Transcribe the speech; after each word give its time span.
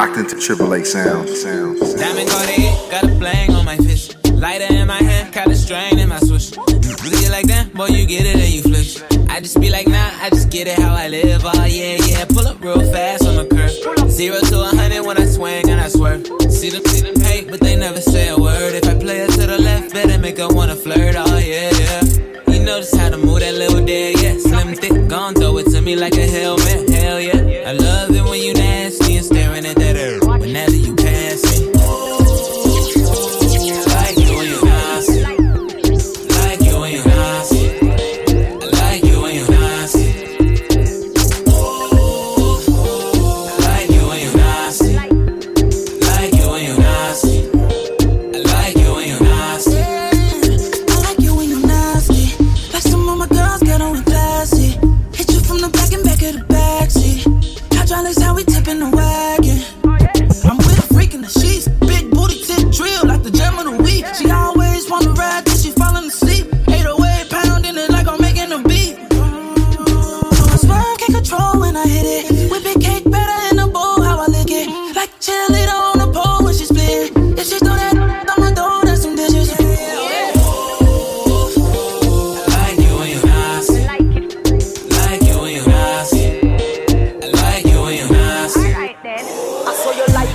locked 0.00 0.16
into 0.16 0.40
Triple 0.40 0.72
A 0.72 0.82
sound, 0.82 1.28
sound. 1.28 1.78
Diamond 1.78 2.28
got 2.30 2.90
got 2.90 3.04
a 3.04 3.14
bling 3.20 3.50
on 3.52 3.66
my 3.66 3.76
fish. 3.76 4.08
Lighter 4.32 4.72
in 4.72 4.86
my 4.86 4.96
hand, 4.96 5.30
got 5.34 5.46
a 5.48 5.54
strain 5.54 5.98
in 5.98 6.08
my 6.08 6.18
switch. 6.20 6.56
You 6.56 7.28
like 7.28 7.46
that? 7.48 7.74
Boy, 7.74 7.88
you 7.88 8.06
get 8.06 8.24
it 8.24 8.36
and 8.36 8.48
you 8.48 8.62
flish. 8.62 9.02
I 9.28 9.40
just 9.40 9.60
be 9.60 9.68
like, 9.68 9.86
nah, 9.86 10.10
I 10.24 10.30
just 10.30 10.48
get 10.48 10.66
it 10.68 10.78
how 10.78 10.94
I 10.94 11.08
live. 11.08 11.42
Oh, 11.44 11.64
yeah, 11.66 11.98
yeah. 12.06 12.24
Pull 12.24 12.46
up 12.48 12.58
real 12.62 12.80
fast 12.90 13.26
on 13.26 13.36
the 13.36 13.46
curve. 13.54 14.10
Zero 14.10 14.40
to 14.40 14.60
a 14.60 14.68
hundred 14.78 15.04
when 15.04 15.18
I 15.18 15.26
swing 15.26 15.68
and 15.68 15.78
I 15.78 15.88
swerve. 15.88 16.24
See 16.50 16.70
them, 16.70 16.84
see 16.86 17.02
them 17.02 17.20
hate, 17.20 17.50
but 17.50 17.60
they 17.60 17.76
never 17.76 18.00
say 18.00 18.28
a 18.28 18.38
word. 18.38 18.72
If 18.72 18.88
I 18.88 18.94
play 18.94 19.18
it 19.20 19.32
to 19.32 19.46
the 19.46 19.58
left, 19.58 19.92
better 19.92 20.18
make 20.18 20.38
her 20.38 20.48
wanna 20.48 20.76
flirt. 20.76 21.14
Oh, 21.18 21.36
yeah, 21.36 21.70
yeah. 21.82 22.02
You 22.48 22.64
just 22.64 22.96
how 22.96 23.10
to 23.10 23.18
move 23.18 23.40
that 23.40 23.54
little 23.54 23.84
dead, 23.84 24.18
yeah. 24.22 24.38
Slim, 24.38 24.74
thick, 24.74 25.08
gon' 25.08 25.34
throw 25.34 25.58
it 25.58 25.66
to 25.72 25.82
me 25.82 25.94
like 25.94 26.16
a 26.16 26.26
helmet. 26.26 26.88
Hell 26.88 27.20
yeah. 27.20 27.68
I 27.68 27.72
love 27.72 28.10
it 28.10 28.24
when 28.24 28.40
you 28.40 28.54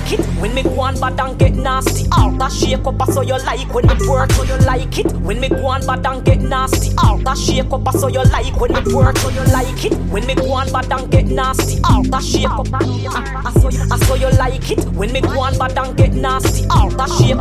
like 0.06 0.20
it 0.20 0.26
when 0.40 0.54
me 0.54 0.62
go 0.62 0.80
on 0.80 0.98
bad 1.00 1.18
and 1.20 1.38
get 1.38 1.54
nasty. 1.54 2.08
Alter 2.12 2.50
shake 2.50 2.86
up, 2.86 3.02
saw 3.10 3.22
you 3.22 3.38
like 3.44 3.72
when 3.74 3.86
me 3.86 4.08
work. 4.08 4.30
So 4.32 4.42
you 4.44 4.56
like 4.58 4.98
it 4.98 5.12
when 5.16 5.40
me 5.40 5.48
go 5.48 5.66
on 5.66 5.84
bad 5.86 6.06
and 6.06 6.24
get 6.24 6.40
nasty. 6.40 6.94
Alter 6.98 7.34
shake 7.34 7.72
up, 7.72 7.88
saw 7.92 8.08
you 8.08 8.22
like 8.24 8.60
when 8.60 8.72
me 8.72 8.94
work. 8.94 9.18
So 9.18 9.30
you 9.30 9.44
like 9.52 9.84
it 9.84 9.94
when 10.10 10.26
me 10.26 10.34
go 10.34 10.52
on 10.52 10.70
bad 10.70 10.92
and 10.92 11.10
get 11.10 11.26
nasty. 11.26 11.80
Alter 11.84 12.20
shake 12.20 12.48
up, 12.48 12.68
I, 12.72 13.52
saw 13.60 13.68
you, 13.68 13.80
I 13.90 13.98
saw 13.98 14.14
you 14.14 14.30
like 14.38 14.70
it 14.70 14.84
when 14.90 15.12
me 15.12 15.20
go 15.20 15.40
on 15.40 15.58
bad 15.58 15.76
and 15.76 15.96
get 15.96 16.12
nasty. 16.12 16.66
Alter 16.70 17.08
shake. 17.18 17.36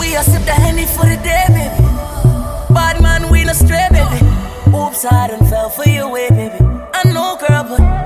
We 0.00 0.16
a 0.16 0.22
sip 0.22 0.44
the 0.44 0.52
henny 0.52 0.86
for 0.86 1.06
the 1.06 1.16
day, 1.22 1.44
baby. 1.48 2.74
Bad 2.74 3.00
man, 3.02 3.30
we 3.30 3.44
no 3.44 3.52
stray, 3.52 3.86
baby. 3.90 4.26
Oops, 4.76 5.04
I 5.04 5.28
done 5.28 5.46
fell 5.46 5.70
for 5.70 5.88
your 5.88 6.10
way, 6.10 6.28
baby. 6.30 6.64
I 6.92 7.12
know, 7.12 7.38
girl, 7.38 7.64
but 7.64 8.05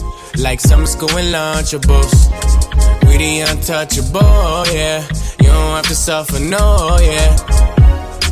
Like 0.41 0.59
summer 0.59 0.87
school 0.87 1.15
and 1.17 1.31
lunchables. 1.33 2.13
We 3.05 3.17
the 3.17 3.41
untouchable, 3.41 4.65
yeah. 4.73 5.07
You 5.39 5.49
don't 5.49 5.75
have 5.75 5.85
to 5.87 5.93
suffer, 5.93 6.39
no, 6.39 6.97
yeah. 6.99 7.37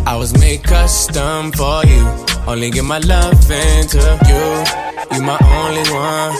I 0.07 0.15
was 0.17 0.33
made 0.39 0.63
custom 0.63 1.51
for 1.51 1.85
you. 1.85 2.03
Only 2.47 2.71
give 2.71 2.85
my 2.85 2.97
love 2.97 3.51
into 3.51 4.01
you. 4.27 4.45
You 5.15 5.21
my 5.21 5.37
only 5.59 5.85
one. 5.93 6.33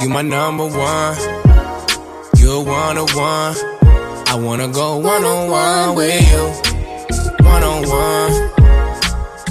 You 0.00 0.08
my 0.08 0.22
number 0.22 0.64
one. 0.64 1.16
You're 2.38 2.64
one 2.64 2.96
on 2.96 3.08
one. 3.14 3.56
I 4.26 4.40
wanna 4.42 4.68
go 4.68 4.96
one 4.96 5.22
on 5.24 5.50
one 5.50 5.96
with 5.96 6.32
you. 6.32 7.44
One 7.44 7.62
on 7.62 7.82
one. 7.88 8.32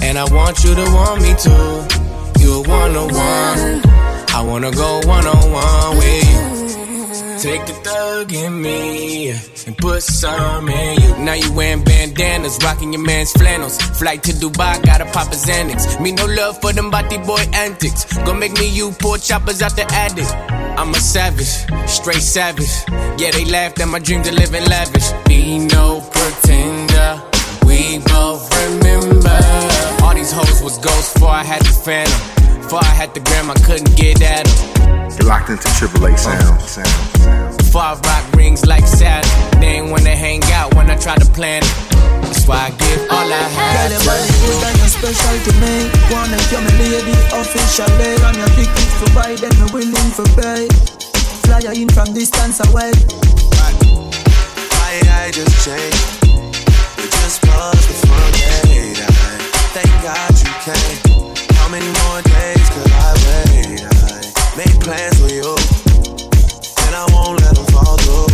And 0.02 0.18
I 0.18 0.24
want 0.24 0.64
you 0.64 0.74
to 0.74 0.84
want 0.96 1.22
me 1.22 1.32
too. 1.38 2.42
You're 2.42 2.62
one 2.64 2.96
on 2.96 3.14
one. 3.14 3.95
I 4.36 4.42
wanna 4.42 4.70
go 4.70 5.00
one 5.06 5.26
on 5.26 5.50
one 5.50 5.96
with 5.96 6.28
you. 6.28 7.40
Take 7.40 7.64
the 7.64 7.72
thug 7.72 8.34
in 8.34 8.60
me 8.60 9.30
and 9.30 9.78
put 9.78 10.02
some 10.02 10.68
in 10.68 11.00
you. 11.00 11.16
Now 11.24 11.32
you 11.32 11.50
wearing 11.54 11.82
bandanas, 11.82 12.58
rocking 12.62 12.92
your 12.92 13.02
man's 13.02 13.32
flannels. 13.32 13.80
Flight 13.98 14.22
to 14.24 14.32
Dubai, 14.32 14.84
gotta 14.84 15.06
pop 15.06 15.28
a 15.28 15.36
Xanax. 15.36 15.98
Me 16.02 16.12
no 16.12 16.26
love 16.26 16.60
for 16.60 16.74
them 16.74 16.90
body 16.90 17.16
boy 17.16 17.42
antics. 17.54 18.04
Gonna 18.26 18.38
make 18.38 18.52
me 18.60 18.68
you 18.68 18.92
pull 18.98 19.16
choppers 19.16 19.62
out 19.62 19.74
the 19.74 19.90
attic. 19.90 20.28
I'm 20.78 20.90
a 20.90 21.00
savage, 21.00 21.54
straight 21.88 22.20
savage. 22.20 22.74
Yeah, 23.18 23.30
they 23.30 23.46
laughed 23.46 23.80
at 23.80 23.88
my 23.88 24.00
dream 24.00 24.22
to 24.22 24.32
live 24.32 24.52
in 24.52 24.64
lavish. 24.66 25.12
Be 25.26 25.60
no 25.60 26.02
pretender, 26.12 27.22
we 27.64 28.00
both 28.00 28.52
remember. 28.52 29.38
All 30.04 30.14
these 30.14 30.30
hoes 30.30 30.62
was 30.62 30.76
ghosts 30.76 31.14
before 31.14 31.30
I 31.30 31.42
had 31.42 31.62
the 31.62 31.72
phantom. 31.72 32.35
Before 32.66 32.82
I 32.82 32.98
had 32.98 33.14
the 33.14 33.22
gram, 33.22 33.46
I 33.46 33.54
couldn't 33.62 33.94
get 33.94 34.18
at 34.26 34.42
them. 34.42 35.06
You're 35.14 35.30
locked 35.30 35.54
into 35.54 35.70
Triple 35.78 36.02
A 36.02 36.18
sound, 36.18 36.58
sound, 36.66 36.90
sound. 37.14 37.58
Before 37.58 37.86
I 37.86 37.94
rock 37.94 38.26
rings 38.34 38.66
like 38.66 38.82
Saturn. 38.90 39.22
They 39.62 39.78
ain't 39.78 39.94
wanna 39.94 40.18
hang 40.18 40.42
out 40.50 40.74
when 40.74 40.90
I 40.90 40.98
try 40.98 41.14
to 41.14 41.30
plan 41.30 41.62
it. 41.62 41.70
That's 42.26 42.42
why 42.42 42.66
I 42.66 42.70
give 42.74 43.06
all 43.06 43.22
I 43.22 43.38
Girl, 43.38 43.54
have. 43.54 43.90
your 43.94 44.02
body 44.02 44.34
good 44.42 44.66
and 44.66 44.78
you're 44.82 44.94
special 44.98 45.36
to 45.46 45.52
me. 45.62 45.74
Wanna 46.10 46.34
make 46.34 46.50
you 46.50 46.58
my 46.58 46.74
lady 46.74 47.14
officially. 47.38 48.18
And 48.26 48.34
your 48.34 48.50
tickets 48.58 48.94
for 48.98 49.14
buy, 49.14 49.38
then 49.38 49.54
me 49.62 49.66
willing 49.70 50.10
for 50.10 50.26
pay. 50.34 50.66
Fly 51.46 51.70
in 51.70 51.86
from 51.94 52.18
distance 52.18 52.58
away. 52.66 52.90
I, 53.62 53.70
I 55.06 55.30
just 55.30 55.54
changed. 55.62 56.18
We 56.98 57.06
just 57.14 57.46
paused 57.46 57.86
the 57.86 57.94
front 58.10 58.34
gate. 58.34 59.06
I 59.06 59.14
thank 59.70 59.94
God 60.02 60.34
you 60.34 60.50
came. 60.66 61.25
How 61.66 61.72
many 61.72 61.86
more 61.86 62.22
days 62.22 62.70
could 62.70 62.92
I 62.92 63.12
wait? 63.26 63.82
I 63.82 64.56
made 64.56 64.80
plans 64.80 65.20
with 65.20 65.32
you, 65.32 65.50
and 66.86 66.94
I 66.94 67.04
won't 67.10 67.40
let 67.40 67.56
them 67.56 67.66
fall 67.66 67.96
through. 67.96 68.25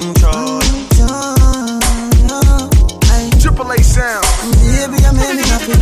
Controller. 0.00 0.60
Triple 3.40 3.72
A 3.72 3.78
sound. 3.80 4.24
Baby, 4.60 5.00
I'm 5.04 5.16
really 5.16 5.44
happy. 5.48 5.72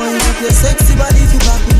When 0.00 0.12
you 0.12 0.20
look 0.20 0.40
your 0.40 0.52
sexy 0.52 0.96
body, 0.96 1.20
if 1.20 1.32
you 1.32 1.40
happy. 1.44 1.76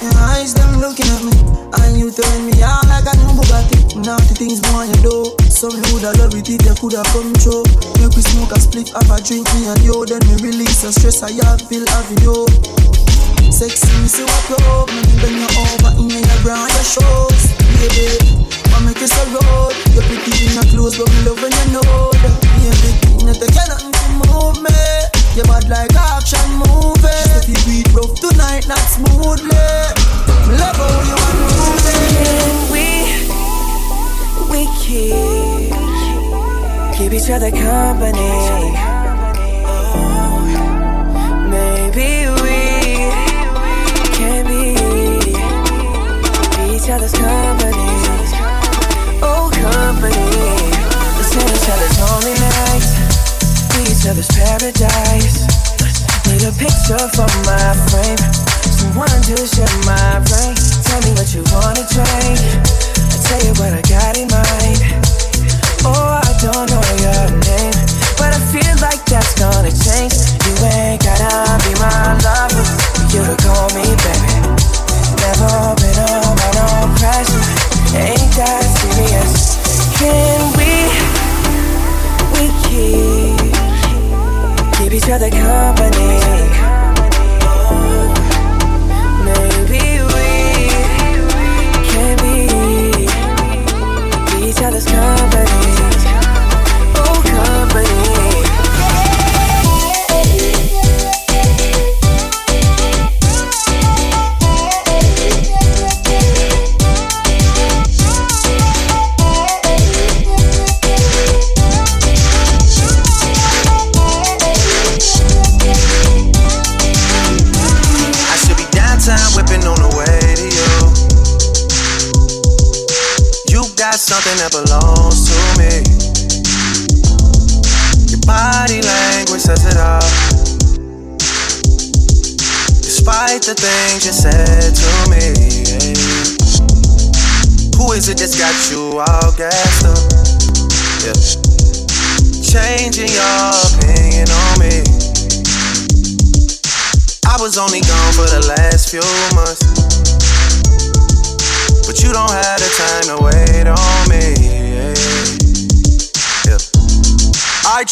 Your 0.00 0.16
eyes, 0.32 0.54
them 0.54 0.80
looking 0.80 1.08
at 1.08 1.20
me. 1.20 1.36
And 1.80 2.00
you 2.00 2.08
turn 2.12 2.48
me 2.48 2.56
on 2.64 2.88
like 2.88 3.04
a 3.08 3.16
new 3.20 3.36
Bugatti. 3.36 4.00
Now 4.04 4.16
the 4.16 4.32
things 4.32 4.60
more 4.72 4.84
you 4.84 4.96
do. 5.04 5.36
Some 5.52 5.76
woulda 5.88 6.16
love 6.16 6.32
it 6.32 6.48
if 6.48 6.64
you 6.64 6.74
coulda 6.80 7.04
come 7.12 7.32
true. 7.40 7.64
Make 8.00 8.16
we 8.16 8.22
smoke 8.24 8.52
a 8.52 8.60
split, 8.60 8.88
have 8.96 9.10
a 9.12 9.20
drink, 9.20 9.48
me 9.52 9.68
and 9.68 9.80
you. 9.84 10.04
Then 10.04 10.24
me 10.28 10.36
release 10.40 10.80
the 10.80 10.92
stress 10.92 11.20
I 11.20 11.32
have, 11.44 11.60
feel 11.68 11.84
having 11.92 12.20
you. 12.24 12.48
Sexy, 13.52 13.88
see 14.08 14.24
what 14.24 14.48
you 14.48 14.60
up. 14.64 14.88
Me 14.88 15.12
bend 15.20 15.40
you 15.40 15.50
over 15.60 15.92
in 16.00 16.24
your 16.24 16.40
brown 16.40 16.68
your 16.68 16.84
shows. 16.84 17.55
Baby, 17.76 18.08
I 18.72 18.76
make 18.84 19.00
you 19.00 19.08
so 19.08 19.22
road. 19.36 19.74
You're 19.92 20.04
pretty 20.04 20.32
in 20.46 20.52
your 20.54 20.64
clothes, 20.72 20.96
but 20.98 21.08
me 21.12 21.20
love 21.24 21.40
when 21.42 21.52
you 21.52 21.66
know 21.72 22.10
that. 22.24 22.34
Know 23.26 23.32
they 23.32 23.50
cannot 23.50 23.82
to 23.82 24.06
move 24.22 24.62
me. 24.62 24.70
You 25.34 25.42
bad 25.44 25.68
like 25.68 25.94
action 25.94 26.46
movie. 26.62 27.10
If 27.36 27.48
you 27.50 27.58
beat 27.66 27.92
rough 27.92 28.14
tonight, 28.14 28.66
not 28.68 28.78
smoothly. 28.78 29.50
Me 30.46 30.54
love 30.56 30.78
how 30.78 31.02
you 31.02 31.16
want 31.18 31.38
moving. 31.42 32.70
We, 32.70 32.86
we 34.50 34.60
keep, 34.78 35.74
keep 36.96 37.12
each 37.12 37.30
other 37.30 37.50
company? 37.50 38.30
Oh, 39.66 40.25
other's 54.08 54.28
paradise. 54.28 55.42
Need 56.26 56.42
a 56.46 56.52
picture 56.54 57.06
for 57.14 57.26
my 57.42 57.74
frame. 57.90 58.18
Someone 58.62 59.20
to 59.26 59.36
share 59.46 59.66
my 59.82 60.22
brain. 60.30 60.54
Tell 60.86 61.00
me 61.02 61.10
what 61.18 61.28
you 61.34 61.42
wanna 61.50 61.82
drink. 61.90 62.38
I 63.02 63.16
tell 63.26 63.40
you 63.42 63.54
what 63.58 63.72
I 63.74 63.82
got 63.82 64.16
in 64.18 64.28
mind. 64.30 64.78
Oh, 65.82 66.22
I 66.22 66.30
don't 66.38 66.70
know 66.70 66.82
your 67.02 67.26
name, 67.50 67.76
but 68.18 68.30
I 68.30 68.40
feel 68.50 68.74
like 68.82 69.02
that's 69.06 69.34
gonna 69.34 69.70
change. 69.74 70.14
You 70.46 70.54
ain't 70.66 71.02
gotta 71.02 71.58
be 71.66 71.74
my 71.82 72.14
lover 72.22 72.64
for 72.94 73.06
you 73.10 73.22
to 73.26 73.36
call 73.42 73.70
me 73.74 73.86
baby. 74.06 74.34
Never 75.18 75.74
been 75.82 75.85
other 85.16 85.30
company. 85.30 86.35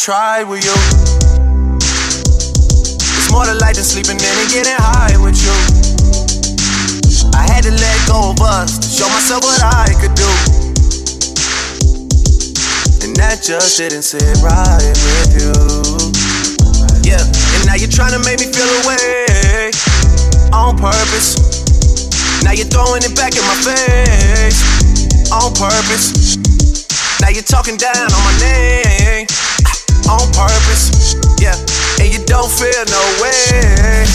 Tried 0.05 0.43
with 0.43 0.61
you. 0.61 0.77
It's 1.81 3.31
more 3.33 3.41
to 3.41 3.57
life 3.57 3.73
than 3.73 3.81
sleeping 3.81 4.21
in 4.21 4.35
and 4.37 4.49
getting 4.53 4.77
high 4.77 5.17
with 5.17 5.33
you. 5.33 5.49
I 7.33 7.41
had 7.49 7.65
to 7.65 7.73
let 7.73 7.97
go 8.05 8.29
of 8.29 8.37
us 8.37 8.77
to 8.77 8.85
show 8.85 9.09
myself 9.09 9.41
what 9.41 9.65
I 9.65 9.89
could 9.97 10.13
do. 10.13 10.29
And 13.01 13.17
that 13.17 13.41
just 13.41 13.81
didn't 13.81 14.05
sit 14.05 14.21
right 14.45 14.93
with 14.93 15.41
you. 15.41 15.57
Yeah, 17.01 17.25
and 17.57 17.65
now 17.65 17.73
you're 17.73 17.89
trying 17.89 18.13
to 18.13 18.21
make 18.29 18.37
me 18.37 18.53
feel 18.53 18.69
away 18.85 19.73
on 20.53 20.77
purpose. 20.77 21.33
Now 22.45 22.53
you're 22.53 22.69
throwing 22.69 23.01
it 23.01 23.17
back 23.17 23.33
in 23.33 23.41
my 23.49 23.57
face 23.57 24.61
on 25.33 25.49
purpose. 25.57 26.37
Now 27.25 27.33
you're 27.33 27.41
talking 27.41 27.77
down 27.77 28.05
on 28.05 28.21
my 28.21 28.37
name 28.37 28.84
on 30.09 30.25
purpose. 30.33 31.15
Yeah, 31.41 31.57
and 32.01 32.11
you 32.13 32.23
don't 32.25 32.51
feel 32.51 32.85
no 32.89 33.03
way. 33.21 34.05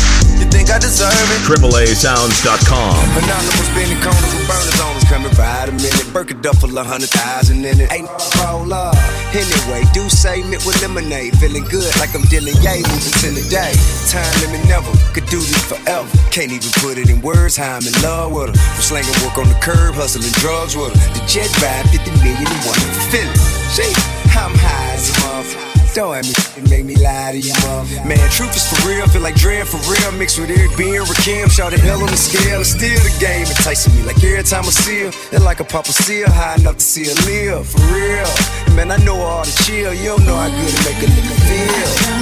You 0.41 0.47
think 0.49 0.71
I 0.71 0.79
deserve 0.79 1.13
it? 1.13 1.41
AAASounds.com. 1.45 2.97
Anonymous 3.21 3.71
corners 4.01 4.33
with 4.33 4.49
burners 4.49 4.81
on 4.81 4.97
us 4.97 5.05
coming 5.05 5.33
right 5.37 5.69
a 5.69 5.73
minute. 5.73 6.09
Burk 6.13 6.31
a 6.31 6.35
duffel, 6.35 6.73
a 6.79 6.85
hundred 6.85 7.11
thousand 7.11 7.65
in 7.65 7.81
it. 7.81 7.93
Ain't 7.93 8.09
roll 8.41 8.73
up. 8.73 8.97
Anyway, 9.37 9.85
do 9.93 10.09
say 10.09 10.43
mint 10.49 10.65
with 10.65 10.81
lemonade. 10.81 11.37
Feeling 11.39 11.65
good 11.69 11.93
like 12.01 12.15
I'm 12.15 12.25
dealing 12.33 12.57
yay 12.65 12.81
moving 12.89 13.17
to 13.21 13.29
the 13.37 13.45
day. 13.53 13.77
Time 14.09 14.33
limit 14.41 14.65
never 14.67 14.91
could 15.13 15.27
do 15.29 15.39
this 15.39 15.65
forever. 15.69 16.09
Can't 16.33 16.53
even 16.53 16.73
put 16.81 16.97
it 16.97 17.11
in 17.11 17.21
words 17.21 17.57
how 17.57 17.77
I'm 17.77 17.85
in 17.85 17.95
love 18.01 18.33
with 18.33 18.49
her. 18.49 18.57
From 18.57 18.83
slanging 18.83 19.17
work 19.21 19.37
on 19.37 19.49
the 19.53 19.61
curb, 19.61 19.95
hustling 19.95 20.33
drugs 20.41 20.73
with 20.73 20.97
her. 20.97 21.09
The 21.13 21.23
jet 21.29 21.53
ride, 21.61 21.85
50 21.93 22.11
million 22.25 22.49
and 22.49 22.63
one 22.65 22.81
for 22.81 23.05
feeling. 23.13 23.41
Shit, 23.77 23.93
I'm 24.33 24.57
high 24.57 24.97
as 24.97 25.11
a 25.11 25.13
motherfucker. 25.21 25.80
Don't 25.93 26.15
have 26.15 26.25
me 26.25 26.71
make 26.71 26.85
me 26.85 26.95
lie 26.95 27.33
to 27.33 27.39
you, 27.39 27.53
mom. 27.67 27.85
Man, 28.07 28.19
truth 28.31 28.55
is 28.55 28.63
for 28.63 28.89
real, 28.89 29.09
feel 29.09 29.23
like 29.23 29.35
dread 29.35 29.67
for 29.67 29.79
real. 29.91 30.13
Mixed 30.13 30.39
with 30.39 30.51
Eric 30.51 30.77
B 30.77 30.95
and 30.95 31.05
Rakim, 31.05 31.51
shout 31.51 31.73
the 31.73 31.79
hell 31.79 32.01
on 32.01 32.07
the 32.07 32.17
scale. 32.17 32.61
It's 32.61 32.71
still 32.71 32.99
the 33.03 33.17
game, 33.19 33.47
enticing 33.47 33.95
me 33.97 34.03
like 34.05 34.23
every 34.23 34.45
time 34.45 34.65
I 34.65 34.71
see 34.71 35.01
her. 35.01 35.09
It's 35.09 35.43
like 35.45 35.59
a 35.59 35.65
papa 35.65 35.93
seal, 35.93 36.31
high 36.31 36.55
enough 36.57 36.77
to 36.77 36.85
see 36.85 37.05
her 37.07 37.15
live, 37.27 37.67
for 37.67 37.81
real. 37.91 38.77
Man, 38.77 38.93
I 38.93 38.99
know 39.05 39.17
all 39.17 39.45
the 39.45 39.63
chill, 39.65 39.93
you 39.93 40.15
don't 40.15 40.25
know 40.27 40.37
how 40.37 40.49
good 40.49 40.71
it 40.71 40.85
make 40.87 41.03
a 41.03 41.11
nigga 41.11 41.35
feel. 41.49 42.21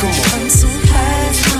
Come 0.00 1.52
on. 1.52 1.55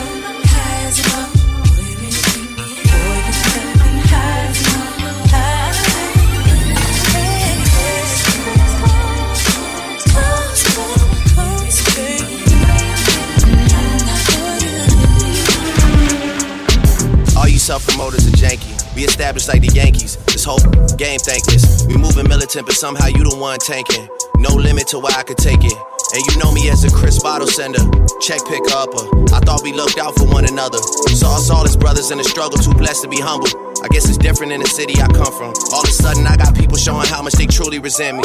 Established 19.16 19.49
like 19.49 19.62
the 19.62 19.73
Yankees. 19.75 20.16
This 20.26 20.44
whole 20.44 20.61
game 20.96 21.18
thankless. 21.18 21.87
We 21.87 21.96
moving 21.96 22.28
militant, 22.28 22.66
but 22.66 22.76
somehow 22.76 23.06
you 23.06 23.25
the 23.25 23.35
one 23.35 23.58
tanking. 23.58 24.06
No 24.38 24.54
limit 24.54 24.87
to 24.88 24.99
where 24.99 25.14
I 25.16 25.23
could 25.23 25.38
take 25.38 25.64
it. 25.64 25.73
And 26.14 26.23
you 26.23 26.38
know 26.38 26.52
me 26.52 26.70
as 26.70 26.85
a 26.85 26.90
Chris 26.90 27.20
bottle 27.20 27.49
sender, 27.49 27.82
check 28.20 28.38
picker 28.46 28.70
upper. 28.70 29.02
I 29.35 29.40
thought 29.40 29.62
we 29.62 29.73
looked 29.73 29.99
out 29.99 30.14
for 30.14 30.26
one 30.28 30.44
another. 30.44 30.78
Saw 31.11 31.37
us 31.37 31.50
all 31.50 31.64
as 31.64 31.76
brothers 31.76 32.11
in 32.11 32.18
the 32.18 32.25
struggle, 32.25 32.58
too 32.58 32.75
blessed 32.75 33.02
to 33.02 33.08
be 33.08 33.18
humble. 33.18 33.49
I 33.82 33.88
guess 33.88 34.08
it's 34.08 34.18
different 34.18 34.52
in 34.52 34.61
the 34.61 34.68
city 34.68 35.00
I 35.00 35.08
come 35.08 35.32
from. 35.32 35.52
All 35.73 35.82
of 35.82 35.88
a 35.88 35.92
sudden, 35.92 36.26
I 36.26 36.37
got 36.37 36.54
people 36.54 36.76
showing 36.76 37.06
how 37.08 37.23
much 37.23 37.35
they 37.35 37.46
truly 37.46 37.78
resent 37.78 38.18
me. 38.18 38.25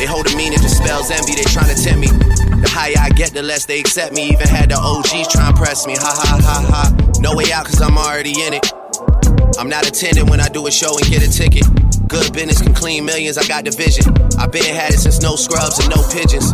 They 0.00 0.06
hold 0.06 0.32
a 0.32 0.34
meaning, 0.34 0.58
dispels 0.58 1.10
envy, 1.10 1.34
they 1.34 1.42
trying 1.42 1.68
to 1.68 1.76
tempt 1.76 2.00
me. 2.00 2.06
The 2.08 2.70
higher 2.72 2.94
I 2.98 3.10
get, 3.10 3.34
the 3.34 3.42
less 3.42 3.66
they 3.66 3.80
accept 3.80 4.14
me. 4.14 4.30
Even 4.30 4.48
had 4.48 4.70
the 4.70 4.78
OGs 4.80 5.28
try 5.28 5.46
and 5.46 5.54
press 5.54 5.86
me. 5.86 5.92
Ha 5.94 6.00
ha 6.00 6.40
ha 6.40 6.64
ha. 6.72 7.20
No 7.20 7.36
way 7.36 7.52
out, 7.52 7.66
cause 7.66 7.82
I'm 7.82 7.98
already 7.98 8.32
in 8.40 8.54
it. 8.54 8.72
I'm 9.58 9.68
not 9.68 9.86
attending 9.86 10.24
when 10.24 10.40
I 10.40 10.48
do 10.48 10.66
a 10.66 10.70
show 10.70 10.96
and 10.96 11.06
get 11.06 11.20
a 11.22 11.30
ticket. 11.30 11.66
Good 12.08 12.32
business 12.32 12.62
can 12.62 12.72
clean 12.72 13.04
millions, 13.04 13.36
I 13.36 13.46
got 13.46 13.66
the 13.66 13.72
vision. 13.72 14.08
i 14.38 14.46
been 14.46 14.64
had 14.64 14.94
it 14.94 15.00
since 15.00 15.20
no 15.20 15.36
scrubs 15.36 15.78
and 15.80 15.90
no 15.90 16.00
pigeons. 16.08 16.50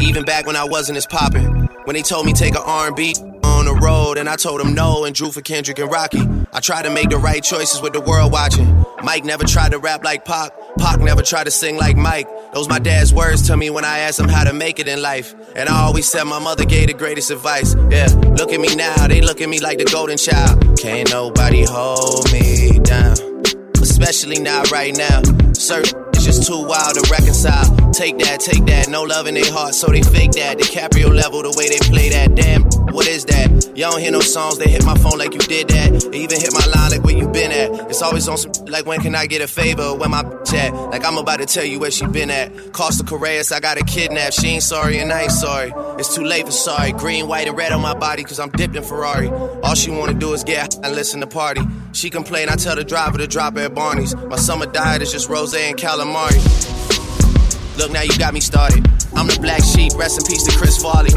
Even 0.00 0.24
back 0.24 0.46
when 0.46 0.56
I 0.56 0.64
wasn't 0.64 0.96
as 0.96 1.04
poppin'. 1.04 1.68
When 1.84 1.92
they 1.92 2.00
told 2.00 2.24
me 2.24 2.32
take 2.32 2.54
a 2.54 2.62
R&B 2.62 3.16
on 3.44 3.66
the 3.66 3.74
road, 3.74 4.16
and 4.16 4.30
I 4.30 4.36
told 4.36 4.60
them 4.60 4.72
no 4.72 5.04
and 5.04 5.14
drew 5.14 5.30
for 5.30 5.42
Kendrick 5.42 5.78
and 5.78 5.92
Rocky. 5.92 6.22
I 6.54 6.60
tried 6.60 6.84
to 6.84 6.90
make 6.90 7.10
the 7.10 7.18
right 7.18 7.44
choices 7.44 7.82
with 7.82 7.92
the 7.92 8.00
world 8.00 8.32
watching. 8.32 8.82
Mike 9.04 9.26
never 9.26 9.44
tried 9.44 9.72
to 9.72 9.78
rap 9.78 10.02
like 10.02 10.24
Pac. 10.24 10.52
Pac 10.78 11.00
never 11.00 11.22
tried 11.22 11.44
to 11.44 11.50
sing 11.50 11.76
like 11.76 11.96
Mike. 11.96 12.28
Those 12.52 12.68
my 12.68 12.78
dad's 12.78 13.12
words 13.12 13.46
to 13.48 13.56
me 13.56 13.70
when 13.70 13.84
I 13.84 14.00
asked 14.00 14.18
him 14.18 14.28
how 14.28 14.44
to 14.44 14.52
make 14.52 14.78
it 14.78 14.88
in 14.88 15.00
life. 15.02 15.34
And 15.54 15.68
I 15.68 15.82
always 15.82 16.06
said 16.06 16.24
my 16.24 16.38
mother 16.38 16.64
gave 16.64 16.88
the 16.88 16.94
greatest 16.94 17.30
advice. 17.30 17.74
Yeah, 17.90 18.06
look 18.36 18.52
at 18.52 18.60
me 18.60 18.74
now, 18.74 19.06
they 19.08 19.20
look 19.20 19.40
at 19.40 19.48
me 19.48 19.60
like 19.60 19.78
the 19.78 19.84
golden 19.84 20.16
child. 20.16 20.78
Can't 20.78 21.10
nobody 21.10 21.64
hold 21.64 22.32
me 22.32 22.78
down, 22.80 23.16
especially 23.80 24.40
not 24.40 24.70
right 24.70 24.96
now. 24.96 25.22
Certain 25.52 26.02
it's 26.12 26.24
just 26.24 26.46
too 26.46 26.66
wild 26.66 26.94
to 26.94 27.10
reconcile. 27.10 27.85
Take 27.96 28.18
that, 28.18 28.40
take 28.40 28.66
that, 28.66 28.90
no 28.90 29.04
love 29.04 29.26
in 29.26 29.32
their 29.32 29.50
heart, 29.50 29.74
so 29.74 29.86
they 29.86 30.02
fake 30.02 30.32
that. 30.32 30.58
DiCaprio 30.58 31.08
level, 31.14 31.40
the 31.40 31.54
way 31.56 31.70
they 31.70 31.78
play 31.78 32.10
that. 32.10 32.34
Damn, 32.34 32.64
what 32.92 33.08
is 33.08 33.24
that? 33.24 33.48
Y'all 33.74 33.92
don't 33.92 34.00
hear 34.02 34.10
no 34.10 34.20
songs, 34.20 34.58
they 34.58 34.70
hit 34.70 34.84
my 34.84 34.94
phone 34.98 35.16
like 35.16 35.32
you 35.32 35.40
did 35.40 35.68
that. 35.68 36.12
They 36.12 36.18
even 36.18 36.38
hit 36.38 36.52
my 36.52 36.66
line 36.76 36.90
like 36.90 37.02
where 37.02 37.16
you 37.16 37.26
been 37.26 37.50
at. 37.52 37.88
It's 37.88 38.02
always 38.02 38.28
on 38.28 38.36
some 38.36 38.52
like 38.66 38.84
when 38.84 39.00
can 39.00 39.14
I 39.14 39.24
get 39.24 39.40
a 39.40 39.48
favor? 39.48 39.94
Where 39.94 40.10
my 40.10 40.24
bitch 40.24 40.52
at? 40.52 40.74
Like 40.74 41.06
I'm 41.06 41.16
about 41.16 41.38
to 41.38 41.46
tell 41.46 41.64
you 41.64 41.78
where 41.78 41.90
she 41.90 42.04
been 42.06 42.28
at. 42.30 42.74
Costa 42.74 43.02
Correas, 43.02 43.50
I 43.50 43.60
got 43.60 43.78
a 43.78 43.84
kidnap. 43.84 44.34
She 44.34 44.48
ain't 44.48 44.62
sorry 44.62 44.98
and 44.98 45.10
I 45.10 45.22
ain't 45.22 45.32
sorry. 45.32 45.72
It's 45.98 46.14
too 46.14 46.24
late 46.24 46.44
for 46.44 46.52
sorry. 46.52 46.92
Green, 46.92 47.28
white, 47.28 47.48
and 47.48 47.56
red 47.56 47.72
on 47.72 47.80
my 47.80 47.94
body, 47.94 48.24
cause 48.24 48.38
I'm 48.38 48.50
dipped 48.50 48.76
in 48.76 48.82
Ferrari. 48.82 49.30
All 49.30 49.74
she 49.74 49.90
wanna 49.90 50.12
do 50.12 50.34
is 50.34 50.44
get 50.44 50.74
and 50.84 50.94
listen 50.94 51.20
to 51.20 51.26
party. 51.26 51.62
She 51.92 52.10
complain, 52.10 52.50
I 52.50 52.56
tell 52.56 52.76
the 52.76 52.84
driver 52.84 53.16
to 53.16 53.26
drop 53.26 53.56
her 53.56 53.62
at 53.62 53.74
Barney's. 53.74 54.14
My 54.14 54.36
summer 54.36 54.66
diet 54.66 55.00
is 55.00 55.12
just 55.12 55.30
rose 55.30 55.54
and 55.54 55.78
calamari. 55.78 56.75
Look, 57.76 57.92
now 57.92 58.02
you 58.02 58.16
got 58.18 58.32
me 58.32 58.40
started. 58.40 58.86
I'm 59.14 59.28
the 59.28 59.38
black 59.40 59.62
sheep, 59.62 59.92
rest 59.96 60.16
in 60.16 60.24
peace 60.24 60.44
to 60.48 60.52
Chris 60.56 60.80
Farley. 60.80 61.12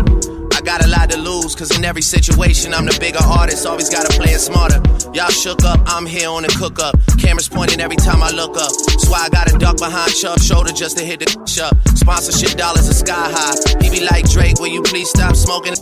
I 0.51 0.59
got 0.61 0.83
a 0.83 0.89
lot 0.91 1.09
to 1.11 1.17
lose, 1.17 1.55
cause 1.55 1.71
in 1.71 1.85
every 1.85 2.01
situation, 2.01 2.73
I'm 2.73 2.85
the 2.85 2.97
bigger 2.99 3.23
artist, 3.23 3.65
always 3.65 3.89
gotta 3.89 4.11
play 4.11 4.35
it 4.35 4.43
smarter. 4.43 4.83
Y'all 5.15 5.31
shook 5.31 5.63
up, 5.63 5.79
I'm 5.87 6.05
here 6.05 6.27
on 6.27 6.43
the 6.43 6.51
cook 6.59 6.83
up. 6.83 6.99
Cameras 7.15 7.47
pointing 7.47 7.79
every 7.79 7.95
time 7.95 8.21
I 8.21 8.31
look 8.31 8.59
up. 8.59 8.75
That's 8.91 9.07
why 9.07 9.23
I 9.23 9.29
gotta 9.29 9.57
duck 9.57 9.77
behind 9.79 10.11
Chubb's 10.11 10.45
shoulder 10.45 10.75
just 10.75 10.97
to 10.97 11.03
hit 11.05 11.23
the 11.23 11.31
up. 11.63 11.79
Sponsorship 11.95 12.59
dollars 12.59 12.91
are 12.91 12.99
sky 13.07 13.31
high. 13.31 13.55
He 13.79 13.87
be 13.87 14.03
like 14.03 14.27
Drake, 14.27 14.59
will 14.59 14.67
you 14.67 14.83
please 14.83 15.09
stop 15.09 15.39
smoking? 15.39 15.79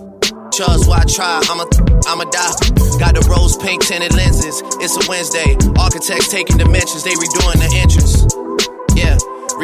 Chuz, 0.54 0.86
why 0.90 1.02
try? 1.10 1.42
I'm 1.50 1.58
a, 1.58 1.68
I'm 2.06 2.22
a 2.22 2.30
die. 2.30 2.54
Got 3.02 3.18
the 3.18 3.26
rose 3.26 3.58
pink 3.58 3.82
tinted 3.82 4.14
lenses. 4.14 4.62
It's 4.78 4.94
a 4.94 5.10
Wednesday. 5.10 5.58
Architects 5.74 6.30
taking 6.30 6.58
dimensions, 6.62 7.02
they 7.02 7.18
redoing 7.18 7.66
the 7.66 7.70
entrance. 7.82 8.30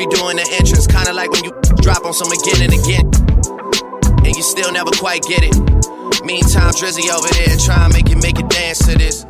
Redoing 0.04 0.36
the 0.36 0.48
entrance. 0.60 0.86
Kinda 0.86 1.14
like 1.14 1.32
when 1.32 1.46
you 1.46 1.52
drop 1.82 2.04
on 2.04 2.14
some 2.14 2.32
again 2.32 2.62
and 2.68 2.74
again 2.74 3.08
and 4.26 4.36
you 4.36 4.44
still 4.44 4.72
never 4.72 4.92
quite 4.92 5.22
get 5.24 5.44
it. 5.44 5.56
Meantime, 6.26 6.72
Drizzy 6.74 7.08
over 7.12 7.28
there 7.40 7.56
trying 7.58 7.90
to 7.90 7.94
make 7.96 8.10
you 8.10 8.18
make 8.18 8.40
it 8.40 8.50
dance 8.50 8.80
to 8.80 8.98
this. 8.98 9.26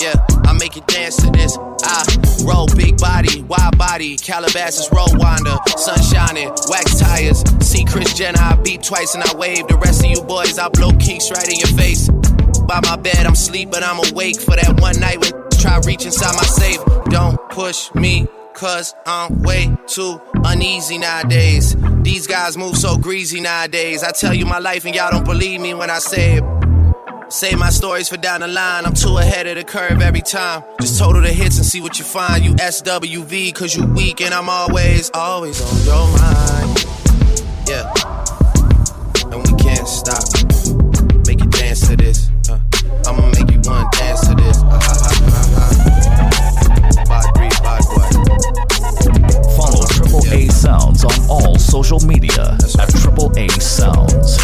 Yeah, 0.00 0.14
I 0.44 0.54
make 0.58 0.74
you 0.74 0.82
dance 0.86 1.16
to 1.16 1.30
this. 1.30 1.56
I 1.84 2.02
roll 2.44 2.66
big 2.74 2.98
body, 2.98 3.42
wide 3.42 3.78
body, 3.78 4.16
Calabasas 4.16 4.90
roll 4.92 5.06
winder, 5.14 5.56
sun 5.76 6.02
shining, 6.02 6.48
wax 6.68 6.98
tires. 6.98 7.44
See 7.60 7.84
Kris 7.84 8.14
Jenner, 8.14 8.40
I 8.40 8.56
beat 8.56 8.82
twice 8.82 9.14
and 9.14 9.22
I 9.22 9.34
wave. 9.36 9.68
The 9.68 9.76
rest 9.76 10.04
of 10.04 10.10
you 10.10 10.22
boys, 10.22 10.58
I 10.58 10.68
blow 10.68 10.90
keeks 10.92 11.30
right 11.30 11.48
in 11.48 11.58
your 11.58 11.78
face. 11.78 12.08
By 12.66 12.80
my 12.82 12.96
bed, 12.96 13.26
I'm 13.26 13.34
sleep, 13.34 13.70
but 13.70 13.84
I'm 13.84 13.98
awake 14.10 14.40
for 14.40 14.56
that 14.56 14.80
one 14.80 14.98
night 14.98 15.20
when 15.20 15.32
try 15.60 15.78
reach 15.86 16.04
inside 16.06 16.34
my 16.34 16.42
safe. 16.42 16.80
Don't 17.06 17.38
push 17.50 17.92
me 17.94 18.26
cause 18.62 18.94
I'm 19.06 19.42
way 19.42 19.76
too 19.88 20.20
uneasy 20.44 20.96
nowadays. 20.96 21.74
These 22.02 22.28
guys 22.28 22.56
move 22.56 22.76
so 22.76 22.96
greasy 22.96 23.40
nowadays. 23.40 24.04
I 24.04 24.12
tell 24.12 24.32
you 24.32 24.46
my 24.46 24.60
life 24.60 24.84
and 24.84 24.94
y'all 24.94 25.10
don't 25.10 25.24
believe 25.24 25.60
me 25.60 25.74
when 25.74 25.90
I 25.90 25.98
say 25.98 26.36
it. 26.36 26.44
Save 27.28 27.58
my 27.58 27.70
stories 27.70 28.08
for 28.08 28.18
down 28.18 28.40
the 28.40 28.46
line. 28.46 28.84
I'm 28.86 28.94
too 28.94 29.16
ahead 29.16 29.48
of 29.48 29.56
the 29.56 29.64
curve 29.64 30.00
every 30.00 30.20
time. 30.20 30.62
Just 30.80 30.96
total 30.96 31.22
the 31.22 31.30
hits 31.30 31.56
and 31.56 31.66
see 31.66 31.80
what 31.80 31.98
you 31.98 32.04
find. 32.04 32.44
You 32.44 32.54
SWV, 32.54 33.52
cause 33.52 33.74
you 33.74 33.84
weak 33.84 34.20
and 34.20 34.32
I'm 34.32 34.48
always, 34.48 35.10
always 35.12 35.60
on 35.60 35.84
your 35.84 36.06
mind. 36.18 36.86
Yeah. 37.66 37.92
And 39.32 39.42
we 39.42 39.58
can't 39.58 39.88
stop. 39.88 40.22
Make 41.26 41.40
you 41.40 41.50
dance 41.50 41.88
to 41.88 41.96
this. 41.96 42.30
Uh, 42.48 42.60
I'ma 43.08 43.28
make 43.30 43.50
you 43.50 43.58
one 43.68 43.88
dance 43.90 44.20
to 44.28 44.36
this. 44.36 44.58
Uh, 44.62 44.78
Follow 44.80 45.21
Sounds 50.62 51.04
on 51.04 51.28
all 51.28 51.58
social 51.58 51.98
media 52.06 52.56
at 52.78 52.88
Triple 53.02 53.32
A 53.36 53.48
Sounds. 53.58 54.38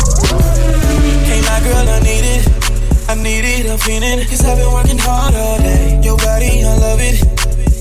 Hey, 1.31 1.41
my 1.47 1.61
girl, 1.63 1.89
I 1.89 2.01
need 2.03 2.27
it. 2.27 3.09
I 3.09 3.15
need 3.15 3.45
it, 3.47 3.71
I'm 3.71 3.79
feeling 3.79 4.27
Cause 4.27 4.45
I've 4.45 4.59
been 4.59 4.73
working 4.73 4.99
hard 4.99 5.33
all 5.37 5.59
day. 5.59 6.01
Your 6.03 6.17
body, 6.17 6.65
I 6.65 6.77
love 6.79 6.99
it. 7.01 7.23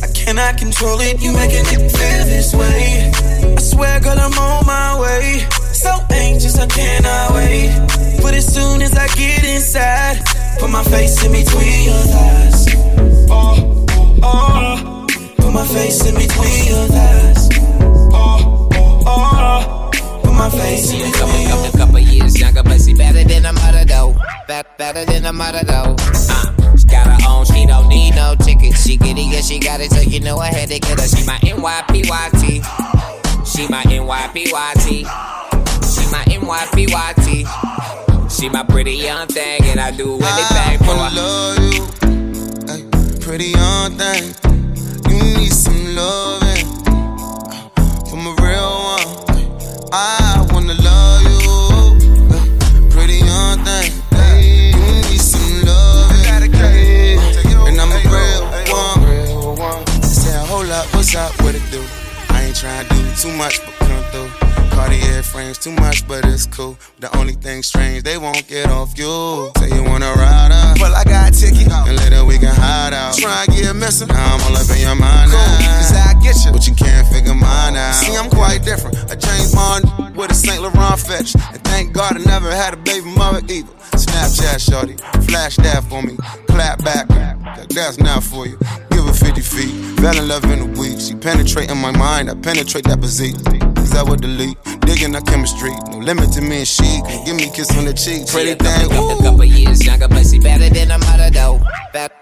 I 0.03 0.08
cannot 0.13 0.56
control 0.56 1.00
it. 1.01 1.20
You 1.20 1.34
it 1.34 1.91
feel 1.98 2.25
this 2.29 2.53
way. 2.53 3.12
I 3.58 3.60
swear, 3.60 4.00
girl, 4.01 4.20
I'm 4.20 4.38
on 4.38 4.67
my 4.67 5.01
way. 5.01 5.39
So 5.74 5.89
anxious, 6.12 6.60
I 6.60 6.67
cannot 6.67 7.34
wait. 7.34 8.22
But 8.22 8.36
as 8.36 8.53
soon 8.53 8.84
as 8.84 8.94
I 8.96 9.08
get 9.17 9.46
inside, 9.46 10.22
put 10.60 10.70
my 10.70 10.84
face 10.84 11.25
in 11.25 11.32
between 11.32 11.86
your 11.89 12.03
thighs. 12.13 12.67
Oh, 13.32 13.86
oh, 13.89 14.20
oh. 14.22 15.08
Put 15.38 15.51
my 15.51 15.65
face 15.65 16.06
in 16.06 16.13
between 16.13 16.65
your 16.70 16.86
thighs. 16.86 17.56
Put 19.17 20.33
my 20.33 20.50
face 20.50 20.91
in 20.91 21.12
between 21.12 21.47
your 21.47 21.65
A 21.65 21.71
couple 21.77 22.00
years 22.00 22.39
younger, 22.39 22.63
but 22.63 22.79
she 22.79 22.93
better 22.93 23.24
than 23.24 23.45
a 23.45 23.53
mother 23.53 23.86
though. 23.86 24.15
Bet, 24.47 24.77
better 24.77 25.05
than 25.05 25.25
a 25.25 25.33
mother 25.33 25.63
though. 25.65 25.95
Uh, 25.97 26.77
she 26.77 26.86
got 26.86 27.07
her 27.07 27.17
own, 27.27 27.45
she 27.45 27.65
don't 27.65 27.88
need 27.88 28.15
no 28.15 28.36
ticket. 28.36 28.75
She 28.75 28.97
get 28.97 29.17
it, 29.17 29.25
yeah, 29.25 29.41
she 29.41 29.59
got 29.59 29.81
it, 29.81 29.91
so 29.91 30.01
you 30.01 30.19
know 30.19 30.38
I 30.38 30.47
had 30.47 30.69
to 30.69 30.79
get 30.79 31.00
her. 31.00 31.07
She 31.07 31.25
my 31.25 31.38
NYPYT. 31.39 32.63
She 33.45 33.67
my 33.69 33.83
NYPYT. 33.83 35.05
She 35.88 36.03
my 36.12 36.24
NYPYT. 36.25 37.45
She 38.29 38.50
my 38.50 38.63
pretty 38.63 38.95
young 38.95 39.27
thing, 39.27 39.62
and 39.65 39.79
I 39.79 39.91
do 39.91 40.19
anything 40.21 40.77
for 40.79 40.95
her. 40.95 41.09
love 41.15 41.57
you, 41.74 43.19
pretty 43.19 43.50
young 43.51 43.97
thing. 43.97 44.36
You 45.09 45.24
need 45.39 45.51
some 45.51 45.95
loving 45.95 46.37
I 49.94 50.46
wanna 50.51 50.74
love 50.74 51.22
you, 51.24 51.39
uh, 52.36 52.89
pretty 52.89 53.20
young 53.20 53.63
thing. 53.63 53.94
Need 55.10 55.22
some 55.22 55.63
and 57.67 57.79
I'm 57.79 57.91
a 57.91 58.01
real 58.10 59.56
one. 59.56 59.86
Say, 60.03 60.38
hold 60.48 60.70
up, 60.70 60.94
what's 60.94 61.15
up, 61.15 61.32
what 61.41 61.56
it 61.56 61.62
do? 61.72 61.82
I 62.29 62.44
ain't 62.44 62.56
trying 62.56 62.86
to 62.86 62.96
do 62.96 63.15
too 63.15 63.32
much, 63.38 63.62
but 63.65 63.74
come 63.88 64.03
through. 64.12 64.66
Cartier 64.77 65.24
frames 65.24 65.57
too 65.57 65.72
much, 65.72 66.07
but 66.07 66.24
it's 66.24 66.46
cool. 66.46 66.77
The 67.00 67.10
only 67.17 67.34
thing 67.34 67.63
strange, 67.63 68.03
they 68.03 68.19
won't 68.19 68.48
get 68.48 68.69
off 68.69 68.93
you. 68.96 69.50
Say 69.57 69.74
you 69.74 69.84
wanna 69.84 70.13
ride 70.13 70.51
up, 70.53 70.77
well 70.79 70.93
I 70.93 71.03
got 71.03 71.29
a 71.29 71.34
ticket, 71.34 71.65
and 71.65 71.98
later 71.98 72.24
we 72.24 72.38
can 72.38 72.53
hide 72.53 72.93
out. 72.93 73.17
Try 73.17 73.46
and 73.48 73.57
get 73.57 73.75
missing, 73.75 74.07
now 74.07 74.36
I'm 74.36 74.41
all 74.46 74.55
up 74.55 74.69
in 74.69 74.77
your 74.77 74.93
mind 74.93 75.31
cool. 75.31 75.39
now. 75.39 75.81
Cause 75.81 75.98
I 75.98 76.13
get 76.22 76.38
you, 76.46 76.51
but 76.51 76.67
you 76.67 76.75
can't 76.75 77.07
figure 77.07 77.34
mine 77.34 77.75
out. 77.75 77.96
See, 77.96 78.15
I'm 78.15 78.29
quite 78.29 78.62
different. 78.63 78.98
A 79.12 79.15
James 79.15 79.51
Bond 79.55 80.15
with 80.15 80.29
a 80.29 80.36
Saint 80.36 80.62
Laurent 80.62 81.00
fetch, 81.00 81.34
and 81.34 81.63
thank 81.63 81.91
God 81.91 82.15
I 82.15 82.24
never 82.25 82.51
had 82.51 82.75
a 82.75 82.77
baby 82.77 83.10
mother 83.17 83.41
either. 83.50 83.74
Snapchat, 83.98 84.62
shorty, 84.62 84.93
flash 85.25 85.55
that 85.57 85.86
for 85.89 86.03
me, 86.03 86.17
clap 86.53 86.86
back. 86.86 87.07
That's 87.74 87.98
not 87.98 88.24
for 88.24 88.46
you. 88.46 88.60
Give 88.91 89.05
her 89.05 89.13
50 89.13 89.41
feet, 89.41 89.74
fell 90.01 90.15
in 90.15 90.27
love 90.27 90.43
in 90.46 90.60
a 90.60 90.79
week. 90.79 91.00
She 91.00 91.15
penetrating 91.15 91.77
my 91.77 91.98
mind, 91.98 92.29
I 92.29 92.36
penetrate 92.36 92.84
that 92.86 93.01
position. 93.01 93.56
I 93.97 94.03
would 94.03 94.21
delete. 94.21 94.55
Digging 94.81 95.15
our 95.15 95.21
chemistry, 95.21 95.71
no 95.91 95.97
limit 95.97 96.31
to 96.33 96.41
me 96.41 96.59
and 96.59 96.67
she. 96.67 97.01
Give 97.25 97.35
me 97.35 97.49
a 97.49 97.51
kiss 97.51 97.75
on 97.77 97.85
the 97.85 97.93
cheek, 97.93 98.27
pretty 98.27 98.53
thing. 98.53 98.85
A 98.85 98.89
couple 99.21 99.43
years 99.43 99.83
younger, 99.85 100.07
but 100.07 100.23
she 100.25 100.37
better 100.39 100.69
than 100.69 100.91
a 100.91 100.97
mother 100.99 101.29
though. 101.31 101.59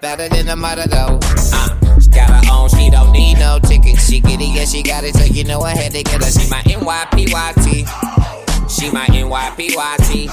better 0.01 0.29
than 0.29 0.47
a 0.47 0.55
mother 0.55 0.87
though. 0.87 1.19
Uh, 1.53 1.69
she 1.99 2.09
got 2.09 2.29
her 2.31 2.41
own, 2.51 2.69
she 2.69 2.89
don't 2.89 3.11
need 3.11 3.37
no 3.39 3.59
ticket. 3.59 3.99
She 3.99 4.19
get 4.21 4.39
it, 4.41 4.47
yeah, 4.55 4.65
she 4.65 4.81
got 4.83 5.03
it, 5.03 5.15
so 5.15 5.25
you 5.25 5.43
know 5.43 5.61
I 5.61 5.75
had 5.75 5.91
to 5.91 6.01
get 6.01 6.23
her. 6.23 6.31
She 6.31 6.49
my 6.49 6.61
NYPYT. 6.63 7.85
She 8.69 8.89
my 8.91 9.05
NYPYT. 9.07 10.29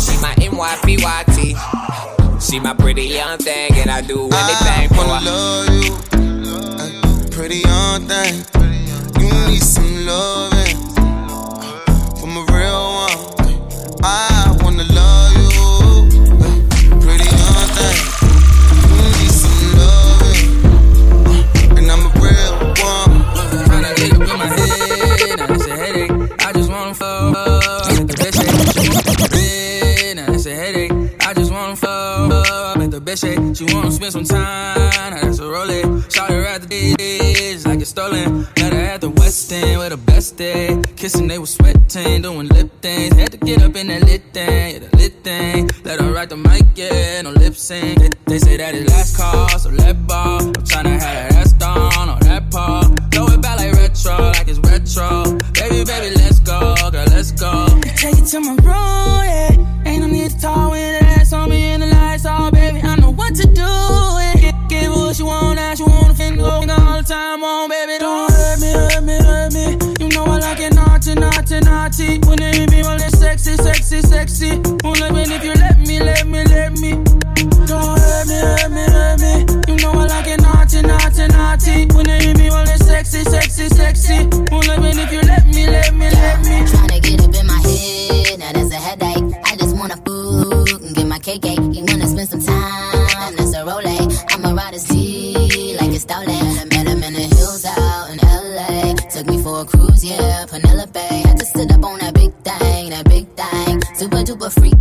She 0.00 0.16
my 0.22 0.34
NYPYT. 0.38 1.56
She 2.40 2.58
my 2.60 2.72
pretty 2.74 3.04
young 3.04 3.36
thing, 3.38 3.72
and 3.74 3.90
I 3.90 4.00
do 4.00 4.24
anything 4.24 4.32
I 4.32 4.88
for 4.88 5.04
her. 5.04 5.20
love 5.28 5.68
you, 5.84 5.96
pretty 7.30 7.58
young 7.58 8.06
thing. 8.06 8.44
You 9.20 9.28
need 9.48 9.62
some 9.62 10.06
loving 10.06 10.31
bitch 33.12 33.20
shake. 33.20 33.56
She 33.56 33.74
wanna 33.74 33.90
spend 33.90 34.12
some 34.12 34.24
time, 34.24 34.90
now 35.10 35.20
that's 35.20 35.38
a 35.38 35.46
roll 35.48 35.68
Shout 36.10 36.30
her 36.30 36.44
at 36.46 36.62
the 36.62 36.94
days 36.96 37.66
like 37.66 37.80
it's 37.80 37.90
stolen. 37.90 38.46
Met 38.58 38.72
her 38.72 38.80
at 38.80 39.00
the 39.00 39.10
West 39.10 39.52
End 39.52 39.78
with 39.78 39.90
the 39.90 39.96
best 39.96 40.36
day. 40.36 40.80
Kissing, 40.96 41.28
they 41.28 41.38
was 41.38 41.54
sweating, 41.54 42.22
doing 42.22 42.48
lip 42.48 42.70
things. 42.80 43.14
Had 43.14 43.32
to 43.32 43.38
get 43.38 43.62
up 43.62 43.76
in 43.76 43.88
that 43.88 44.02
lit 44.04 44.22
thing, 44.32 44.74
yeah, 44.74 44.78
the 44.78 44.96
lit 44.96 45.24
thing. 45.24 45.70
Let 45.84 46.00
her 46.00 46.12
write 46.12 46.30
the 46.30 46.36
mic, 46.36 46.64
yeah, 46.74 47.22
no 47.22 47.30
lip 47.30 47.54
sync. 47.54 47.98
They, 47.98 48.10
they 48.26 48.38
say 48.38 48.56
that 48.56 48.74
it's 48.74 48.90
last 48.90 49.16
call, 49.16 49.48
so 49.58 49.70
let 49.70 50.06
ball. 50.06 50.42
I'm 50.42 50.52
tryna 50.52 50.92
have 50.92 51.00
that 51.00 51.32
ass 51.34 51.52
down 51.52 52.08
on 52.08 52.18
that 52.20 52.50
paw. 52.50 52.82
Throw 53.10 53.26
it 53.26 53.42
back 53.42 53.58
like 53.58 53.72
retro, 53.74 54.16
like 54.16 54.48
it's 54.48 54.58
retro. 54.58 55.24
Baby, 55.54 55.84
baby, 55.84 56.14
let's 56.16 56.40
go, 56.40 56.74
girl, 56.90 57.06
let's 57.06 57.32
go. 57.32 57.66
Take 57.96 58.18
it 58.18 58.26
to 58.26 58.40
my 58.40 58.54
room, 58.56 59.24
yeah. 59.24 59.51
When 72.26 72.42
it 72.42 72.54
hit 72.56 72.70
me, 72.70 72.82
well, 72.82 72.96
it's 72.96 73.18
sexy, 73.18 73.56
sexy, 73.56 74.00
sexy. 74.02 74.50
Won't 74.82 75.00
me 75.14 75.22
if 75.22 75.44
you 75.44 75.54
let 75.54 75.78
me, 75.78 76.00
let 76.00 76.26
me, 76.26 76.44
let 76.44 76.72
me. 76.78 76.90
Don't 77.66 77.98
hurt 77.98 78.26
me, 78.26 78.38
hurt 78.42 78.70
me, 78.70 78.84
hurt 78.90 79.20
me. 79.20 79.32
You 79.68 79.76
know 79.82 79.92
I 79.92 80.06
like 80.06 80.26
it 80.26 80.40
naughty, 80.40 80.82
naughty, 80.82 81.26
naughty. 81.28 81.86
It 81.86 82.22
hit 82.22 82.38
me, 82.38 82.50
well, 82.50 82.68
it's 82.68 82.84
sexy, 82.84 83.22
sexy, 83.22 83.68
sexy. 83.68 84.18
Won't 84.50 84.66
me 84.82 84.90
if 84.90 85.12
you 85.12 85.20
let 85.22 85.46
me, 85.46 85.66
let 85.66 85.94
me, 85.94 86.10
let 86.10 86.40
me. 86.40 86.66
Tryna 86.66 87.02
get 87.02 87.21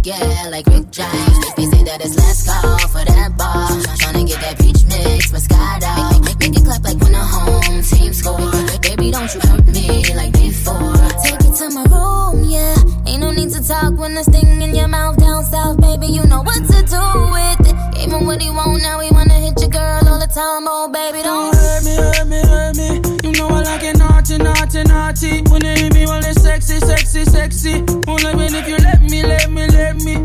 yeah, 0.03 0.47
like 0.49 0.65
Rick 0.67 0.91
James. 0.91 1.55
They 1.55 1.65
say 1.65 1.83
that 1.83 2.01
it's 2.01 2.15
last 2.17 2.47
call 2.47 2.79
for 2.89 3.05
that 3.05 3.37
bar. 3.37 3.69
Tryna 4.01 4.27
get 4.27 4.41
that 4.41 4.57
peach 4.59 4.83
mix, 4.85 5.31
Moscato. 5.31 5.91
Make, 6.11 6.23
make, 6.25 6.39
make 6.39 6.57
it 6.57 6.65
clap 6.65 6.83
like 6.83 6.99
when 7.01 7.11
the 7.11 7.19
home 7.19 7.81
team 7.83 8.13
score. 8.13 8.37
Baby, 8.81 9.11
don't 9.11 9.29
you 9.33 9.39
hurt 9.41 9.65
me 9.67 10.15
like 10.15 10.33
before. 10.33 10.97
Take 11.23 11.41
it 11.45 11.53
to 11.61 11.69
my 11.69 11.85
room, 11.85 12.49
yeah. 12.49 12.75
Ain't 13.05 13.21
no 13.21 13.31
need 13.31 13.51
to 13.51 13.61
talk 13.65 13.97
when 13.97 14.13
there's 14.15 14.27
thing 14.27 14.61
in 14.61 14.73
your 14.75 14.87
mouth 14.87 15.17
down 15.17 15.43
south, 15.43 15.79
baby. 15.79 16.07
You 16.07 16.25
know 16.25 16.41
what 16.41 16.61
to 16.65 16.79
do 16.81 17.03
with 17.35 17.69
it. 17.69 17.75
Gave 17.95 18.11
him 18.11 18.25
what 18.25 18.41
he 18.41 18.49
want, 18.49 18.81
now 18.81 18.99
he 18.99 19.11
wanna 19.11 19.37
hit 19.37 19.59
your 19.59 19.69
girl 19.69 20.01
all 20.07 20.19
the 20.19 20.27
time, 20.27 20.65
oh 20.65 20.89
baby, 20.89 21.21
don't 21.21 21.53
Don't 21.53 21.61
hurt 21.61 21.83
me, 21.85 21.95
hurt 21.95 22.27
me, 22.27 22.39
hurt 22.41 22.75
me. 22.75 22.89
You 23.23 23.31
know 23.37 23.47
I 23.49 23.61
like 23.61 23.83
it 23.83 24.00
naughty, 24.83 25.41
naughty. 25.41 25.51
When 25.51 25.65
it 25.65 25.79
hit 25.79 25.93
me, 25.93 26.05
well, 26.05 26.23
it's 26.23 26.41
sexy, 26.41 26.79
sexy, 26.79 27.25
sexy. 27.25 27.81
Won't 28.07 28.23
let 28.23 28.37
me 28.37 28.45
if 28.45 28.67
you 28.67 28.77
let 28.77 29.01
me, 29.01 29.23
let 29.23 29.49
me, 29.49 29.67
let 29.67 29.95
me. 30.03 30.15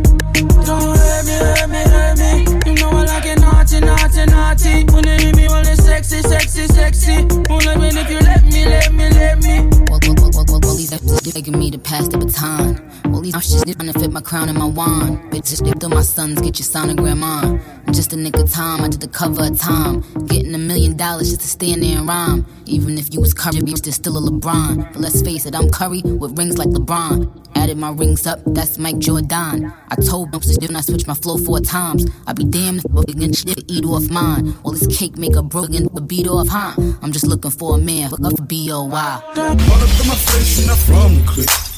Don't 0.64 0.96
hurt 0.96 1.24
me, 1.26 1.32
hurt 1.32 1.68
me, 1.70 1.82
hurt 1.94 2.18
me. 2.18 2.32
You 2.66 2.74
know 2.80 2.90
I 2.90 3.04
like 3.04 3.26
it 3.26 3.40
naughty, 3.40 3.80
naughty, 3.80 4.26
naughty. 4.26 4.84
When 4.92 5.08
it 5.08 5.20
hit 5.20 5.36
me, 5.36 5.48
well, 5.48 5.66
it's 5.66 5.84
sexy, 5.84 6.22
sexy, 6.22 6.66
sexy. 6.66 7.24
Won't 7.48 7.66
let 7.66 7.78
me 7.78 7.88
if 7.88 8.10
you 8.10 8.18
let 8.20 8.44
me, 8.44 8.64
let 8.66 8.92
me, 8.92 9.10
let 9.10 9.38
me. 9.42 9.68
Well, 9.88 10.00
well, 10.02 10.14
well, 10.18 10.30
well, 10.34 10.44
well, 10.48 10.60
well, 10.62 10.76
these 10.76 10.92
are 10.92 11.32
begging 11.32 11.58
me 11.58 11.70
to 11.70 11.78
pass 11.78 12.08
the 12.08 12.18
baton. 12.18 12.95
I'm 13.16 13.40
just 13.40 13.64
trying 13.64 13.92
to 13.92 13.98
fit 13.98 14.12
my 14.12 14.20
crown 14.20 14.48
and 14.48 14.58
my 14.58 14.66
wand. 14.66 15.32
Bitches, 15.32 15.56
stick 15.56 15.78
to 15.78 15.88
my 15.88 16.02
sons, 16.02 16.40
get 16.40 16.58
your 16.58 16.66
sonogram 16.66 17.22
on. 17.22 17.60
In 17.86 17.94
just 17.94 18.12
a 18.12 18.16
nigga 18.16 18.52
time, 18.52 18.82
I 18.82 18.88
did 18.88 19.00
the 19.00 19.08
cover 19.08 19.44
of 19.44 19.58
time. 19.58 20.02
Getting 20.26 20.54
a 20.54 20.58
million 20.58 20.96
dollars 20.96 21.30
just 21.30 21.40
to 21.40 21.48
stand 21.48 21.82
there 21.82 21.98
and 21.98 22.06
rhyme. 22.06 22.46
Even 22.66 22.98
if 22.98 23.14
you 23.14 23.20
was 23.20 23.32
Curry, 23.32 23.60
there's 23.60 23.94
still 23.94 24.18
a 24.18 24.30
LeBron. 24.30 24.92
But 24.92 25.00
let's 25.00 25.22
face 25.22 25.46
it, 25.46 25.54
I'm 25.54 25.70
Curry 25.70 26.02
with 26.02 26.38
rings 26.38 26.58
like 26.58 26.68
LeBron. 26.68 27.46
Added 27.56 27.78
my 27.78 27.90
rings 27.90 28.26
up, 28.26 28.40
that's 28.46 28.78
Mike 28.78 28.98
Jordan. 28.98 29.72
I 29.88 29.94
told 29.96 30.32
them 30.32 30.40
to 30.40 30.74
I 30.76 30.80
switched 30.82 31.06
my 31.06 31.14
flow 31.14 31.38
four 31.38 31.60
times. 31.60 32.06
I 32.26 32.34
be 32.34 32.44
damned 32.44 32.84
if 32.84 33.08
again 33.08 33.32
shit 33.32 33.64
eat 33.68 33.84
off 33.84 34.10
mine. 34.10 34.54
Well, 34.62 34.74
this 34.74 34.86
cake 34.98 35.16
make 35.16 35.36
a 35.36 35.42
broken 35.42 35.88
a 35.96 36.00
beat 36.00 36.28
off, 36.28 36.48
huh? 36.48 36.74
I'm 37.02 37.12
just 37.12 37.26
looking 37.26 37.50
for 37.50 37.76
a 37.76 37.78
man, 37.78 38.10
fuck 38.10 38.24
up 38.24 38.48
B 38.48 38.70
O 38.70 38.84
Y. 38.84 39.22
All 39.24 39.38
up 39.38 39.58
in 39.58 40.08
my 40.08 40.14
face 40.14 40.62
and 40.62 40.70
I'm 40.70 40.76
from 40.76 41.14
the 41.14 41.24
clip. 41.26 41.75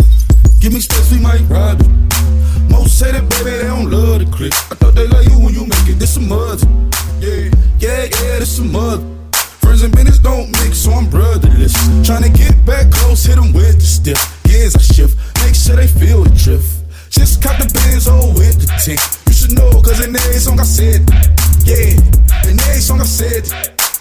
Give 0.61 0.73
me 0.73 0.81
space, 0.81 1.13
we 1.13 1.21
might 1.21 1.41
ride 1.49 1.81
it. 1.81 1.87
Most 2.69 2.99
say 2.99 3.13
that 3.13 3.23
baby, 3.31 3.57
they 3.57 3.71
don't 3.71 3.91
love 3.91 4.19
the 4.19 4.27
clip. 4.27 4.53
I 4.71 4.75
thought 4.75 4.95
they 4.95 5.07
love 5.07 5.25
you 5.25 5.39
when 5.39 5.55
you 5.55 5.65
make 5.65 5.87
it. 5.87 6.03
This 6.03 6.15
some 6.15 6.29
mud. 6.29 6.59
Yeah, 7.23 7.47
yeah, 7.79 8.11
yeah, 8.11 8.43
this 8.43 8.57
some 8.57 8.73
mud. 8.73 8.99
Friends 9.63 9.83
and 9.83 9.95
business 9.95 10.19
don't 10.19 10.51
mix, 10.59 10.79
so 10.79 10.91
I'm 10.91 11.09
brotherless. 11.09 11.73
Tryna 12.03 12.35
get 12.35 12.59
back 12.67 12.91
close, 12.91 13.25
hit 13.25 13.37
them 13.37 13.53
with 13.53 13.79
the 13.79 13.87
stiff. 13.87 14.19
Gears 14.45 14.75
I 14.75 14.83
shift, 14.83 15.15
make 15.47 15.55
sure 15.55 15.77
they 15.77 15.87
feel 15.87 16.25
the 16.25 16.35
drift. 16.35 16.67
Just 17.09 17.41
caught 17.41 17.59
the 17.63 17.71
Benz, 17.73 18.09
oh, 18.11 18.35
with 18.35 18.59
the 18.59 18.67
tick. 18.83 18.99
You 19.31 19.33
should 19.33 19.55
know, 19.55 19.71
cause 19.81 20.03
in 20.05 20.11
every 20.11 20.43
song 20.43 20.59
I 20.59 20.67
said, 20.67 21.07
yeah, 21.63 22.03
in 22.51 22.59
every 22.67 22.83
song 22.83 23.01
I 23.01 23.07
said, 23.07 23.47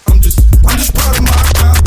I'm 0.09 0.19
just, 0.19 0.41
I'm 0.65 0.77
just 0.77 0.93
proud 0.95 1.17
of 1.17 1.23
my 1.23 1.37
accomplishments. 1.53 1.86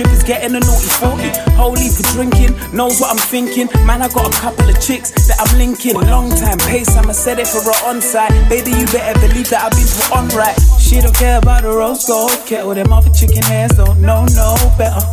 Strippers 0.00 0.22
getting 0.22 0.56
a 0.56 0.60
naughty 0.60 0.88
40. 0.88 1.28
Holy 1.60 1.88
for 1.90 2.02
drinking, 2.14 2.56
knows 2.74 3.00
what 3.00 3.10
I'm 3.10 3.18
thinking. 3.18 3.68
Man, 3.84 4.00
I 4.00 4.08
got 4.08 4.34
a 4.34 4.40
couple 4.40 4.66
of 4.66 4.80
chicks 4.80 5.10
that 5.28 5.36
I'm 5.38 5.58
linking. 5.58 5.92
Long 5.92 6.30
time 6.30 6.56
pace, 6.56 6.96
I'ma 6.96 7.12
set 7.12 7.38
it 7.38 7.46
for 7.46 7.60
her 7.60 7.76
on 7.84 8.00
site. 8.00 8.32
Baby, 8.48 8.70
you 8.70 8.86
better 8.86 9.20
believe 9.20 9.50
that 9.50 9.64
I've 9.64 9.76
been 9.76 9.84
put 9.84 10.10
on 10.16 10.28
right. 10.28 10.56
She 10.80 11.02
don't 11.02 11.14
care 11.14 11.36
about 11.36 11.64
the 11.64 11.68
rose 11.68 12.06
gold. 12.06 12.32
Kettle 12.46 12.74
them 12.74 12.94
off 12.94 13.04
chicken 13.12 13.42
hands, 13.42 13.76
don't 13.76 14.00
know 14.00 14.24
no 14.32 14.56
better. 14.78 15.04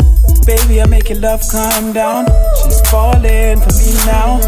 Baby, 0.46 0.82
I 0.82 0.86
make 0.86 1.10
your 1.10 1.20
love 1.20 1.44
calm 1.52 1.92
down. 1.92 2.26
She's 2.64 2.80
falling 2.90 3.60
for 3.60 3.74
me 3.76 3.92
now. 4.08 4.40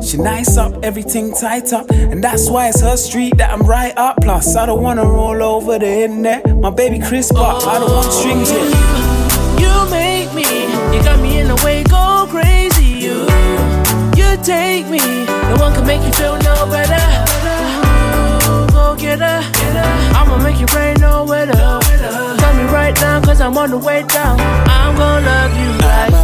She 0.00 0.16
nice 0.16 0.56
up, 0.56 0.82
everything 0.82 1.32
tight 1.32 1.72
up. 1.72 1.88
And 1.90 2.22
that's 2.22 2.50
why 2.50 2.66
it's 2.68 2.80
her 2.80 2.96
street 2.96 3.36
that 3.36 3.52
I'm 3.52 3.62
right 3.62 3.96
up. 3.96 4.16
Plus, 4.22 4.56
I 4.56 4.66
don't 4.66 4.82
wanna 4.82 5.06
roll 5.06 5.40
over 5.40 5.78
the 5.78 6.02
internet. 6.02 6.58
My 6.58 6.70
baby 6.70 6.98
Chris 6.98 7.30
Pop, 7.30 7.64
I 7.64 7.78
don't 7.78 7.92
want 7.92 8.12
strings 8.12 8.50
yet. 8.50 8.93
Take 14.44 14.86
me, 14.88 14.98
no 15.24 15.56
one 15.58 15.72
can 15.72 15.86
make 15.86 16.02
you 16.02 16.12
feel 16.12 16.36
no 16.38 16.66
better. 16.68 17.04
Ooh, 18.50 18.66
Go 18.72 18.94
get 18.96 19.18
her, 19.20 19.40
I'ma 20.14 20.36
make 20.42 20.60
you 20.60 20.66
rain 20.76 20.96
no 21.00 21.24
weather. 21.24 21.54
Tell 21.54 22.54
me 22.54 22.64
right 22.64 22.94
now, 23.00 23.20
cause 23.22 23.40
I'm 23.40 23.56
on 23.56 23.70
the 23.70 23.78
way 23.78 24.02
down. 24.02 24.38
I'm 24.40 24.96
gonna 24.96 25.26
love 25.26 25.56
you 25.56 25.70
right 25.86 26.23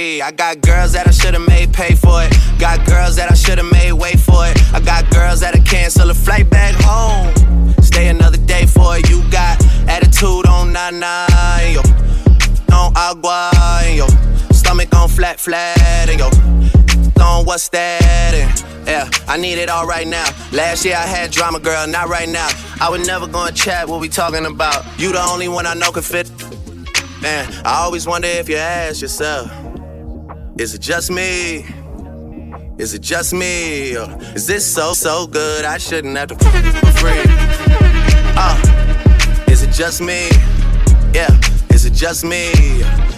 free. 0.00 0.22
I 0.22 0.30
got 0.30 0.60
girls 0.60 0.92
that 0.92 1.06
I 1.06 1.10
should've 1.10 1.46
made 1.46 1.72
pay 1.72 1.94
for 1.94 2.22
it. 2.22 2.32
Got 2.58 2.86
girls 2.86 3.16
that 3.16 3.30
I 3.30 3.34
should've 3.34 3.70
made 3.70 3.92
wait 3.92 4.18
for 4.18 4.46
it. 4.46 4.56
I 4.72 4.80
got 4.80 5.10
girls 5.10 5.40
that'll 5.40 5.64
cancel 5.64 6.10
a 6.10 6.14
flight 6.14 6.48
back 6.50 6.74
home. 6.78 7.28
Stay 7.82 8.08
another 8.08 8.38
day 8.38 8.66
for 8.66 8.96
it. 8.96 9.08
You 9.08 9.22
got 9.30 9.62
attitude 9.88 10.46
on 10.46 10.72
nine 10.72 11.74
yo. 11.74 11.82
On 12.72 12.92
agua, 12.96 13.50
yo. 13.94 14.06
Stomach 14.52 14.94
on 14.94 15.08
flat, 15.08 15.38
flat, 15.40 15.78
and 15.80 16.18
yo. 16.20 16.28
On 17.22 17.44
what's 17.44 17.68
that? 17.70 18.34
And 18.34 18.86
yeah, 18.86 19.08
I 19.28 19.36
need 19.36 19.58
it 19.58 19.68
all 19.68 19.86
right 19.86 20.06
now. 20.06 20.26
Last 20.52 20.84
year 20.84 20.96
I 20.96 21.06
had 21.06 21.30
drama, 21.30 21.60
girl, 21.60 21.86
not 21.86 22.08
right 22.08 22.28
now. 22.28 22.48
I 22.80 22.88
would 22.90 23.06
never 23.06 23.26
go 23.26 23.44
and 23.46 23.56
chat 23.56 23.88
what 23.88 24.00
we 24.00 24.08
talking 24.08 24.46
about. 24.46 24.84
You 24.98 25.12
the 25.12 25.22
only 25.22 25.48
one 25.48 25.66
I 25.66 25.74
know 25.74 25.90
can 25.92 26.02
fit. 26.02 26.30
Man, 27.22 27.52
I 27.66 27.82
always 27.84 28.06
wonder 28.06 28.28
if 28.28 28.48
you 28.48 28.56
ask 28.56 29.02
yourself, 29.02 29.50
is 30.60 30.74
it 30.74 30.82
just 30.82 31.10
me? 31.10 31.64
Is 32.76 32.92
it 32.92 33.00
just 33.00 33.32
me? 33.32 33.96
Or 33.96 34.14
is 34.34 34.46
this 34.46 34.62
so, 34.62 34.92
so 34.92 35.26
good 35.26 35.64
I 35.64 35.78
shouldn't 35.78 36.14
have 36.18 36.28
to 36.28 36.34
for 36.34 36.92
free? 36.98 37.22
Uh, 38.36 39.46
is 39.48 39.62
it 39.62 39.72
just 39.72 40.02
me? 40.02 40.28
Yeah, 41.14 41.30
is 41.70 41.86
it 41.86 41.94
just 41.94 42.24
me? 42.24 42.50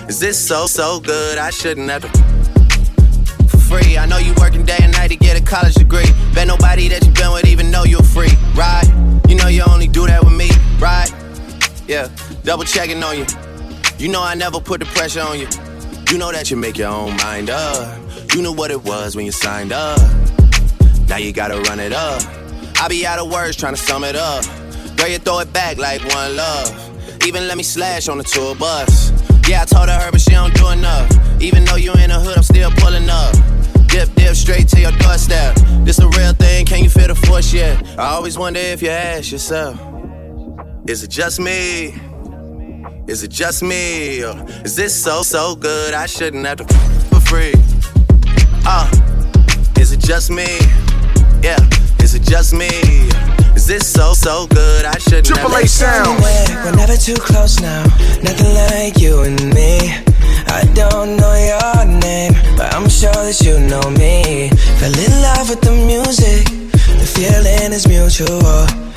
Is 0.06 0.20
this 0.20 0.38
so, 0.38 0.66
so 0.66 1.00
good 1.00 1.36
I 1.36 1.50
shouldn't 1.50 1.90
have 1.90 2.02
to 2.02 3.48
for 3.48 3.58
free? 3.58 3.98
I 3.98 4.06
know 4.06 4.18
you 4.18 4.34
working 4.38 4.64
day 4.64 4.78
and 4.80 4.92
night 4.92 5.08
to 5.08 5.16
get 5.16 5.36
a 5.36 5.44
college 5.44 5.74
degree. 5.74 6.06
Bet 6.34 6.46
nobody 6.46 6.86
that 6.88 7.04
you've 7.04 7.14
been 7.14 7.32
with 7.32 7.46
even 7.46 7.72
know 7.72 7.82
you're 7.82 8.04
free, 8.04 8.36
right? 8.54 8.86
You 9.26 9.34
know 9.34 9.48
you 9.48 9.64
only 9.68 9.88
do 9.88 10.06
that 10.06 10.22
with 10.22 10.32
me, 10.32 10.50
right? 10.78 11.12
Yeah, 11.88 12.08
double 12.44 12.62
checking 12.62 13.02
on 13.02 13.18
you. 13.18 13.26
You 13.98 14.10
know 14.10 14.22
I 14.22 14.36
never 14.36 14.60
put 14.60 14.78
the 14.78 14.86
pressure 14.86 15.22
on 15.22 15.40
you. 15.40 15.48
You 16.12 16.18
know 16.18 16.30
that 16.30 16.50
you 16.50 16.58
make 16.58 16.76
your 16.76 16.90
own 16.90 17.16
mind 17.16 17.48
up. 17.48 17.98
You 18.34 18.42
knew 18.42 18.52
what 18.52 18.70
it 18.70 18.84
was 18.84 19.16
when 19.16 19.24
you 19.24 19.32
signed 19.32 19.72
up. 19.72 19.98
Now 21.08 21.16
you 21.16 21.32
gotta 21.32 21.58
run 21.62 21.80
it 21.80 21.94
up. 21.94 22.22
I 22.78 22.88
be 22.88 23.06
out 23.06 23.18
of 23.18 23.32
words 23.32 23.56
trying 23.56 23.74
to 23.74 23.80
sum 23.80 24.04
it 24.04 24.14
up. 24.14 24.44
Girl, 24.98 25.08
you 25.08 25.16
throw 25.16 25.38
it 25.38 25.50
back 25.54 25.78
like 25.78 26.04
one 26.14 26.36
love. 26.36 27.26
Even 27.26 27.48
let 27.48 27.56
me 27.56 27.62
slash 27.62 28.10
on 28.10 28.18
the 28.18 28.24
tour 28.24 28.54
bus. 28.54 29.10
Yeah, 29.48 29.62
I 29.62 29.64
told 29.64 29.88
her, 29.88 30.10
but 30.12 30.20
she 30.20 30.32
don't 30.32 30.52
do 30.52 30.68
enough. 30.68 31.10
Even 31.40 31.64
though 31.64 31.76
you 31.76 31.94
in 31.94 32.10
the 32.10 32.20
hood, 32.20 32.36
I'm 32.36 32.42
still 32.42 32.70
pulling 32.72 33.08
up. 33.08 33.32
Dip, 33.86 34.14
dip, 34.14 34.34
straight 34.34 34.68
to 34.68 34.80
your 34.82 34.92
doorstep. 34.92 35.56
This 35.82 35.98
a 35.98 36.08
real 36.08 36.34
thing, 36.34 36.66
can 36.66 36.84
you 36.84 36.90
feel 36.90 37.08
the 37.08 37.14
force 37.14 37.54
yet? 37.54 37.82
I 37.98 38.08
always 38.08 38.36
wonder 38.36 38.60
if 38.60 38.82
you 38.82 38.90
ask 38.90 39.32
yourself, 39.32 39.80
is 40.86 41.04
it 41.04 41.08
just 41.08 41.40
me? 41.40 41.94
Is 43.08 43.24
it 43.24 43.30
just 43.30 43.62
me? 43.62 44.22
Or 44.22 44.34
is 44.64 44.76
this 44.76 44.94
so, 44.94 45.22
so 45.22 45.56
good 45.56 45.92
I 45.92 46.06
shouldn't 46.06 46.46
have 46.46 46.58
to 46.58 46.64
for 47.10 47.20
free? 47.20 47.52
Uh, 48.64 48.88
is 49.78 49.92
it 49.92 50.00
just 50.00 50.30
me? 50.30 50.46
Yeah, 51.42 51.58
is 52.00 52.14
it 52.14 52.22
just 52.22 52.54
me? 52.54 52.68
Is 53.56 53.66
this 53.66 53.92
so, 53.92 54.14
so 54.14 54.46
good 54.46 54.84
I 54.84 54.96
shouldn't 54.98 55.28
have 55.28 55.38
Triple 55.38 55.56
A 55.56 55.66
sound. 55.66 56.20
We're 56.64 56.76
never 56.76 56.96
too 56.96 57.16
close 57.16 57.60
now. 57.60 57.82
Nothing 58.22 58.54
like 58.54 58.98
you 58.98 59.22
and 59.22 59.52
me. 59.52 59.90
I 60.46 60.62
don't 60.74 61.16
know 61.16 61.34
your 61.34 61.84
name, 62.00 62.34
but 62.56 62.72
I'm 62.72 62.88
sure 62.88 63.12
that 63.12 63.40
you 63.42 63.58
know 63.58 63.90
me. 63.90 64.50
Fell 64.78 64.94
in 64.94 65.22
love 65.22 65.50
with 65.50 65.60
the 65.60 65.72
music. 65.72 66.46
The 66.98 67.06
feeling 67.06 67.72
is 67.72 67.88
mutual. 67.88 68.91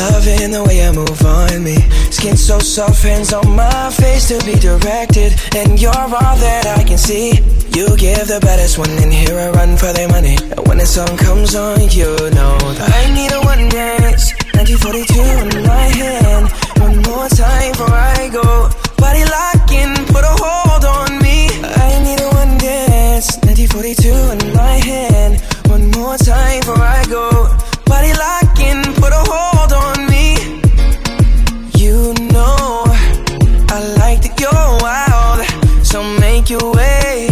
Loving 0.00 0.50
the 0.52 0.64
way 0.64 0.80
you 0.80 0.92
move 0.96 1.20
on 1.28 1.62
me. 1.62 1.76
Skin 2.08 2.34
so 2.34 2.58
soft, 2.58 3.02
hands 3.02 3.34
on 3.34 3.44
my 3.54 3.90
face 3.90 4.28
to 4.28 4.40
be 4.46 4.54
directed. 4.56 5.36
And 5.54 5.76
you're 5.76 5.92
all 5.92 6.36
that 6.40 6.64
I 6.66 6.84
can 6.84 6.96
see. 6.96 7.36
You 7.76 7.84
give 8.00 8.24
the 8.32 8.40
baddest 8.40 8.78
one 8.78 8.88
in 8.96 9.10
here 9.10 9.36
a 9.36 9.52
run 9.52 9.76
for 9.76 9.92
their 9.92 10.08
money. 10.08 10.36
And 10.56 10.66
when 10.66 10.78
the 10.78 10.86
song 10.86 11.18
comes 11.18 11.54
on, 11.54 11.80
you 11.92 12.16
know 12.32 12.56
that 12.80 12.88
I 12.88 13.12
need 13.12 13.28
a 13.32 13.40
one 13.44 13.68
dance. 13.68 14.32
1942 14.56 15.20
in 15.20 15.68
my 15.68 15.86
hand. 16.00 16.48
One 16.80 16.96
more 17.04 17.28
time 17.28 17.72
before 17.76 17.92
I 17.92 18.32
go. 18.32 18.72
Body 18.96 19.24
locking, 19.28 19.92
put 20.08 20.24
a 20.24 20.34
hold 20.40 20.84
on 20.96 21.20
me. 21.20 21.52
I 21.60 22.00
need 22.00 22.24
a 22.24 22.30
one 22.40 22.56
dance. 22.56 23.36
1942 23.44 24.08
in 24.08 24.40
my 24.56 24.80
hand. 24.80 25.44
One 25.68 25.92
more 25.92 26.16
time 26.16 26.64
before 26.64 26.80
I 26.80 27.04
go. 27.04 27.52
Body 27.84 28.16
locking, 28.16 28.80
put 28.96 29.12
a 29.12 29.22
hold 29.28 29.49
So 35.90 36.04
make 36.20 36.48
your 36.48 36.72
way 36.72 37.26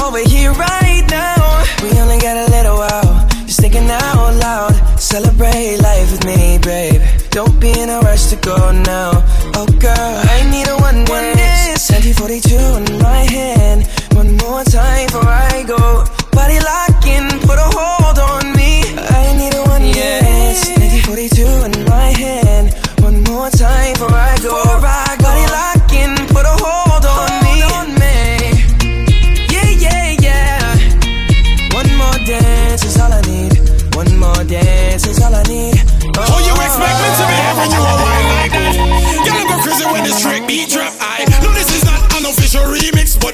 over 0.00 0.20
here 0.20 0.50
right 0.52 1.04
now. 1.10 1.62
We 1.82 1.90
only 2.00 2.18
got 2.18 2.48
a 2.48 2.50
little 2.50 2.78
while. 2.78 3.28
Just 3.44 3.60
thinking 3.60 3.90
out 3.90 4.32
loud. 4.36 4.98
Celebrate 4.98 5.76
life 5.82 6.10
with 6.10 6.24
me, 6.24 6.56
babe. 6.56 7.02
Don't 7.28 7.60
be 7.60 7.78
in 7.78 7.90
a 7.90 8.00
rush 8.00 8.28
to 8.30 8.36
go 8.36 8.72
now. 8.72 9.22
Oh, 9.54 9.66
girl, 9.78 9.92
I 9.92 10.48
need 10.50 10.68
a 10.68 10.76
one 10.78 11.04
dance. 11.04 11.90
1942 11.90 12.56
and 12.56 13.02
my 13.02 13.25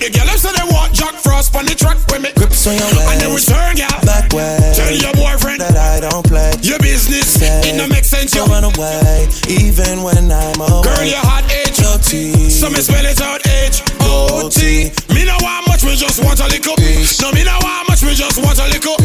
the 0.03 0.11
girl 0.11 0.27
them 0.27 0.39
say 0.39 0.51
they 0.51 0.67
want 0.67 0.91
Jack 0.91 1.15
Frost 1.15 1.55
on 1.55 1.65
the 1.65 1.79
track 1.79 1.95
with 2.11 2.23
me. 2.23 2.35
Grips 2.35 2.67
on 2.67 2.75
your 2.75 2.91
waist. 2.91 3.07
And 3.07 3.19
then 3.23 3.31
return, 3.31 3.73
girl. 3.79 4.03
Back 4.03 4.27
way. 4.35 4.59
Tell 4.75 4.91
your 4.91 5.15
boyfriend 5.15 5.63
that 5.63 5.79
I 5.79 6.03
don't 6.03 6.27
play. 6.27 6.51
Your 6.67 6.83
business. 6.83 7.39
Say, 7.39 7.71
it 7.71 7.79
no 7.79 7.87
make 7.87 8.03
sense. 8.03 8.35
You 8.35 8.43
run 8.51 8.67
away, 8.67 9.31
even 9.47 10.03
when 10.03 10.27
I'm 10.27 10.59
away. 10.59 10.83
Girl, 10.83 11.07
your 11.07 11.23
hot 11.23 11.47
H 11.47 11.79
O 11.87 12.03
T. 12.03 12.35
So 12.51 12.67
me 12.71 12.83
spell 12.83 13.07
it 13.07 13.21
out 13.23 13.47
H 13.47 13.79
O 14.03 14.51
T. 14.51 14.91
Me 15.15 15.23
know 15.23 15.39
how 15.39 15.63
much, 15.71 15.87
me 15.87 15.95
just 15.95 16.19
want 16.19 16.43
a 16.43 16.51
little. 16.51 16.75
No, 17.23 17.31
me 17.31 17.47
know 17.47 17.59
how 17.63 17.87
much, 17.87 18.03
me 18.03 18.15
just 18.19 18.43
want 18.43 18.59
a 18.59 18.67
little. 18.67 18.99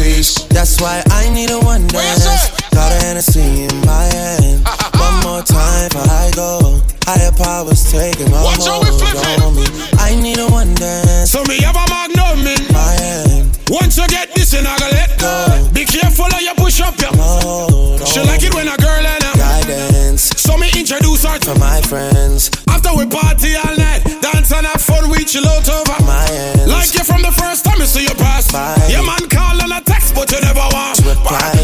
That's 0.50 0.80
why 0.82 1.02
I 1.14 1.30
need 1.30 1.50
a 1.50 1.60
one 1.62 1.86
dance. 1.86 2.50
Got 2.74 2.90
a 2.90 2.98
Hennessy 3.06 3.70
in 3.70 3.86
my 3.86 4.02
hand. 4.02 4.66
More 5.28 5.42
time 5.44 5.88
before 5.92 6.08
I 6.08 6.30
go. 6.34 6.80
Higher 7.04 7.30
powers 7.36 7.84
taking 7.92 8.30
my 8.32 8.40
Watch 8.42 8.64
how 8.64 8.80
we 8.80 8.88
flip 8.96 9.12
it. 9.12 9.40
on 9.44 9.52
me. 9.60 9.66
I 10.00 10.16
need 10.16 10.38
a 10.40 10.48
one 10.48 10.72
dance. 10.74 11.30
So 11.30 11.44
me 11.44 11.60
have 11.60 11.76
a 11.76 11.84
magnum 11.92 12.48
in 12.48 12.64
my 12.72 12.92
hand. 12.96 13.52
Once 13.68 13.98
you 14.00 14.08
get 14.08 14.32
this, 14.34 14.54
you 14.56 14.62
not 14.64 14.80
gonna 14.80 14.96
let 14.96 15.20
go. 15.20 15.68
Be 15.76 15.84
careful 15.84 16.24
how 16.32 16.40
you 16.40 16.54
push 16.56 16.80
up, 16.80 16.96
yeah. 16.96 17.12
No, 17.12 18.00
She 18.08 18.20
like 18.24 18.40
it 18.42 18.54
when 18.56 18.68
a 18.72 18.76
girl 18.80 19.04
and 19.04 19.20
a 19.22 19.32
guidance. 19.36 20.32
So 20.40 20.56
me 20.56 20.72
introduce 20.72 21.24
her 21.28 21.38
to 21.38 21.52
my 21.60 21.82
friends. 21.82 22.50
After 22.66 22.96
we 22.96 23.04
party 23.04 23.52
all 23.54 23.76
night, 23.76 24.00
dance 24.24 24.50
and 24.50 24.64
have 24.64 24.80
fun, 24.80 25.10
we 25.12 25.28
chill 25.28 25.44
out 25.44 25.68
over 25.68 25.98
my 26.08 26.24
ends. 26.32 26.72
Like 26.72 26.88
you 26.96 27.04
from 27.04 27.20
the 27.20 27.32
first 27.36 27.66
time 27.68 27.76
you 27.78 27.84
see 27.86 28.08
you 28.08 28.16
pass. 28.16 28.50
Bye. 28.50 28.80
Your 28.88 29.04
man 29.04 29.28
call 29.28 29.60
on 29.60 29.72
a 29.76 29.80
text, 29.84 30.14
but 30.16 30.32
you 30.32 30.40
never 30.40 30.64
want. 30.72 31.04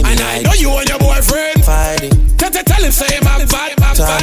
And 0.05 0.21
I 0.21 0.43
know 0.45 0.53
you 0.53 0.69
and 0.77 0.89
your 0.89 0.99
boyfriend 1.01 1.65
fighting. 1.65 2.13
Tell 2.75 2.83
him 2.85 2.93
say 2.93 3.19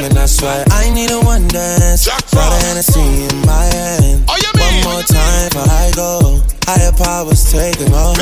Time 0.00 0.04
and 0.04 0.14
bad. 0.14 0.16
that's 0.16 0.40
why 0.40 0.64
I 0.70 0.90
need 0.94 1.10
a 1.10 1.20
one 1.20 1.48
dance. 1.48 2.06
Got 2.32 2.52
a 2.52 2.66
Hennessy 2.66 3.00
in 3.00 3.46
my 3.46 3.64
hand. 3.76 4.24
Oh, 4.28 4.36
you 4.40 4.50
One 4.56 4.78
more 4.84 5.02
time 5.04 5.48
before 5.50 5.68
I 5.68 5.90
go. 5.94 6.40
Higher 6.64 6.92
powers 6.92 7.50
taking 7.52 7.90
my 7.90 7.98
hold. 7.98 8.18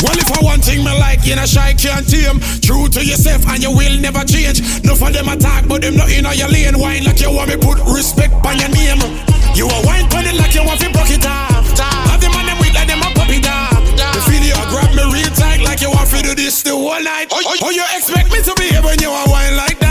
Well, 0.00 0.16
if 0.16 0.32
I 0.32 0.40
one 0.42 0.60
thing 0.60 0.80
me 0.84 0.92
like, 0.98 1.26
you 1.26 1.36
know, 1.36 1.44
shy 1.44 1.74
can't 1.74 2.08
tame. 2.08 2.40
True 2.64 2.88
to 2.88 3.04
yourself 3.04 3.46
and 3.48 3.62
you 3.62 3.70
will 3.70 4.00
never 4.00 4.24
change. 4.24 4.62
No 4.84 4.94
for 4.96 5.10
them 5.12 5.28
attack, 5.28 5.68
but 5.68 5.82
them 5.82 5.96
not 5.96 6.08
in 6.08 6.24
your 6.24 6.48
lane. 6.48 6.78
Wine 6.80 7.04
like 7.04 7.20
you 7.20 7.30
want 7.30 7.50
me 7.52 7.56
put 7.56 7.76
respect 7.84 8.32
on 8.46 8.56
your 8.56 8.70
name. 8.72 9.02
You 9.52 9.68
a 9.68 9.78
wine 9.84 10.08
pon 10.08 10.24
like 10.40 10.54
you 10.54 10.64
want 10.64 10.80
to 10.80 10.88
broke 10.92 11.10
it 11.12 11.26
off. 11.26 11.68
Have 12.08 12.20
them 12.20 12.32
on 12.32 12.46
them 12.46 12.56
with 12.58 12.72
like 12.72 12.88
them 12.88 13.04
a 13.04 13.10
pop 13.12 13.28
it 13.28 13.44
off. 13.44 13.76
The 13.92 14.20
feel 14.24 14.40
you 14.40 14.56
grab 14.72 14.94
me 14.96 15.04
real 15.12 15.28
tight 15.36 15.60
like 15.60 15.82
you 15.82 15.90
want 15.90 16.08
to 16.08 16.22
do 16.22 16.34
this 16.34 16.62
the 16.62 16.72
whole 16.72 17.02
night. 17.02 17.28
Oh, 17.32 17.70
you 17.70 17.84
expect 17.92 18.32
me 18.32 18.40
to 18.40 18.54
behave 18.56 18.84
when 18.84 18.98
you 19.00 19.10
a 19.10 19.24
wine 19.28 19.56
like 19.56 19.78
that? 19.80 19.89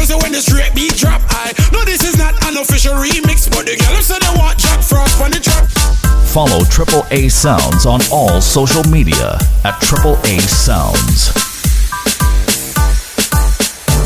Girl, 0.00 0.16
I'm 0.16 0.20
go 0.20 0.24
crazy 0.24 0.24
when 0.24 0.32
the 0.32 0.40
straight 0.40 0.74
beat 0.74 0.96
drop. 0.96 1.20
I 1.28 1.52
know 1.72 1.84
this 1.84 2.02
is 2.04 2.16
not 2.16 2.32
an 2.48 2.56
official 2.56 2.94
remix, 2.94 3.50
but 3.50 3.66
the 3.66 3.76
girl 3.76 4.00
say 4.00 4.16
they 4.16 4.32
want 4.38 4.56
Jack 4.56 4.80
Frost 4.80 5.20
on 5.20 5.30
the 5.30 5.40
track. 5.40 5.68
Follow 6.24 6.64
Triple 6.64 7.04
A 7.10 7.28
Sounds 7.28 7.84
on 7.84 8.00
all 8.10 8.40
social 8.40 8.84
media 8.88 9.36
at 9.64 9.76
Triple 9.80 10.16
A 10.24 10.40
Sounds. 10.40 11.36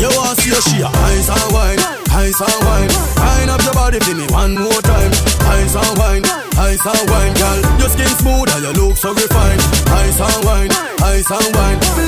You 0.03 0.11
want 0.19 0.39
see 0.43 0.51
a 0.51 0.61
she 0.67 0.83
a 0.83 0.91
ice 0.91 1.31
wine, 1.55 1.79
ice 2.11 2.41
and 2.43 2.59
wine. 2.67 2.91
Wine 3.15 3.51
up 3.51 3.63
your 3.63 3.75
body 3.75 4.01
for 4.01 4.15
me 4.15 4.27
one 4.35 4.55
more 4.55 4.83
time. 4.83 5.13
Ice 5.47 5.79
and 5.79 5.95
wine, 5.99 6.25
ice 6.59 6.83
and 6.83 7.05
wine, 7.07 7.35
girl. 7.39 7.61
Your 7.79 7.91
skin 7.91 8.11
smooth 8.19 8.51
and 8.51 8.63
your 8.67 8.75
look 8.75 8.97
so 8.99 9.15
refined. 9.15 9.63
Ice 9.95 10.19
and 10.19 10.45
wine, 10.45 10.71
ice 11.07 11.31
and 11.31 11.49
wine. 11.55 12.04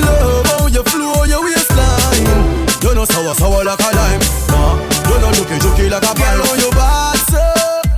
Sour 3.33 3.35
sour 3.35 3.63
like 3.63 3.79
a 3.79 3.89
lime. 3.95 4.21
Nah, 4.47 4.79
you 5.09 5.19
know 5.19 5.31
looky 5.35 5.57
jooky 5.59 5.89
like 5.91 6.03
a 6.03 6.13
pine. 6.15 6.37
Girl, 6.37 6.47
on 6.47 6.59
your 6.59 6.71
bad 6.71 7.17
so, 7.27 7.43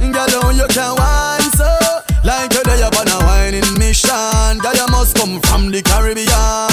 girl, 0.09 0.45
on 0.45 0.55
you 0.57 0.67
can 0.73 0.95
wine 0.97 1.51
so. 1.53 1.69
Like 2.23 2.53
you're 2.53 2.63
there 2.63 2.89
on 2.89 3.07
a 3.07 3.17
whining 3.25 3.77
mission. 3.77 4.57
Girl, 4.57 4.73
you 4.73 4.87
must 4.89 5.15
come 5.15 5.39
from 5.41 5.71
the 5.71 5.81
Caribbean. 5.81 6.25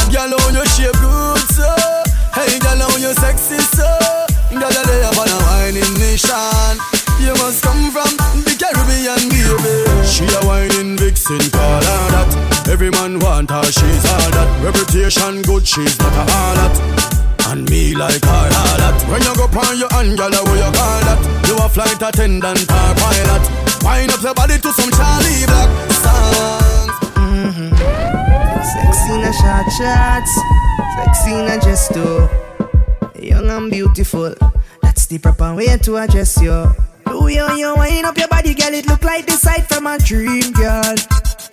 Girl, 0.08 0.32
on 0.40 0.54
your 0.54 0.66
shape 0.72 0.96
good 0.96 1.44
so. 1.52 1.68
Hey, 2.32 2.58
girl, 2.58 2.80
how 2.80 2.96
you 2.96 3.12
sexy 3.14 3.56
so 3.58 3.88
Girl, 4.52 4.72
you 4.72 4.84
lay 4.88 5.02
up 5.04 5.16
on 5.16 5.28
a 5.28 5.38
whining 5.48 5.94
nation 5.96 6.76
You 7.18 7.32
must 7.40 7.64
come 7.64 7.90
from 7.90 8.12
the 8.44 8.52
Caribbean, 8.60 9.32
baby 9.32 10.04
She 10.04 10.28
a 10.28 10.44
whining 10.44 10.98
vixen, 10.98 11.40
call 11.50 11.80
her 11.80 12.04
that 12.12 12.68
Every 12.68 12.90
man 12.90 13.18
want 13.20 13.48
her, 13.50 13.64
she's 13.64 14.04
all 14.04 14.30
that 14.36 14.62
Reputation 14.62 15.40
good, 15.42 15.66
she's 15.66 15.98
not 15.98 16.12
a 16.12 16.30
harlot 16.30 17.05
and 17.52 17.68
me 17.70 17.94
like 17.94 18.24
her 18.24 18.48
all 18.50 18.76
that 18.82 18.96
When 19.08 19.22
you 19.22 19.34
go 19.34 19.46
on 19.46 19.78
your 19.78 19.90
hand, 19.92 20.18
girl, 20.18 20.30
what 20.30 20.56
you 20.58 20.70
call 20.74 21.00
that? 21.06 21.20
You 21.46 21.56
a 21.62 21.68
flight 21.68 22.00
attendant 22.02 22.62
or 22.66 22.90
pilot 22.98 23.44
Wind 23.82 24.10
up 24.12 24.22
your 24.22 24.34
body 24.34 24.58
to 24.58 24.70
some 24.72 24.90
Charlie 24.90 25.46
Black 25.46 25.70
songs 26.02 26.92
Mm-hmm. 27.16 27.70
Sexy 28.62 29.12
in 29.14 29.24
a 29.24 29.32
short 29.32 29.68
shorts, 29.78 30.32
sexy 30.96 31.32
in 31.34 31.46
a 31.50 31.60
dress 31.60 31.88
too. 31.92 32.28
Young 33.22 33.48
and 33.50 33.70
beautiful, 33.70 34.34
that's 34.82 35.06
the 35.06 35.18
proper 35.18 35.54
way 35.54 35.76
to 35.76 35.96
address 35.96 36.40
you. 36.40 36.50
The 37.06 37.20
way 37.20 37.36
how 37.36 37.54
you 37.56 37.74
wind 37.76 38.06
up 38.06 38.16
your 38.18 38.28
body, 38.28 38.54
girl, 38.54 38.74
it 38.74 38.86
look 38.86 39.02
like 39.02 39.26
the 39.26 39.32
sight 39.32 39.68
from 39.68 39.86
a 39.86 39.98
dream, 39.98 40.50
girl. 40.52 40.94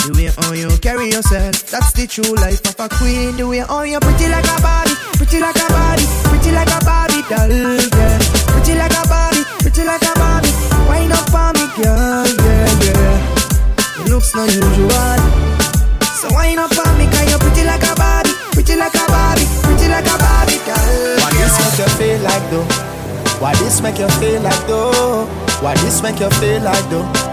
The 0.04 0.12
way 0.20 0.28
how 0.36 0.52
you 0.52 0.68
carry 0.84 1.16
yourself, 1.16 1.72
that's 1.72 1.96
the 1.96 2.04
true 2.04 2.36
life 2.36 2.60
of 2.68 2.76
a 2.76 2.92
queen. 2.92 3.40
The 3.40 3.48
way 3.48 3.64
how 3.64 3.88
you 3.88 4.04
pretty 4.04 4.28
like 4.28 4.44
a 4.44 4.60
Barbie, 4.60 5.00
pretty 5.16 5.40
like 5.40 5.56
a 5.56 5.64
Barbie, 5.72 6.04
pretty 6.28 6.52
like 6.52 6.68
a 6.68 6.80
Barbie 6.84 7.24
doll, 7.32 7.48
yeah. 7.48 8.20
Pretty 8.52 8.76
like 8.76 8.92
a 8.92 9.04
Barbie, 9.08 9.48
pretty 9.64 9.88
like 9.88 10.04
a 10.04 10.12
Barbie. 10.20 10.52
Wind 10.92 11.16
up 11.16 11.24
for 11.32 11.56
me, 11.56 11.72
girl, 11.80 12.28
yeah, 12.36 12.68
yeah. 12.84 14.04
It 14.04 14.12
looks 14.12 14.36
not 14.36 14.52
usual. 14.52 15.16
So 16.20 16.28
wind 16.36 16.60
up 16.60 16.76
on 16.84 17.00
me, 17.00 17.08
cause 17.08 17.24
you're 17.32 17.40
pretty 17.40 17.64
like 17.64 17.88
a 17.88 17.96
Barbie, 17.96 18.36
pretty 18.52 18.76
like 18.76 19.00
a 19.00 19.08
Barbie, 19.08 19.48
pretty 19.64 19.88
like 19.88 20.04
a 20.04 20.16
Barbie 20.20 20.60
girl. 20.68 21.16
Why 21.24 21.32
this 21.32 21.56
make 21.64 21.80
you 21.80 21.88
feel 21.96 22.20
like 22.28 22.46
though? 22.52 22.68
Why 23.40 23.56
this 23.56 23.80
make 23.80 24.00
you 24.04 24.12
feel 24.20 24.44
like 24.44 24.68
though? 24.68 25.32
Why 25.64 25.80
this 25.80 26.04
make 26.04 26.20
you 26.20 26.28
feel 26.44 26.60
like 26.60 26.84
though? 26.92 27.33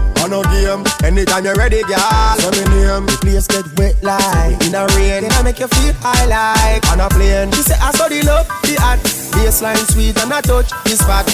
On 0.21 0.29
a 0.29 0.41
game, 0.53 0.85
anytime 1.03 1.45
you're 1.45 1.55
ready, 1.55 1.81
girl. 1.83 2.37
So 2.37 2.51
me 2.53 2.63
name. 2.69 3.09
The 3.09 3.17
place 3.21 3.47
get 3.47 3.65
wet 3.77 3.97
like 4.05 4.53
in 4.69 4.75
a 4.77 4.85
rain. 4.93 5.25
Then 5.25 5.33
I 5.33 5.41
make 5.41 5.59
you 5.59 5.67
feel 5.67 5.93
high 5.97 6.29
like 6.29 6.85
on 6.93 7.01
a 7.01 7.09
plane. 7.09 7.49
She 7.57 7.65
say 7.65 7.77
I 7.81 7.89
saw 7.89 8.07
the 8.07 8.21
love, 8.21 8.45
the 8.61 8.77
art, 8.85 9.01
baseline 9.33 9.81
sweet 9.89 10.13
and 10.21 10.29
I 10.29 10.41
touch 10.41 10.69
the 10.85 10.93
spot. 10.93 11.25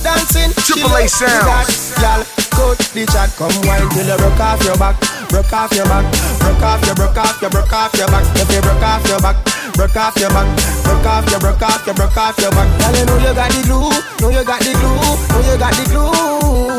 Dancing, 0.00 0.48
Triple 0.64 0.96
A 0.96 1.04
sounds. 1.04 1.92
Girl, 2.00 2.24
coach 2.56 2.80
the 2.96 3.04
chat, 3.12 3.28
come 3.36 3.52
wine 3.68 3.84
till 3.92 4.08
you 4.08 4.16
broke 4.16 4.40
off 4.40 4.64
your 4.64 4.76
back, 4.80 4.96
broke 5.28 5.52
off 5.52 5.72
your 5.76 5.84
back, 5.84 6.08
broke 6.40 6.64
off 6.64 6.80
your, 6.88 6.96
broke 6.96 7.20
off 7.20 7.36
your, 7.44 7.50
broke 7.52 7.72
off 7.76 7.92
your 7.92 8.08
back. 8.08 8.24
If 8.40 8.48
you 8.48 8.64
broke 8.64 8.80
off 8.80 9.04
your 9.04 9.20
back, 9.20 9.36
broke 9.76 9.96
off 10.00 10.16
your 10.16 10.32
back, 10.32 10.48
broke 10.88 11.04
off 11.04 11.28
your, 11.28 11.40
broke 11.44 11.60
off 11.60 11.84
your, 11.84 11.92
broke 11.92 12.16
off 12.16 12.40
your 12.40 12.50
back. 12.56 12.68
Girl, 12.80 12.96
you 12.96 13.04
know 13.04 13.20
you 13.20 13.32
got 13.36 13.52
the 13.52 13.60
glue, 13.68 13.92
know 14.24 14.32
you 14.32 14.44
got 14.48 14.60
the 14.64 14.72
glue, 14.72 14.96
know 15.28 15.40
you 15.44 15.56
got 15.60 15.76
the 15.76 15.84
glue 15.92 16.69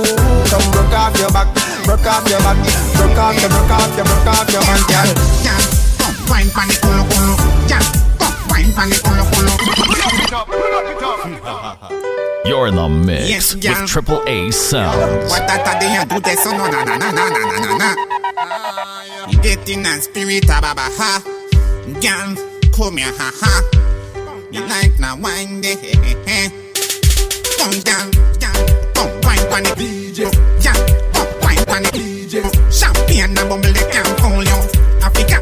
some 0.51 0.67
broke 0.71 0.91
off 0.91 1.15
your 1.17 1.31
back, 1.31 1.47
broke 1.87 2.05
off 2.05 2.27
your 2.27 2.43
back, 2.43 2.59
broke 2.99 3.17
off 3.17 3.39
your, 3.39 3.47
broke 3.47 3.71
off 3.71 3.95
your, 3.95 4.03
broke 4.03 4.27
off 4.27 4.51
your 4.51 4.59
man, 4.67 4.83
girl. 4.91 5.07
Girl, 5.47 5.63
come 5.95 6.19
wine 6.27 6.51
pon 6.51 6.67
the 6.67 6.75
culo 6.83 7.07
culo. 7.07 7.39
Girl, 7.71 7.87
come 8.19 8.35
wine 8.51 8.71
pon 8.75 8.91
the 8.91 8.99
culo 8.99 9.23
culo. 9.31 9.55
You're 12.43 12.67
in 12.67 12.75
the 12.75 12.89
mix 12.89 13.29
yes, 13.29 13.55
girl. 13.55 13.79
with 13.79 13.89
Triple 13.89 14.21
A 14.27 14.51
Sounds. 14.51 15.31
Get 19.41 19.69
in 19.69 19.85
and 19.85 20.03
spirit, 20.03 20.49
ababa, 20.49 20.81
ha. 20.99 21.23
Girl, 22.03 22.35
come 22.75 22.97
here, 22.97 23.13
ha, 23.15 23.31
ha. 23.33 23.63
You 24.51 24.65
like 24.67 24.99
na 24.99 25.15
wine, 25.15 25.63
eh, 25.63 25.77
eh, 25.81 26.15
eh. 26.27 26.49
Come 27.57 27.79
down, 27.81 28.11
down, 28.37 28.67
come 28.93 29.21
wine, 29.23 29.47
panic. 29.49 30.00
DJ. 30.11 30.27
Yeah, 30.59 30.73
come 31.13 31.27
wine 31.39 31.83
the 31.83 31.89
DJ. 31.95 32.43
Champagne 32.69 33.23
and 33.23 33.35
bubble 33.47 33.61
they 33.61 33.91
can't 33.91 34.19
hold 34.19 34.45
you. 34.45 34.59
Africa, 35.01 35.39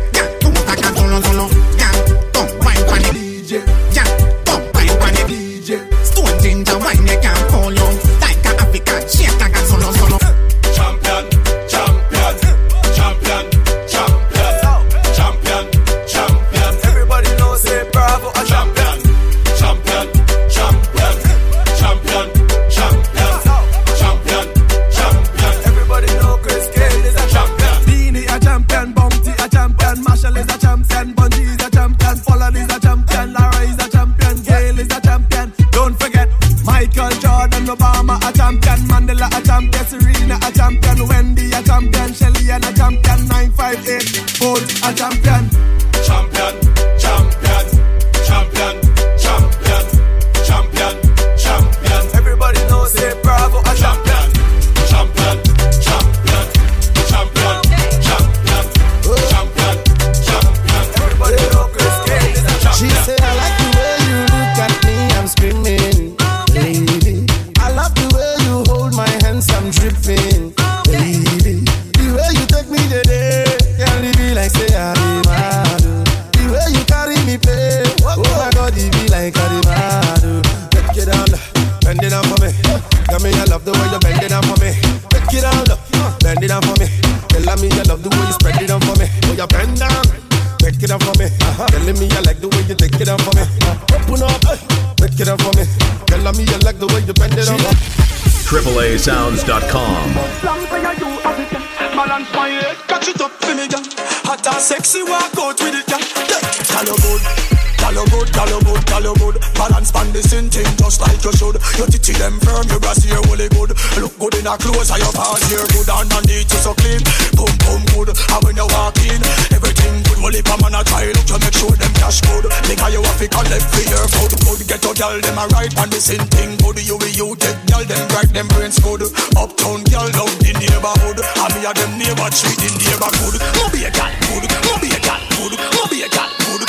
you 108.49 108.59
girl, 108.59 108.65
you 108.65 108.65
good, 108.65 108.83
girl, 108.89 109.05
you 109.05 109.15
good. 109.21 109.35
Balance 109.53 109.91
pan 109.91 110.09
the 110.11 110.21
same 110.25 110.49
thing 110.49 110.69
just 110.77 111.01
like 111.01 111.21
you 111.21 111.33
should. 111.37 111.57
Your 111.77 111.87
titty 111.87 112.13
them 112.17 112.39
firm, 112.41 112.65
your 112.69 112.79
brass 112.81 113.03
here 113.05 113.21
really 113.29 113.49
good. 113.53 113.77
Look 114.01 114.13
good 114.17 114.35
in 114.41 114.47
a 114.49 114.57
clothes, 114.57 114.89
and 114.89 115.01
your 115.01 115.13
pants 115.13 115.45
here 115.49 115.65
good. 115.69 115.87
And 115.89 116.09
underneath 116.09 116.49
you 116.49 116.59
so 116.59 116.73
clean, 116.73 117.01
boom 117.37 117.53
boom 117.63 117.81
good. 117.93 118.09
And 118.15 118.41
when 118.41 118.57
you 118.57 118.67
walk 118.73 118.97
in, 119.05 119.21
everything 119.53 120.01
good. 120.09 120.19
Well, 120.19 120.35
if 120.35 120.47
a 120.49 120.55
man 120.59 120.75
a 120.75 120.81
try, 120.83 121.05
look 121.13 121.27
to 121.29 121.37
make 121.39 121.55
sure 121.55 121.73
them 121.77 121.93
cash 122.01 122.21
good. 122.25 122.49
Because 122.65 122.91
you 122.91 123.01
have 123.03 123.19
to 123.21 123.27
collect 123.29 123.65
for 123.69 123.85
your 123.85 124.05
food. 124.09 124.31
Good 124.41 124.61
get 124.67 124.81
your 124.83 124.95
girl, 124.97 125.17
them 125.21 125.37
a 125.37 125.45
right 125.53 125.71
on 125.77 125.89
the 125.93 126.01
same 126.01 126.25
thing. 126.33 126.57
Good 126.59 126.81
you 126.83 126.97
will 126.97 127.13
you 127.13 127.29
get 127.37 127.57
girl, 127.69 127.85
them 127.85 128.03
bright, 128.09 128.31
them 128.33 128.47
brains 128.55 128.79
good. 128.81 129.05
Uptown 129.37 129.85
girl 129.87 130.09
down 130.09 130.33
the 130.41 130.51
neighborhood. 130.57 131.19
And 131.21 131.51
me 131.53 131.61
a 131.67 131.71
them 131.75 131.91
neighbor 132.01 132.29
treat 132.33 132.59
in 132.65 132.73
the 132.75 132.89
neighbor 132.89 133.11
good. 133.21 133.35
Mo 133.59 133.63
be 133.69 133.85
a 133.85 133.91
gal 133.93 134.11
good, 134.25 134.43
mo 134.65 134.73
be 134.81 134.89
a 134.89 134.99
gal 134.99 135.21
good, 135.37 135.53
mo 135.75 135.83
be 135.91 136.03
a 136.03 136.09
gal 136.09 136.29
good, 136.39 136.63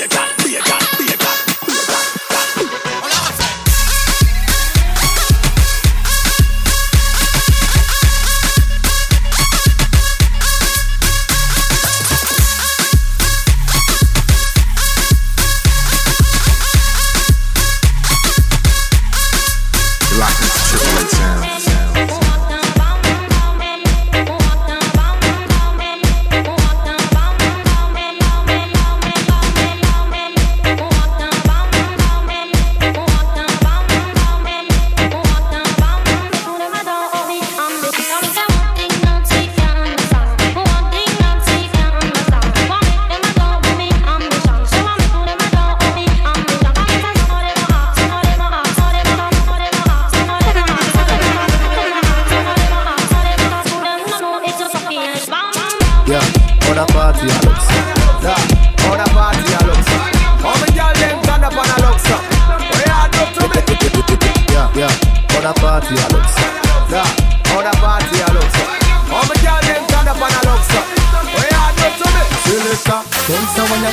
Play 0.00 0.06
a 0.06 0.08
cat, 0.08 0.38
play 0.38 0.54
a 0.54 0.62
cat. 0.62 0.99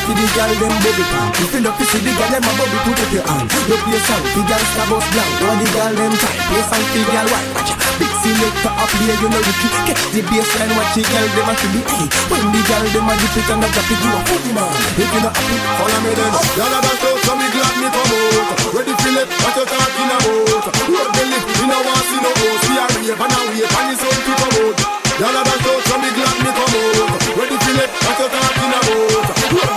That 0.07 0.15
the 0.15 0.27
girl 0.31 0.51
them 0.55 0.73
baby 0.79 1.03
pan. 1.11 1.27
If 1.35 1.51
you 1.51 1.61
love 1.67 1.75
to 1.75 1.83
see 1.83 1.99
the 1.99 2.11
girl 2.15 2.31
them 2.31 2.47
a 2.47 2.51
bubble, 2.55 2.79
put 2.87 2.99
up 2.99 3.11
your 3.11 3.25
hand. 3.27 3.47
You 3.67 3.75
play 3.75 3.99
song, 4.07 4.23
the 4.23 4.41
girl 4.47 4.63
star 4.71 4.85
bus 4.87 5.05
blank. 5.11 5.31
All 5.43 5.57
the 5.59 5.67
girl 5.67 5.93
them 5.99 6.13
time, 6.15 6.39
play 6.47 6.63
song, 6.63 6.85
the 6.95 7.01
girl 7.03 7.27
white. 7.27 7.49
Watch 7.51 7.71
ya. 7.71 7.75
Big 7.97 8.13
selector 8.21 8.71
up 8.71 8.91
here, 9.01 9.17
you 9.17 9.27
know 9.27 9.41
you 9.41 9.53
keep 9.59 9.75
catch 9.83 10.03
the 10.13 10.21
baseline. 10.23 10.71
Watch 10.77 10.93
the 10.95 11.03
girl 11.03 11.27
them 11.27 11.49
a 11.51 11.53
to 11.59 11.67
be 11.75 11.81
hey. 11.83 12.07
When 12.31 12.45
the 12.55 12.61
girl 12.67 12.85
them 12.87 13.09
a 13.09 13.13
dip 13.19 13.35
it 13.35 13.49
and 13.51 13.63
a 13.63 13.67
drop 13.67 13.89
it, 13.91 13.99
you 13.99 14.11
a 14.15 14.19
funny 14.23 14.51
man. 14.55 14.71
If 14.95 15.09
you 15.11 15.19
not 15.19 15.33
happy, 15.35 15.57
follow 15.75 15.99
me 16.05 16.11
then. 16.15 16.33
Y'all 16.55 16.71
a 16.71 16.79
dance 16.79 17.03
out, 17.03 17.17
so 17.27 17.33
me 17.35 17.47
glad 17.51 17.75
me 17.81 17.87
come 17.91 18.11
out. 18.15 18.71
Ready 18.77 18.93
for 18.95 19.11
it, 19.11 19.27
what 19.27 19.55
you 19.59 19.65
talking 19.67 20.11
about? 20.15 20.67
Road 20.87 21.09
the 21.17 21.23
lip, 21.27 21.43
me 21.57 21.65
no 21.67 21.77
want 21.83 22.03
see 22.07 22.19
no 22.23 22.31
host. 22.31 22.63
We 22.69 22.75
a 22.79 22.85
rave 22.95 23.17
and 23.17 23.35
a 23.35 23.39
wave 23.51 23.75
and 23.75 23.89
it's 23.91 24.03
on 24.07 24.17
come 24.23 24.55
out. 24.55 24.77
Y'all 25.19 25.35
a 25.35 25.41
dance 25.43 25.67
out, 25.67 25.81
so 25.83 25.95
me 25.99 26.09
glad 26.15 26.37
me 26.39 26.51
come 26.55 26.75
out. 26.79 27.11
Ready 27.35 27.57
for 27.59 27.75
it, 27.75 27.91
what 28.07 28.17
you 28.23 28.27
talking 28.31 28.71
about? 28.71 29.76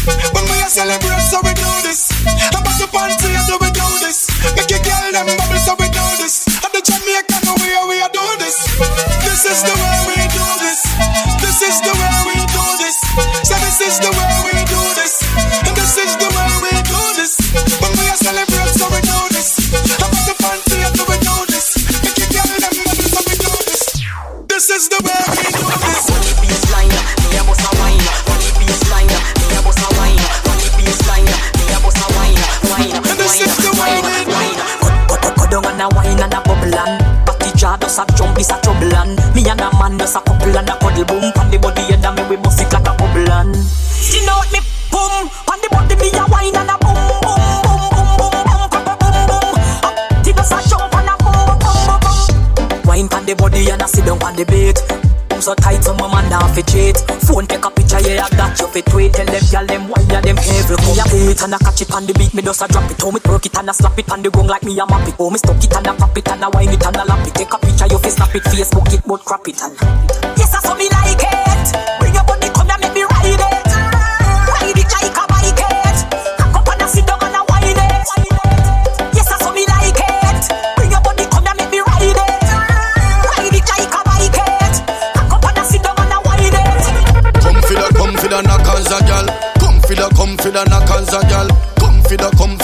When 0.33 0.45
we 0.49 0.57
are 0.61 0.69
celebrate, 0.71 1.21
so 1.29 1.37
we 1.45 1.53
do 1.53 1.71
this. 1.85 2.09
About 2.49 2.77
the 2.81 2.87
party, 2.89 3.33
so 3.45 3.57
we 3.61 3.69
do 3.69 3.85
this. 4.01 4.25
Make 4.57 4.73
a 4.73 4.79
girl 4.81 5.11
them 5.13 5.29
bubble, 5.37 5.61
so 5.61 5.77
we 5.77 5.87
do 5.93 6.05
this. 6.17 6.47
And 6.61 6.71
the 6.73 6.81
Jamaican 6.81 7.45
way 7.61 7.77
we 7.85 7.97
are 8.01 8.09
doing 8.09 8.39
this. 8.41 8.57
This 9.21 9.45
is 9.45 9.61
the 9.61 9.75
way 9.77 9.97
we 10.09 10.17
do 10.33 10.47
this. 10.57 10.81
This 11.37 11.61
is 11.61 11.77
the 11.85 11.93
way 11.93 12.15
we 12.33 12.37
do 12.49 12.65
this. 12.81 12.97
So 13.45 13.55
this 13.61 13.77
is 13.81 13.95
the 14.01 14.09
way 14.09 14.31
we 14.49 14.57
do 14.65 14.81
this. 14.97 15.13
And 15.69 15.75
this 15.77 15.93
is 16.01 16.17
the 16.17 16.29
way 16.33 16.49
we 16.65 16.73
do 16.81 17.01
this. 17.13 17.37
When 17.77 17.93
we 17.93 18.05
are 18.09 18.17
celebrate, 18.17 18.73
so 18.73 18.89
we 18.89 19.01
do 19.05 19.19
this. 19.37 19.53
About 20.01 20.23
the 20.25 20.35
party, 20.41 20.81
so 20.97 21.03
we 21.05 21.17
do 21.21 21.35
this. 21.53 21.77
Make 22.01 22.17
a 22.17 22.27
girl 22.31 22.49
them 22.57 22.73
bubble, 22.73 23.05
so 23.05 23.19
we 23.21 23.35
do 23.37 23.53
this. 23.69 23.83
This 24.49 24.65
is 24.73 24.89
the 24.89 24.99
way 25.05 25.21
we 25.37 25.50
a 35.81 35.89
wine 35.95 36.21
and 36.21 36.33
a 36.33 36.41
bubble 36.41 36.77
and 36.77 37.25
Batty 37.25 37.49
jaw 37.57 37.75
does 37.77 37.97
a 37.97 38.05
jump 38.15 38.37
is 38.39 38.49
a 38.49 38.59
trouble 38.61 38.93
and 38.93 39.17
Me 39.33 39.41
and 39.49 39.59
a 39.61 39.69
man 39.79 39.97
does 39.97 40.15
a 40.15 40.21
couple 40.21 40.55
and 40.55 40.69
a 40.69 40.77
cuddle 40.77 41.05
boom 41.05 41.31
Pan 41.33 41.49
the 41.49 41.57
body 41.57 41.81
and 41.89 42.05
me 42.15 42.23
we 42.29 42.35
bust 42.37 42.61
it 42.61 42.71
like 42.71 42.87
a 42.87 42.93
bubble 42.93 43.31
and 43.31 43.55
Skin 43.55 44.29
out 44.29 44.45
me 44.53 44.59
boom 44.93 45.29
Pan 45.47 45.59
the 45.61 45.67
body 45.71 45.95
me 45.97 46.09
a 46.13 46.23
wine 46.29 46.55
and 46.55 46.69
a 46.69 46.75
boom 46.77 46.93
boom 46.93 47.41
boom 47.65 47.81
boom 47.89 48.13
boom 48.21 48.45
boom 48.45 48.69
boom 48.69 48.95
boom 49.01 49.17
boom 49.25 49.47
Up 49.81 49.97
the 50.23 50.31
does 50.37 50.53
a 50.53 50.59
jump 50.69 50.93
and 50.93 51.09
a 51.09 51.15
boom 51.17 51.41
boom 51.49 51.79
boom 51.89 51.99
boom 52.01 52.81
Wine 52.85 53.09
pan 53.09 53.25
the 53.25 53.33
body 53.35 53.69
and 53.69 53.81
a 53.81 53.87
sit 53.87 54.05
down 54.05 54.19
pan 54.19 54.35
the 54.35 54.45
beat 54.45 55.00
so 55.41 55.55
tight 55.55 55.83
so 55.83 55.93
my 55.95 56.07
man 56.07 56.29
now 56.29 56.47
fi 56.53 56.61
cheat. 56.61 56.97
Phone 57.25 57.47
take 57.47 57.65
a 57.65 57.69
picture 57.71 57.99
yeah 57.99 58.25
I 58.25 58.29
got 58.37 58.59
you 58.59 58.67
fi 58.67 58.81
tweet. 58.81 59.13
Tell 59.13 59.25
them 59.25 59.43
y'all 59.51 59.65
them 59.65 59.89
why 59.89 60.01
ya 60.07 60.21
them 60.21 60.37
a 60.37 60.41
it 60.41 61.41
and 61.41 61.53
a 61.53 61.57
catch 61.57 61.81
it 61.81 61.91
on 61.91 62.05
the 62.05 62.13
beat 62.13 62.33
Me 62.33 62.41
just 62.41 62.61
a 62.61 62.67
drop 62.67 62.89
it. 62.89 63.01
How 63.01 63.11
me 63.11 63.19
twerk 63.19 63.45
it 63.45 63.57
and 63.57 63.69
a 63.69 63.73
slap 63.73 63.97
it 63.97 64.11
on 64.11 64.21
the 64.21 64.29
gong 64.29 64.47
like 64.47 64.63
me 64.63 64.77
a 64.79 64.85
map 64.85 65.07
it. 65.07 65.15
Oh 65.19 65.29
me 65.29 65.37
stuck 65.37 65.63
it 65.63 65.73
and 65.73 65.87
a 65.87 65.93
pop 65.93 66.17
it 66.17 66.27
and 66.29 66.43
a 66.43 66.49
wine 66.49 66.69
it 66.69 66.85
and 66.85 66.95
a 66.95 67.03
lap 67.05 67.27
it. 67.27 67.33
Take 67.33 67.53
a 67.53 67.57
picture 67.57 67.87
you 67.89 67.97
fi 67.97 68.09
snap 68.09 68.35
it. 68.35 68.43
Facebook 68.43 68.93
it 68.93 69.01
but 69.05 69.25
crap 69.25 69.47
it 69.47 69.61
and 69.61 69.75
Yes 70.37 70.53
I 70.53 70.59
saw 70.61 70.75
me 70.75 70.89
like 70.89 71.21
it 71.21 71.50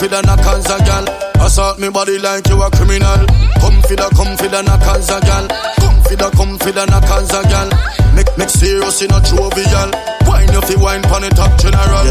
for 0.07 0.21
the, 0.21 0.21
come 0.21 0.37
for 0.37 0.47
the 0.47 0.61
knockers 0.61 0.65
a 0.69 0.77
gal. 0.85 1.05
Assault 1.45 1.79
me 1.79 1.89
body 1.89 2.17
like 2.19 2.47
you 2.47 2.61
a 2.61 2.69
criminal. 2.71 3.25
Come 3.59 3.81
for 3.83 3.95
the, 3.95 4.07
come 4.15 4.37
for 4.37 4.47
the 4.47 4.61
knockers 4.61 5.09
a 5.09 5.19
gal. 5.21 5.47
Come 5.79 6.01
for 6.03 6.15
the, 6.15 6.29
come 6.31 6.57
for 6.57 6.71
the 6.71 6.85
knockers 6.85 7.31
a 7.31 7.43
gal. 7.47 7.69
Make, 8.15 8.31
make 8.37 8.49
serious 8.49 9.01
in 9.01 9.11
a 9.11 9.19
jovial. 9.21 9.91
Wine 10.27 10.51
you 10.51 10.61
fi 10.61 10.75
wine 10.75 11.03
pon 11.03 11.21
the 11.21 11.29
top 11.35 11.51
general. 11.59 12.07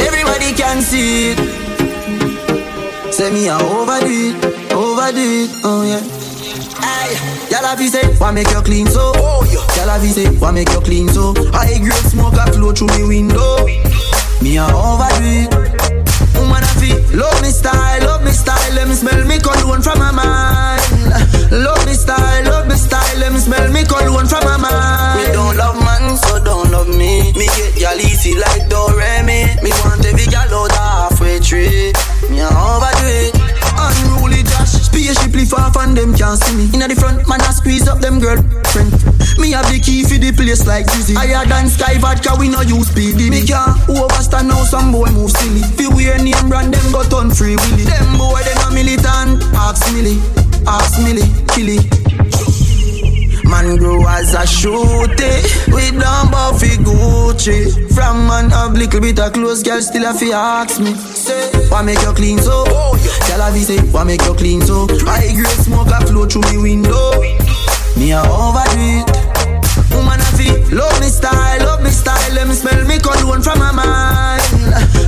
Everybody 0.00 0.52
can 0.56 0.82
see 0.82 1.32
it. 1.32 1.38
Say 3.12 3.30
me 3.32 3.48
I 3.48 3.60
overdo 3.60 4.08
it, 4.08 4.72
overdo 4.72 5.20
it, 5.20 5.50
oh 5.64 5.82
yeah. 5.84 6.00
Aye, 6.80 7.48
y'all 7.50 7.66
have 7.66 7.80
say, 7.80 8.06
why 8.16 8.30
make 8.30 8.48
you 8.48 8.62
clean 8.62 8.86
so? 8.86 9.12
Oh 9.16 9.44
yeah. 9.50 9.76
Y'all 9.76 9.90
have 9.90 10.06
say, 10.08 10.28
why 10.38 10.50
make 10.52 10.70
you 10.70 10.80
clean 10.80 11.08
so? 11.08 11.34
High 11.52 11.78
grade 11.78 12.06
smoke 12.08 12.34
a 12.34 12.50
flow 12.52 12.72
through 12.72 12.88
me 12.96 13.04
window. 13.04 13.66
Me 14.40 14.56
I 14.56 14.72
overdo 14.72 15.66
it. 15.66 15.69
Woman 17.10 17.18
a 17.18 17.18
feel, 17.18 17.18
love 17.18 17.42
me 17.42 17.50
style, 17.50 18.02
love 18.06 18.24
me 18.24 18.30
style. 18.30 18.74
Let 18.74 18.88
me 18.88 18.94
smell 18.94 19.24
me 19.26 19.38
cologne 19.38 19.82
from 19.82 19.98
my 19.98 20.10
mind. 20.10 20.80
Love 21.50 21.84
me 21.86 21.94
style, 21.94 22.44
love 22.44 22.68
me 22.68 22.74
style. 22.74 23.18
Let 23.18 23.32
me 23.32 23.38
smell 23.38 23.70
me 23.72 23.84
cologne 23.84 24.26
from 24.26 24.44
my 24.44 24.56
mind. 24.56 25.18
Me 25.18 25.32
don't 25.32 25.56
love 25.56 25.76
man, 25.82 26.16
so 26.16 26.42
don't 26.42 26.70
love 26.70 26.88
me. 26.88 27.32
Me 27.34 27.46
get 27.46 27.80
y'all 27.80 27.98
easy 27.98 28.34
like 28.34 28.68
Doremi. 28.68 29.62
Me 29.62 29.70
want 29.84 30.04
every 30.06 30.26
gal 30.26 30.52
out 30.54 30.72
Half 30.72 31.20
Way 31.20 31.40
Tree. 31.40 31.92
Me 32.30 32.40
a 32.40 32.48
overdo 32.48 33.06
it. 33.06 33.34
Unruly 33.80 34.42
Josh, 34.42 34.86
spaceship 34.86 35.32
lift 35.34 35.54
off 35.54 35.76
and 35.76 35.96
them 35.96 36.14
can't 36.14 36.38
see 36.42 36.54
me. 36.56 36.68
Inna 36.74 36.86
the 36.88 36.94
front, 36.94 37.26
man 37.28 37.40
I 38.20 38.34
them 38.34 38.44
girlfriend. 38.44 38.92
Me 39.38 39.52
have 39.52 39.66
the 39.72 39.80
key 39.80 40.04
for 40.04 40.18
the 40.18 40.32
place 40.32 40.66
like 40.66 40.86
Dizzy. 40.86 41.14
Higher 41.14 41.46
than 41.48 41.66
Skyy 41.66 41.98
Vodka, 42.00 42.36
we 42.38 42.48
no 42.48 42.60
use 42.60 42.90
PD. 42.92 43.30
Me 43.30 43.46
can't 43.46 43.76
overstand 43.88 44.48
now 44.48 44.62
some 44.64 44.92
boy 44.92 45.08
move 45.10 45.30
silly. 45.30 45.62
Fi 45.76 45.88
wear 45.88 46.18
name 46.18 46.48
brand, 46.48 46.74
them 46.74 46.92
go 46.92 47.02
turn 47.08 47.30
free 47.30 47.56
willy. 47.56 47.84
Them 47.84 48.18
boy 48.18 48.40
they 48.44 48.54
no 48.60 48.70
militant. 48.70 49.42
Ask 49.56 49.92
Millie, 49.92 50.20
ask 50.66 51.00
Millie, 51.00 51.28
killy. 51.54 51.80
Man 53.48 53.76
grow 53.78 54.06
as 54.06 54.32
a 54.34 54.46
shooty 54.46 55.42
We 55.74 55.90
don't 55.98 56.30
buffy 56.30 56.76
Gucci 56.76 57.92
From 57.92 58.28
man 58.28 58.48
have 58.50 58.74
little 58.74 59.00
bit 59.00 59.18
of 59.18 59.32
clothes 59.32 59.64
Girl 59.64 59.82
still 59.82 60.04
a 60.04 60.14
fi 60.14 60.30
ask 60.30 60.78
me 60.78 60.94
Say, 60.94 61.50
why 61.68 61.82
make 61.82 62.00
you 62.00 62.12
clean 62.12 62.38
so? 62.38 62.62
Oh, 62.68 62.94
girl 63.26 63.42
a 63.42 63.58
say, 63.58 63.80
why 63.90 64.04
make 64.04 64.22
you 64.22 64.34
clean 64.34 64.60
so? 64.60 64.86
High 65.00 65.34
grade 65.34 65.48
smoke 65.48 65.88
a 65.88 66.06
flow 66.06 66.26
through 66.26 66.42
me 66.52 66.58
window 66.62 67.39
Me 68.00 68.12
a 68.12 68.22
overdo 68.24 68.80
it 68.80 69.92
Woman 69.92 70.20
a 70.20 70.24
fi 70.32 70.48
love 70.74 70.98
me 71.00 71.08
style, 71.08 71.60
love 71.66 71.82
me 71.82 71.90
style 71.90 72.32
Let 72.32 72.48
me 72.48 72.54
smell 72.54 72.82
me 72.86 72.98
cologne 72.98 73.42
from 73.42 73.58
my 73.58 73.72
mind 73.72 74.40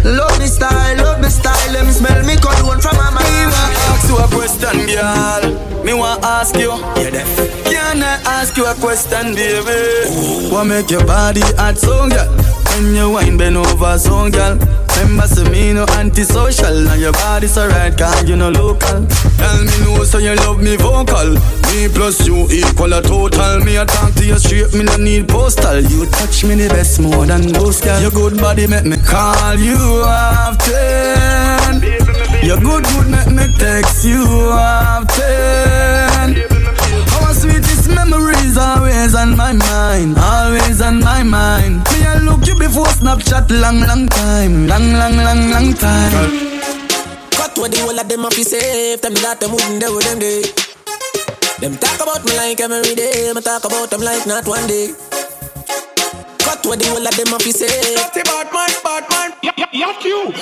Love 0.05 0.39
me 0.39 0.45
style, 0.45 0.97
love 0.99 1.19
me 1.19 1.31
style 1.31 1.73
Let 1.73 1.87
me 1.87 1.93
smell 1.93 2.23
me 2.27 2.37
cologne 2.37 2.83
from 2.83 2.97
my 2.97 3.09
mind 3.09 3.49
Me 3.49 3.49
want 3.49 3.73
ask 3.89 4.09
you 4.11 4.19
a 4.19 4.29
question, 4.29 4.87
girl 4.87 5.73
me 5.83 5.95
want 5.95 6.23
ask 6.23 6.55
you, 6.55 6.71
yeah, 6.71 7.11
deaf. 7.11 7.65
Can 7.65 8.05
I 8.05 8.15
ask 8.25 8.57
you 8.57 8.65
a 8.65 8.75
question, 8.75 9.35
baby? 9.35 10.49
What 10.49 10.65
make 10.67 10.89
your 10.93 11.05
body 11.05 11.41
hot 11.59 11.77
so, 11.77 12.09
girl? 12.09 12.29
When 12.77 12.95
you 12.95 13.11
wine, 13.11 13.37
bend 13.37 13.57
over 13.57 13.99
so, 13.99 14.31
girl. 14.31 14.82
Remember, 15.03 15.27
say 15.27 15.43
me 15.51 15.73
no 15.73 15.85
antisocial. 15.99 16.89
And 16.89 17.01
your 17.01 17.13
body's 17.13 17.59
alright, 17.59 17.97
cause 17.99 18.29
you 18.29 18.37
no 18.37 18.51
local. 18.51 19.05
Tell 19.37 19.65
me 19.65 19.77
no, 19.83 20.05
so 20.05 20.19
you 20.19 20.35
love 20.37 20.63
me 20.63 20.77
vocal. 20.77 21.35
Me 21.75 21.89
plus 21.89 22.25
you 22.27 22.47
equal 22.51 22.93
a 22.93 23.03
total. 23.03 23.59
Me 23.65 23.77
a 23.77 23.85
talk 23.85 24.15
to 24.15 24.25
you 24.25 24.39
straight, 24.39 24.73
me 24.75 24.85
no 24.85 24.97
need 24.97 25.29
postal. 25.29 25.81
You 25.81 26.07
touch 26.07 26.45
me 26.45 26.55
the 26.55 26.69
best 26.69 27.01
more 27.01 27.27
than 27.27 27.49
those 27.53 27.81
girl. 27.81 28.01
Your 28.01 28.13
good 28.13 28.39
body 28.39 28.69
make 28.69 28.85
me 28.85 28.97
call 28.97 29.57
you 29.59 30.05
often. 30.07 31.83
Your 32.47 32.61
good 32.61 32.85
good 32.85 33.09
make 33.11 33.31
me 33.35 33.47
text 33.59 34.05
you 34.05 34.23
often. 34.55 36.37
Our 37.19 37.35
sweetest 37.35 37.89
memories 37.89 38.42
always 39.03 39.15
on 39.17 39.37
my 39.37 39.53
mind 39.53 40.17
Always 40.17 40.81
on 40.81 41.01
my 41.01 41.23
mind. 41.23 41.83
Me 41.91 42.07
I 42.07 42.19
look 42.19 42.47
you 42.47 42.55
before 42.55 42.87
Snapchat 42.87 43.51
long 43.51 43.81
long 43.81 44.07
time 44.09 44.67
Long 44.69 44.93
long 44.93 45.17
long 45.17 45.51
long 45.51 45.75
time. 45.75 46.31
Cut 47.31 47.59
what 47.59 47.73
the 47.73 47.79
whole 47.83 47.99
of 47.99 48.09
them 48.09 48.25
off 48.25 48.39
you 48.39 48.45
safe 48.45 49.01
Them 49.01 49.15
that 49.15 49.41
them 49.41 49.51
wouldn't 49.51 49.81
do 49.81 49.99
them 50.01 50.19
day. 50.21 50.43
Them 51.59 51.77
talk 51.79 51.99
about 52.01 52.25
me 52.25 52.37
like 52.37 52.61
every 52.61 52.95
day 52.95 53.33
Me 53.35 53.41
talk 53.41 53.65
about 53.65 53.91
them 53.91 54.03
like 54.03 54.27
not 54.27 54.47
one 54.47 54.67
day 54.69 55.12
Cut 56.53 56.67
what 56.67 56.79
the 56.81 56.87
whole 56.93 57.01
of 57.09 57.17
them 57.17 57.33
off 57.33 57.47
you 57.47 57.53
safe 57.53 57.97
Dirty 57.97 58.21
bad 58.29 58.53
man, 58.53 58.69
bad 58.85 59.09
man 59.09 59.33
Yak 59.73 60.05
you 60.05 60.35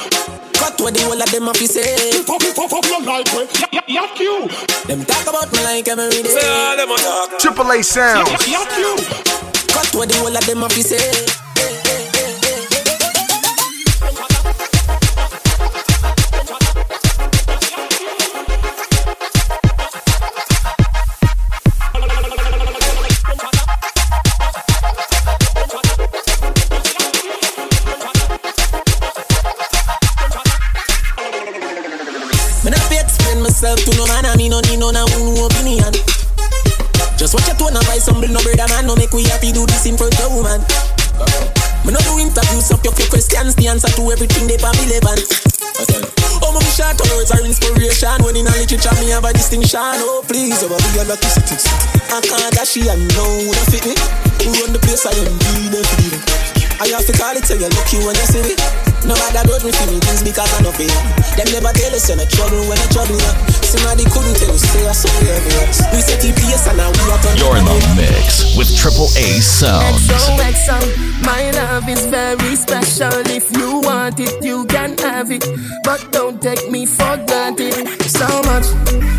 Cut 0.58 0.74
what 0.80 0.92
the 0.92 1.02
whole 1.06 1.22
of 1.22 1.30
them 1.30 1.48
off 1.48 1.60
you 1.60 1.68
safe 1.68 2.26
Fuck 2.26 2.42
you, 2.42 2.50
fuck 2.50 2.84
you 2.84 2.98
like 3.06 3.30
me 3.30 3.46
Yak 3.94 4.18
you 4.18 4.48
Them 4.88 5.04
talk 5.04 5.22
about 5.30 5.52
me 5.52 5.62
like 5.62 5.86
every 5.86 6.10
day. 6.10 6.34
Say 6.34 6.48
all 6.50 6.76
them 6.76 6.90
a 6.90 6.96
talk. 6.98 7.38
Triple 7.38 7.70
A 7.70 7.82
sound. 7.84 8.26
Yak 8.50 8.76
you 8.76 8.96
Cut 9.70 9.94
what 9.94 10.08
the 10.08 10.16
whole 10.18 10.36
of 10.36 10.44
them 10.46 10.64
off 10.64 10.76
you 10.76 10.82
safe 10.82 11.49
myself 33.60 33.84
to 33.84 33.92
no 33.92 34.06
man, 34.08 34.24
and 34.24 34.40
me 34.40 34.48
no 34.48 34.56
need 34.64 34.80
no 34.80 34.88
one 34.88 35.52
opinion. 35.52 35.92
Just 37.20 37.36
watch 37.36 37.44
your 37.44 37.56
tone 37.60 37.76
and 37.76 37.84
voice, 37.84 38.08
humble 38.08 38.32
no 38.32 38.40
brother 38.40 38.64
man. 38.72 38.88
No 38.88 38.96
make 38.96 39.12
we 39.12 39.28
happy 39.28 39.52
do 39.52 39.68
this 39.68 39.84
in 39.84 40.00
front 40.00 40.16
of 40.16 40.32
woman. 40.32 40.64
Me 41.84 41.92
no 41.92 42.00
do 42.00 42.16
interviews 42.16 42.72
up 42.72 42.80
your 42.80 42.96
questions, 42.96 43.52
the 43.60 43.68
answer 43.68 43.92
to 43.92 44.02
everything 44.08 44.48
they 44.48 44.56
for 44.56 44.72
me 44.80 44.88
relevant. 44.88 45.28
Oh, 46.40 46.56
my 46.56 46.64
short 46.72 46.96
words 47.12 47.36
are 47.36 47.44
inspiration. 47.44 48.16
When 48.24 48.40
in 48.40 48.48
a 48.48 48.52
literature, 48.56 48.96
me 48.96 49.12
have 49.12 49.28
a 49.28 49.32
distinction. 49.36 50.00
Oh, 50.08 50.24
please, 50.24 50.64
over 50.64 50.80
the 50.80 51.04
electricity. 51.04 51.60
I 52.08 52.24
can't 52.24 52.54
dash 52.56 52.80
and 52.80 53.04
no, 53.12 53.28
who 53.44 53.52
fit 53.68 53.84
me. 53.84 53.94
Who 54.40 54.56
run 54.56 54.72
the 54.72 54.80
place, 54.80 55.04
I 55.04 55.12
am 55.20 55.36
the 55.68 55.84
freedom. 55.84 56.59
I 56.80 56.88
have 56.96 57.04
to 57.04 57.12
call 57.12 57.36
it, 57.36 57.44
tell 57.44 57.60
you, 57.60 57.68
look 57.68 57.92
you 57.92 58.00
when 58.06 58.16
you 58.16 58.24
see 58.24 58.40
me. 58.40 58.56
No 59.04 59.12
matter 59.12 59.44
what 59.52 59.60
me 59.62 59.70
feel 59.70 60.00
things 60.00 60.22
because 60.24 60.48
I 60.48 60.64
know 60.64 60.72
fear. 60.72 60.88
Them 61.36 61.52
never 61.52 61.76
tell 61.76 61.92
us 61.92 62.08
you're 62.08 62.16
not 62.16 62.30
trouble 62.30 62.64
when 62.64 62.78
I 62.80 62.86
trouble 62.88 63.20
ya. 63.74 63.80
Somebody 63.80 64.04
couldn't 64.04 64.36
tell 64.36 64.50
us, 64.54 64.62
say 64.62 64.86
I 64.86 64.92
saw 64.92 65.12
you 65.20 65.30
everywhere. 65.30 65.66
We 65.92 66.00
set 66.00 66.20
TPS 66.20 66.68
and 66.68 66.76
now 66.76 66.90
we 66.90 67.10
are 67.10 67.18
turning 67.22 67.38
You're 67.38 67.56
in 67.56 67.64
the 67.64 67.94
mix 67.96 68.56
with 68.56 68.74
Triple 68.76 69.08
A 69.16 69.40
Sounds. 69.40 70.08
XOXO, 70.08 71.24
my 71.24 71.50
love 71.52 71.88
is 71.88 72.06
very 72.06 72.56
special. 72.56 73.12
If 73.30 73.50
you 73.56 73.80
want 73.80 74.18
it, 74.20 74.42
you 74.44 74.64
can 74.66 74.96
have 74.98 75.30
it. 75.30 75.44
But 75.84 76.10
don't 76.10 76.40
take 76.42 76.70
me 76.70 76.86
for 76.86 77.16
granted. 77.26 77.74
So 78.10 78.26
much, 78.42 78.66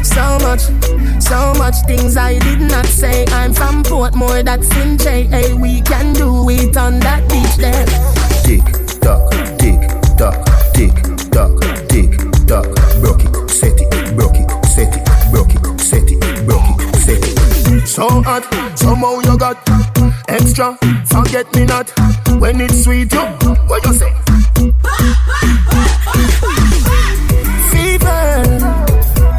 so 0.03 0.37
much, 0.43 0.61
so 1.21 1.53
much 1.57 1.75
things 1.87 2.17
I 2.17 2.39
did 2.39 2.61
not 2.61 2.85
say. 2.85 3.25
I'm 3.27 3.53
from 3.53 3.83
Portmore, 3.83 4.43
that's 4.43 4.69
in 4.77 4.97
JA. 4.97 5.55
We 5.55 5.81
can 5.81 6.13
do 6.13 6.49
it 6.49 6.75
on 6.77 6.99
that 6.99 7.27
beach 7.29 7.55
there. 7.57 7.85
Tick 8.43 8.65
tock, 8.99 9.31
tick 9.57 9.79
tock, 10.17 10.37
tick 10.73 10.93
tock, 11.31 11.55
tick 11.87 12.11
tock. 12.47 12.67
Broke 13.01 13.23
it, 13.23 13.49
set 13.49 13.79
it, 13.79 14.00
So 17.91 18.07
hot, 18.23 18.47
somehow 18.79 19.19
you 19.19 19.37
got 19.37 19.57
extra. 20.29 20.77
Forget 21.07 21.53
me 21.53 21.65
not 21.65 21.91
when 22.39 22.61
it's 22.61 22.85
sweet. 22.85 23.11
You, 23.11 23.19
what 23.67 23.85
you 23.85 23.93
say? 23.93 24.11
Fever, 27.67 28.59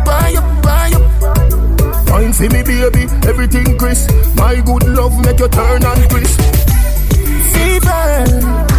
buy 0.05 0.34
up, 0.36 0.62
buy 0.62 0.92
up. 0.92 2.11
Wine 2.11 2.34
for 2.34 2.42
me, 2.50 2.62
baby, 2.62 3.07
everything 3.26 3.78
crisp. 3.78 4.11
My 4.36 4.61
good 4.61 4.86
love 4.86 5.18
make 5.24 5.38
you 5.38 5.48
turn 5.48 5.82
and 5.82 6.11
crisp. 6.11 6.38
Fever, 7.55 8.72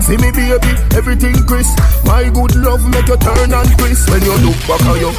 Wine 0.00 0.18
for 0.18 0.24
me, 0.24 0.32
baby, 0.32 0.72
everything 0.96 1.34
crisp. 1.46 1.76
My 2.04 2.28
good 2.30 2.56
love 2.56 2.80
make 2.88 3.06
you 3.06 3.16
turn 3.16 3.52
and 3.52 3.70
crisp. 3.78 4.08
When 4.08 4.22
you 4.22 4.32
look 4.40 4.56
back 4.64 4.80
at 4.80 4.96
you, 5.00 5.12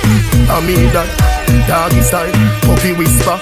I 0.49 0.57
mean 0.65 0.89
that 0.93 1.05
doggy 1.67 2.01
style, 2.01 2.31
puppy 2.65 2.93
whisper. 2.97 3.37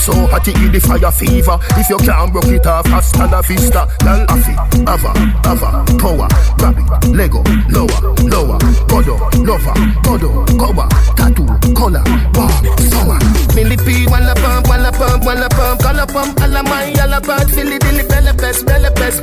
So 0.00 0.12
hot 0.32 0.48
it 0.48 0.72
the 0.72 0.80
fire 0.80 1.12
fever. 1.12 1.58
If 1.76 1.90
you 1.90 1.98
can't 1.98 2.32
broke 2.32 2.46
it 2.46 2.66
off, 2.66 2.86
hasta 2.86 3.26
la 3.26 3.42
vista. 3.42 3.86
Girl, 4.00 4.24
afi, 4.28 4.54
ava, 4.88 5.12
ava, 5.44 5.84
power, 5.98 6.28
grab 6.56 6.78
it, 6.78 7.12
Lego, 7.12 7.42
lower, 7.68 8.00
lower, 8.24 8.58
godo, 8.88 9.16
lover, 9.44 9.76
godo, 10.02 10.30
cover, 10.56 10.88
tattoo, 11.16 11.46
color, 11.74 12.02
warm, 12.34 12.52
summer. 12.88 13.18
Millipede, 13.54 14.08
walla 14.10 14.34
pump, 14.34 14.68
walla 14.68 14.90
pump, 14.92 15.24
walla 15.24 15.48
pump, 15.50 15.82
color 15.82 16.06
pump, 16.06 16.40
alla 16.40 16.62
my, 16.62 16.92
alla 17.02 17.20
bad, 17.20 17.50
filly 17.50 17.78
dilly, 17.78 18.04
belly 18.08 18.32
best, 18.32 18.64
belly 18.64 18.90
best, 18.94 19.22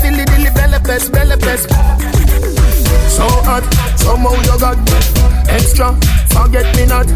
filly 0.00 0.24
dilly, 0.24 0.50
belly 0.50 0.78
best, 0.84 1.12
belly 1.12 1.36
best. 1.36 1.68
So 3.16 3.26
hot, 3.46 3.64
somehow 3.96 4.34
you 4.46 4.58
got 4.58 4.78
extra. 5.48 5.94
Forget 6.30 6.66
me 6.76 6.86
not 6.86 7.06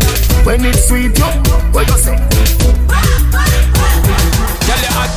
when 0.44 0.64
it's 0.64 0.88
sweet. 0.88 1.16
Yo, 1.18 1.26
what 1.72 1.88
you 1.88 1.98
say? 1.98 2.91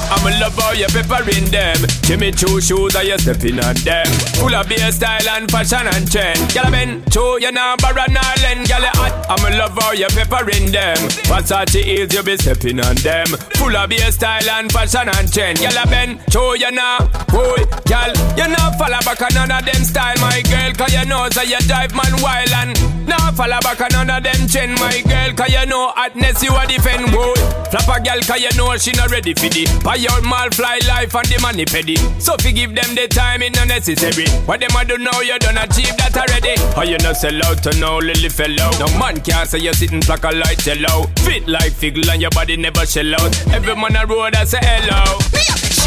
You 0.06 0.12
I'm 0.12 0.26
a 0.28 0.40
lover, 0.40 0.76
you 0.76 0.88
peppering 0.88 1.46
them. 1.46 1.78
Jimmy 2.04 2.32
Choo 2.32 2.62
shoes, 2.62 2.96
are 2.96 3.04
you 3.04 3.18
stepping 3.18 3.60
on 3.60 3.76
them? 3.82 4.06
Full 4.38 4.54
of 4.54 4.68
beer 4.70 4.92
style 4.92 5.28
and 5.30 5.50
fashion 5.50 5.88
and 5.88 6.10
trend. 6.12 6.38
Girl, 6.54 6.66
I 6.66 6.72
been 6.72 7.02
to 7.12 7.38
your 7.42 7.52
number 7.52 7.88
and 7.88 8.18
island. 8.18 8.70
You 8.70 8.76
hot, 8.94 9.26
I'm 9.30 9.54
a 9.54 9.58
lover, 9.58 9.96
you 9.96 10.08
peppering 10.08 10.72
them. 10.72 10.98
Versace 11.26 11.84
heels, 11.84 12.14
you 12.14 12.24
be 12.24 12.38
stepping 12.38 12.80
on 12.80 12.96
them. 12.98 13.26
Full 13.58 13.76
of 13.76 13.90
beer 13.90 14.12
style 14.12 14.50
and 14.50 14.72
fashion 14.72 15.10
and 15.10 15.32
trend. 15.32 15.60
Girl, 15.60 15.78
I 15.78 15.86
been 15.86 16.20
to 16.32 16.56
your 16.60 16.72
now. 16.72 17.00
Boy, 17.34 17.66
girl, 17.90 18.14
you 18.38 18.48
know 18.48 18.66
follow 18.78 19.00
back 19.02 19.22
on 19.22 19.34
none 19.34 19.52
of 19.52 19.66
them 19.66 19.84
style, 19.84 20.16
my 20.22 20.42
girl. 20.44 20.72
Cause 20.74 20.94
you 20.94 21.06
know, 21.06 21.28
so 21.32 21.42
you 21.42 21.60
drive 21.66 21.94
man 21.96 22.14
wild 22.22 22.52
and 22.52 23.08
now 23.08 23.32
follow 23.32 23.60
back 23.62 23.82
on 23.82 23.90
none 23.92 24.10
of 24.10 24.24
them 24.24 24.48
trend, 24.48 24.80
my 24.80 25.02
girl. 25.02 25.34
Cause 25.34 25.50
you 25.50 25.66
know, 25.66 25.92
hotness 25.96 26.44
you 26.44 26.56
a 26.56 26.66
defend, 26.68 27.12
boy. 27.12 27.34
Flap 27.72 27.90
a 27.90 28.04
girl, 28.04 28.22
cause 28.22 28.42
you 28.42 28.54
know 28.58 28.78
she 28.78 28.92
not 28.94 29.10
ready 29.10 29.34
for 29.34 29.50
the 29.50 29.66
Buy 29.96 30.02
your 30.02 30.22
mal 30.24 30.50
fly 30.52 30.78
life 30.90 31.16
and 31.16 31.26
the 31.28 31.40
money 31.40 31.64
peddy. 31.64 31.96
So 32.20 32.36
fi 32.44 32.52
give 32.52 32.76
them 32.76 32.96
the 32.96 33.08
time, 33.08 33.42
it 33.42 33.56
not 33.56 33.70
necessary. 33.70 34.28
What 34.44 34.60
them 34.60 34.76
a 34.76 34.84
do 34.84 34.98
now, 34.98 35.22
you 35.22 35.40
done 35.40 35.56
achieve 35.56 35.96
that 35.96 36.12
already. 36.20 36.60
How 36.76 36.84
you 36.84 36.98
not 36.98 37.16
sell 37.16 37.40
out 37.46 37.64
to 37.64 37.72
no 37.80 38.00
lily 38.00 38.28
fellow? 38.28 38.76
No 38.76 38.92
man 39.00 39.22
can't 39.22 39.48
say 39.48 39.60
you 39.60 39.72
sitting 39.72 40.02
black 40.02 40.26
a 40.26 40.36
light 40.36 40.60
yellow. 40.68 41.08
Fit 41.24 41.48
like 41.48 41.72
figgle 41.72 42.12
and 42.12 42.22
your 42.22 42.32
body 42.32 42.58
never 42.58 42.86
shell 42.86 43.08
out. 43.16 43.32
Every 43.56 43.74
man 43.74 43.96
a 43.96 44.06
road 44.06 44.36
I 44.36 44.44
say 44.44 44.60
hello. 44.60 45.16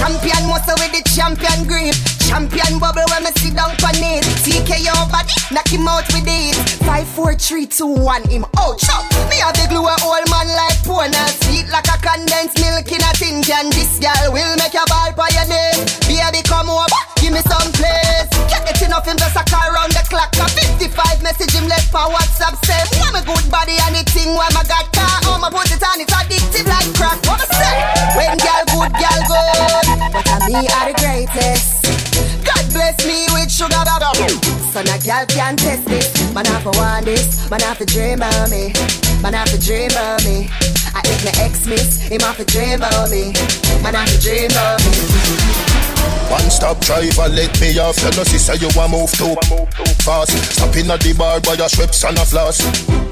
Champion 0.01 0.49
muscle 0.49 0.73
with 0.81 0.97
the 0.97 1.05
champion 1.13 1.69
grip. 1.69 2.18
Champion 2.29 2.77
bubble 2.77 3.09
when 3.09 3.25
me 3.25 3.33
sit 3.41 3.57
down 3.57 3.73
on 3.73 3.97
it. 3.97 4.29
Your 4.45 5.05
body, 5.09 5.33
knock 5.49 5.69
him 5.73 5.89
out 5.89 6.05
with 6.13 6.29
it. 6.29 6.53
Five, 6.85 7.09
four, 7.09 7.33
three, 7.33 7.65
two, 7.65 7.89
one, 7.89 8.21
him 8.29 8.45
out. 8.61 8.77
Chop. 8.77 9.09
Me 9.33 9.41
a 9.41 9.49
the 9.57 9.65
glue 9.73 9.89
a 9.89 9.97
old 10.05 10.29
man 10.29 10.45
like 10.53 10.77
Pona. 10.85 11.25
Sweet 11.41 11.73
like 11.73 11.89
a 11.89 11.97
condensed 11.97 12.61
milk 12.61 12.85
in 12.93 13.01
a 13.01 13.11
tin 13.17 13.41
can. 13.41 13.73
This 13.73 13.97
girl 13.97 14.29
will 14.29 14.55
make 14.61 14.77
your 14.77 14.85
ball 14.93 15.09
by 15.17 15.33
your 15.33 15.49
name. 15.49 15.89
Baby, 16.05 16.45
come 16.45 16.69
over, 16.69 17.01
give 17.17 17.33
me 17.33 17.41
some 17.49 17.73
place. 17.73 18.29
Can't 18.53 18.65
get 18.69 18.77
enough 18.85 19.09
him 19.09 19.17
just 19.17 19.35
a 19.35 19.45
car 19.49 19.73
round 19.73 19.97
the 19.97 20.05
clock. 20.13 20.37
A 20.37 20.47
55 20.53 21.25
message 21.25 21.57
him 21.57 21.65
left 21.65 21.89
for 21.89 22.13
WhatsApp. 22.13 22.61
Say, 22.69 22.77
I'm 23.09 23.17
a 23.17 23.25
good 23.25 23.49
body 23.49 23.77
and 23.89 23.97
the 23.97 24.05
thing 24.13 24.37
where 24.37 24.53
my 24.53 24.69
got 24.69 24.85
car. 24.93 25.17
Oh, 25.33 25.41
my 25.41 25.49
put 25.49 25.73
it 25.73 25.81
on, 25.81 25.97
it's 25.97 26.13
addictive 26.13 26.69
like 26.69 26.93
crack. 26.93 27.19
What 27.25 27.41
me 27.41 27.49
say? 27.57 27.77
When 28.21 28.37
girl 28.37 28.65
good, 28.69 28.93
girl 29.01 29.21
good. 29.33 29.85
But 30.13 30.29
I 30.29 30.37
me 30.45 30.61
are 30.69 30.87
the 30.89 30.95
greatest. 31.01 31.88
God 32.49 32.65
bless 32.73 32.97
me 33.05 33.27
with 33.37 33.51
sugar 33.53 33.85
bubble. 33.85 34.29
So 34.73 34.81
now 34.83 34.99
girl 35.05 35.27
can 35.29 35.57
test 35.57 35.85
this. 35.85 36.09
Man 36.35 36.47
have 36.47 36.65
to 36.65 36.73
want 36.79 37.05
this. 37.05 37.51
Man 37.51 37.61
have 37.61 37.79
to 37.79 37.87
dream 37.87 38.23
of 38.23 38.51
me. 38.51 38.73
Man 39.23 39.35
have 39.35 39.51
to 39.53 39.59
dream 39.61 39.93
of 39.93 40.25
me. 40.25 40.49
I 40.97 41.01
hit 41.05 41.21
my 41.25 41.33
ex 41.45 41.67
miss. 41.67 42.01
Him 42.09 42.21
have 42.21 42.37
to 42.39 42.45
dream 42.45 42.81
of 42.83 43.11
me. 43.11 43.33
Man 43.83 43.95
have 43.95 44.09
to 44.09 44.19
dream 44.21 44.51
of 44.57 44.81
me. 44.81 45.69
One 46.31 46.51
stop 46.51 46.79
driver, 46.81 47.29
let 47.29 47.59
me 47.61 47.79
off. 47.79 47.97
You 48.05 48.13
know, 48.13 48.25
sister, 48.25 48.55
you 48.57 48.69
want 48.77 48.93
move 48.93 49.11
too 49.13 49.35
fast. 50.05 50.37
Stopping 50.53 50.91
at 50.91 51.01
the 51.01 51.15
bar 51.17 51.41
by 51.41 51.55
your 51.55 51.69
Schweppes 51.69 52.05
and 52.07 52.19
a 52.19 52.25
floss. 52.25 52.61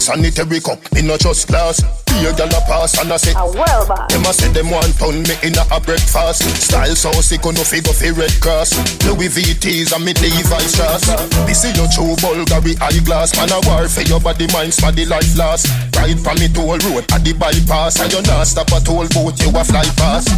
Sanitary 0.05 0.61
cup, 0.61 0.81
me 0.93 1.01
no 1.01 1.17
just 1.17 1.49
glass. 1.49 1.81
Be 2.07 2.25
a 2.29 2.33
gal 2.37 2.49
a 2.49 2.61
pass 2.69 3.01
and 3.01 3.13
I 3.13 3.17
say, 3.17 3.33
well, 3.35 3.85
Them 4.09 4.25
a 4.25 4.33
say 4.33 4.53
them 4.53 4.71
want 4.71 4.93
pound 4.99 5.25
me 5.29 5.35
in 5.43 5.57
a, 5.57 5.65
a 5.73 5.81
breakfast. 5.81 6.45
Style 6.61 6.95
so 6.95 7.11
sick, 7.25 7.45
no 7.45 7.65
figure 7.65 7.93
fi 7.93 8.11
Red 8.11 8.37
Cross. 8.41 8.77
Louis 9.05 9.26
VTs 9.29 9.95
and 9.95 10.05
me 10.05 10.13
Levi's 10.15 10.73
strass. 10.73 11.07
This 11.47 11.65
is 11.65 11.77
your 11.77 11.89
true 11.89 12.15
Bulgari 12.23 12.79
eyeglass. 12.81 13.37
Man 13.37 13.51
a 13.51 13.61
war 13.67 13.89
for 13.89 14.03
your 14.03 14.21
body, 14.21 14.47
mind, 14.53 14.73
the 14.73 15.05
life 15.07 15.37
last. 15.37 15.67
Ride 15.97 16.21
from 16.21 16.39
me 16.39 16.49
toll 16.49 16.79
road 16.91 17.05
at 17.13 17.25
the 17.25 17.33
bypass. 17.33 18.01
And 18.01 18.13
you 18.13 18.23
not 18.23 18.47
stop 18.47 18.69
a 18.73 18.81
toll 18.81 19.09
boat, 19.11 19.39
you 19.41 19.51
a 19.51 19.65
fly 19.65 19.85
past. 19.97 20.31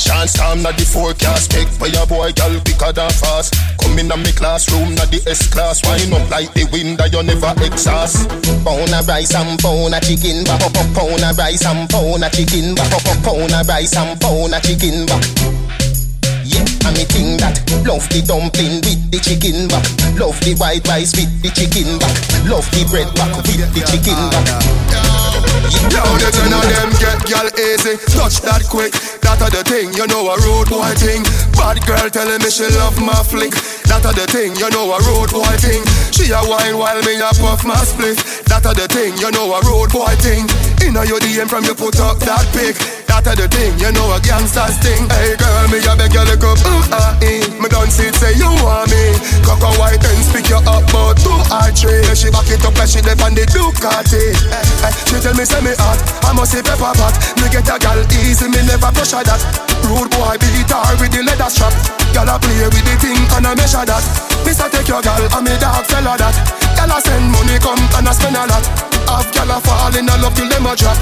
Chance 0.00 0.32
time 0.34 0.62
na 0.62 0.72
the 0.72 0.84
forecast 0.84 1.52
Make 1.54 1.68
for 1.68 1.88
your 1.88 2.06
boy 2.06 2.32
girl 2.32 2.56
quicker 2.64 2.92
than 2.92 3.10
fast 3.10 3.54
Come 3.80 3.98
in 3.98 4.10
a 4.10 4.16
me 4.16 4.32
classroom 4.32 4.94
na 4.94 5.04
the 5.12 5.20
S 5.28 5.52
class 5.52 5.84
Wind 5.84 6.14
up 6.14 6.30
like 6.30 6.52
the 6.54 6.64
wind 6.72 6.98
that 6.98 7.12
you 7.12 7.22
never 7.22 7.52
exhaust 7.60 8.28
Pound 8.64 8.94
of 8.94 9.08
rice 9.08 9.34
and 9.34 9.60
pound 9.60 9.94
of 9.94 10.00
chicken 10.00 10.44
back 10.44 10.62
up, 10.62 10.72
up, 10.72 10.88
Pound 10.96 11.20
of 11.20 11.36
rice 11.36 11.66
and 11.66 11.84
pound 11.90 12.24
of 12.24 12.32
chicken 12.32 12.74
back 12.74 12.92
up, 12.92 13.04
up, 13.12 13.18
Pound 13.20 13.52
of 13.52 13.68
rice 13.68 13.96
and 13.96 14.16
pound 14.20 14.54
of 14.54 14.62
chicken 14.62 15.04
back 15.04 15.89
yeah, 16.50 16.90
me 16.92 17.04
think 17.06 17.40
that 17.40 17.56
Love 17.86 18.04
the 18.12 18.20
dumpling 18.20 18.82
with 18.84 19.00
the 19.08 19.18
chicken 19.22 19.66
back. 19.70 19.86
Love 20.20 20.36
the 20.44 20.52
white 20.60 20.84
rice 20.84 21.16
with 21.16 21.30
the 21.40 21.48
chicken 21.54 21.96
back. 21.96 22.12
Love 22.44 22.66
the 22.74 22.84
bread 22.90 23.08
back 23.16 23.32
with 23.40 23.72
the 23.72 23.82
chicken 23.88 24.20
back. 24.28 24.46
Yo, 25.88 26.02
the 26.20 26.28
ten 26.28 26.52
of 26.52 26.64
them 26.66 26.90
get 27.00 27.18
gal 27.24 27.48
easy. 27.56 27.96
Touch 28.12 28.42
that 28.44 28.66
quick, 28.68 28.92
that 29.24 29.40
a 29.40 29.48
the 29.48 29.62
thing 29.64 29.94
You 29.96 30.06
know 30.10 30.28
a 30.28 30.36
road 30.44 30.68
boy 30.68 30.92
thing. 30.98 31.24
Bad 31.56 31.80
girl 31.86 32.10
telling 32.10 32.42
me 32.42 32.50
she 32.50 32.68
love 32.76 33.00
my 33.00 33.16
flick. 33.24 33.54
That 33.88 34.04
a 34.04 34.12
the 34.12 34.26
thing, 34.28 34.54
you 34.60 34.68
know 34.70 34.92
a 34.92 34.98
road 35.08 35.30
boy 35.32 35.54
thing. 35.58 35.82
She 36.12 36.28
a 36.36 36.42
wine 36.44 36.76
while 36.76 37.00
me 37.00 37.16
a 37.16 37.32
puff 37.40 37.64
my 37.64 37.74
split 37.80 38.18
That 38.44 38.66
a 38.68 38.76
the 38.76 38.86
thing, 38.86 39.16
you 39.16 39.30
know 39.32 39.56
a 39.56 39.60
road 39.64 39.90
boy 39.90 40.12
thing 40.20 40.44
Inna 40.80 41.04
your 41.04 41.20
DM 41.20 41.48
from 41.48 41.64
you 41.64 41.74
put 41.74 42.00
up 42.00 42.18
that 42.24 42.48
pic. 42.56 42.76
That 43.10 43.26
a 43.26 43.34
the 43.34 43.50
thing, 43.50 43.74
you 43.76 43.90
know 43.92 44.06
a 44.14 44.18
gangster's 44.22 44.78
thing. 44.80 45.04
Hey 45.10 45.36
girl, 45.36 45.66
me 45.68 45.82
a 45.82 45.92
beg 45.98 46.14
you 46.14 46.24
look 46.24 46.46
up, 46.46 46.62
ooh 46.62 46.94
ah 46.94 47.12
eh. 47.20 47.42
Me 47.60 47.68
done 47.68 47.90
see 47.90 48.08
it 48.08 48.16
say 48.16 48.32
you 48.38 48.48
want 48.64 48.88
me. 48.88 49.12
Cock 49.44 49.60
a 49.60 49.70
white 49.76 50.00
and 50.00 50.22
speak 50.24 50.48
you 50.48 50.62
up 50.62 50.86
but 50.88 51.20
two 51.20 51.34
or 51.34 51.68
three. 51.74 52.00
She 52.16 52.32
back 52.32 52.48
it 52.48 52.64
up 52.64 52.72
like 52.78 52.88
she 52.88 53.04
dip 53.04 53.20
on 53.20 53.36
the 53.36 53.44
Ducati 53.50 54.32
eh, 54.32 54.88
eh, 54.88 54.92
She 55.04 55.18
tell 55.20 55.36
me 55.36 55.44
say 55.44 55.60
me 55.60 55.76
hot, 55.76 56.00
I 56.24 56.32
must 56.32 56.54
say 56.54 56.62
pepper 56.64 56.94
pot. 56.96 57.14
Me 57.42 57.50
get 57.52 57.68
a 57.68 57.76
gal 57.76 58.00
easy, 58.22 58.48
me 58.48 58.62
never 58.64 58.88
push 58.94 59.12
pressure 59.12 59.26
that. 59.26 59.42
Rude 59.84 60.08
boy 60.14 60.38
beat 60.40 60.70
her 60.70 60.94
with 60.96 61.12
the 61.12 61.20
leather 61.26 61.50
strap. 61.50 61.74
Gal 62.14 62.30
a 62.30 62.38
play 62.38 62.64
with 62.70 62.86
the 62.86 62.94
thing 63.02 63.20
and 63.36 63.44
I 63.44 63.52
measure 63.58 63.84
that. 63.84 64.04
Mister 64.46 64.70
take 64.70 64.88
your 64.88 65.02
gal 65.02 65.20
and 65.20 65.44
me 65.44 65.54
dog 65.60 65.84
tell 65.90 66.06
her 66.06 66.16
that. 66.16 66.34
Gal 66.78 66.88
a 66.88 66.98
send 67.02 67.28
money 67.28 67.58
come 67.58 67.82
and 67.98 68.08
I 68.08 68.12
spend 68.14 68.38
a 68.38 68.46
lot 68.48 68.89
Have 69.10 69.32
gal 69.34 69.50
a 69.50 69.58
fall 69.60 69.94
in 69.98 70.06
a 70.06 70.14
love 70.22 70.34
till 70.38 70.46
them 70.46 70.66
a 70.66 70.76
drop. 70.78 70.98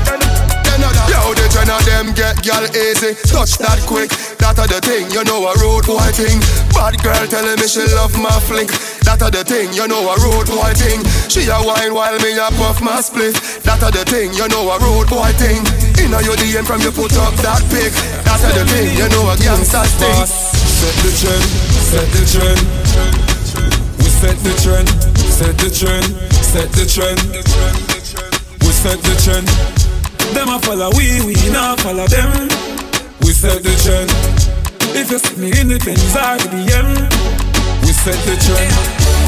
Yo, 0.79 1.35
the 1.35 1.51
ten 1.51 1.67
of 1.67 1.83
them 1.83 2.15
get 2.15 2.39
gal 2.41 2.63
easy. 2.71 3.19
Touch 3.27 3.59
that 3.59 3.83
quick, 3.83 4.15
that 4.39 4.55
a 4.63 4.65
the 4.71 4.79
thing 4.79 5.11
You 5.11 5.27
know 5.27 5.43
a 5.43 5.53
road 5.59 5.83
boy 5.83 6.07
thing. 6.15 6.39
Bad 6.71 7.03
girl 7.03 7.27
telling 7.27 7.59
me 7.59 7.67
she 7.67 7.83
love 7.99 8.15
my 8.15 8.31
flick 8.47 8.71
That 9.03 9.19
a 9.19 9.27
the 9.27 9.43
thing, 9.43 9.75
you 9.75 9.91
know 9.91 10.07
a 10.07 10.15
road 10.23 10.47
boy 10.47 10.71
thing. 10.79 11.03
She 11.27 11.51
a 11.51 11.59
wine 11.59 11.93
while 11.99 12.15
me 12.23 12.39
a 12.39 12.47
puff 12.55 12.79
my 12.79 13.03
split. 13.03 13.35
That 13.67 13.83
a 13.83 13.91
the 13.91 14.07
thing, 14.07 14.31
you 14.39 14.47
know 14.47 14.71
a 14.71 14.79
road 14.79 15.11
boy 15.11 15.35
thing. 15.35 15.67
Inna 15.99 16.23
your 16.23 16.39
DM 16.39 16.63
from 16.63 16.79
you 16.87 16.95
put 16.95 17.11
up 17.19 17.35
that 17.43 17.67
pic. 17.75 17.91
That 18.23 18.39
a 18.39 18.49
the 18.55 18.65
thing, 18.71 18.95
you 18.95 19.11
know 19.11 19.27
a 19.27 19.35
gangster's 19.35 19.91
thing 19.99 20.15
Set 20.79 20.95
the 21.03 21.11
trend, 21.11 21.47
set 21.91 22.09
the 22.15 22.23
trend. 22.23 22.63
We 23.99 24.07
set 24.07 24.39
the 24.47 24.55
trend, 24.63 24.89
set 25.27 25.59
the 25.59 25.71
trend, 25.75 26.07
set 26.39 26.71
the 26.71 26.87
trend. 26.87 27.88
We 28.79 28.95
set 28.95 29.03
the 29.03 29.15
trend. 29.27 29.51
Them 30.39 30.55
a 30.55 30.59
follow 30.63 30.95
we, 30.95 31.19
we 31.27 31.35
not 31.51 31.83
follow 31.83 32.07
them. 32.07 32.31
We 33.27 33.35
set 33.35 33.59
the 33.59 33.75
trend. 33.83 34.07
If 34.95 35.11
you 35.11 35.19
see 35.19 35.35
me 35.35 35.51
in 35.51 35.67
the 35.67 35.83
Benz 35.83 36.15
or 36.15 36.39
the 36.39 36.47
BM, 36.47 36.87
we 37.83 37.91
set 37.91 38.15
the 38.23 38.39
trend. 38.39 38.71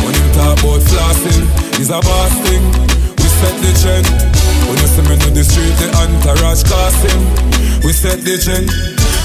When 0.06 0.14
you 0.14 0.22
talk 0.38 0.54
about 0.54 0.86
flossing, 0.86 1.50
it's 1.82 1.90
a 1.90 1.98
boss 1.98 2.30
thing. 2.46 2.62
We 3.18 3.26
set 3.42 3.58
the 3.58 3.74
trend. 3.82 4.06
When 4.70 4.78
you 4.78 4.86
see 4.86 5.02
me 5.02 5.18
in 5.18 5.34
the 5.34 5.42
street, 5.42 5.74
the 5.82 5.90
entourage 5.98 6.62
casting. 6.62 7.18
We 7.82 7.90
set 7.90 8.22
the 8.22 8.38
trend. 8.38 8.70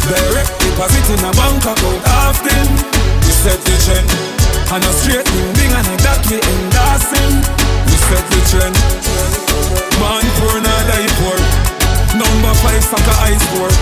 Direct 0.09 0.57
deposit 0.57 1.05
in 1.05 1.21
a 1.21 1.31
bank 1.37 1.69
account 1.69 2.01
often. 2.25 2.65
We 3.21 3.29
set 3.45 3.61
the 3.61 3.77
trend. 3.77 4.09
And 4.73 4.81
a 4.81 4.89
straight 4.89 5.29
ding 5.53 5.69
and 5.69 5.85
a 5.85 5.95
that 6.01 6.25
we 6.25 6.41
endorsing. 6.41 7.74
Set 8.05 8.25
the 8.29 8.39
trend. 8.53 8.75
Man 9.97 10.25
poor, 10.37 10.61
not 10.61 10.83
die 10.85 11.09
poor. 11.17 11.37
Number 12.13 12.53
five 12.61 12.83
soccer 12.85 13.17
ice 13.25 13.45
board. 13.57 13.73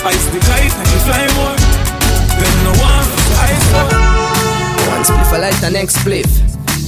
Ice 0.00 0.26
the 0.32 0.40
kite 0.48 0.72
and 0.72 0.88
you 0.88 1.00
fly 1.04 1.24
more. 1.36 1.56
Then 2.40 2.56
no 2.64 2.72
one 2.80 3.08
ice 3.36 3.66
more. 3.76 3.92
One 4.88 5.04
spliff 5.04 5.32
I 5.32 5.38
light 5.44 5.60
the 5.60 5.70
next 5.70 5.98
spliff. 5.98 6.30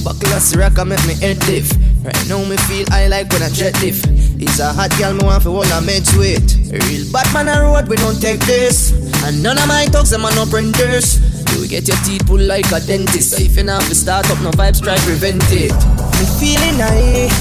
Buckle 0.03 0.33
a 0.33 0.41
Ciroc 0.41 0.77
and 0.81 0.89
make 0.89 1.05
me 1.05 1.13
head 1.13 1.37
lift. 1.47 1.77
Right 2.03 2.27
now 2.27 2.43
me 2.43 2.57
feel 2.65 2.87
I 2.91 3.07
like 3.07 3.31
when 3.31 3.43
I 3.43 3.49
jet 3.49 3.79
lift. 3.81 4.07
It's 4.41 4.59
a 4.59 4.73
hot 4.73 4.91
girl, 4.97 5.13
me 5.13 5.23
want 5.23 5.43
for 5.43 5.49
all 5.49 5.63
I 5.63 5.79
meds 5.79 6.17
with. 6.17 6.43
Real 6.73 7.05
bad 7.13 7.31
man 7.33 7.47
on 7.49 7.61
road, 7.61 7.87
we 7.87 7.95
don't 7.97 8.19
take 8.19 8.41
this. 8.41 8.91
And 9.23 9.41
none 9.43 9.57
of 9.57 9.67
my 9.67 9.85
talks, 9.85 10.09
them 10.09 10.25
are 10.25 10.35
no 10.35 10.45
printers. 10.45 11.21
You 11.63 11.69
get 11.69 11.87
your 11.87 11.95
teeth 12.03 12.27
pulled 12.27 12.43
like 12.43 12.67
a 12.75 12.83
dentist. 12.83 13.31
So 13.31 13.39
if 13.39 13.55
you 13.55 13.63
not 13.63 13.87
to 13.87 13.95
start 13.95 14.27
up, 14.27 14.35
no 14.43 14.51
vibes, 14.51 14.83
try 14.83 14.99
prevent 15.07 15.39
it. 15.47 15.71
Me 16.19 16.25
feeling 16.35 16.75
high. 16.75 17.31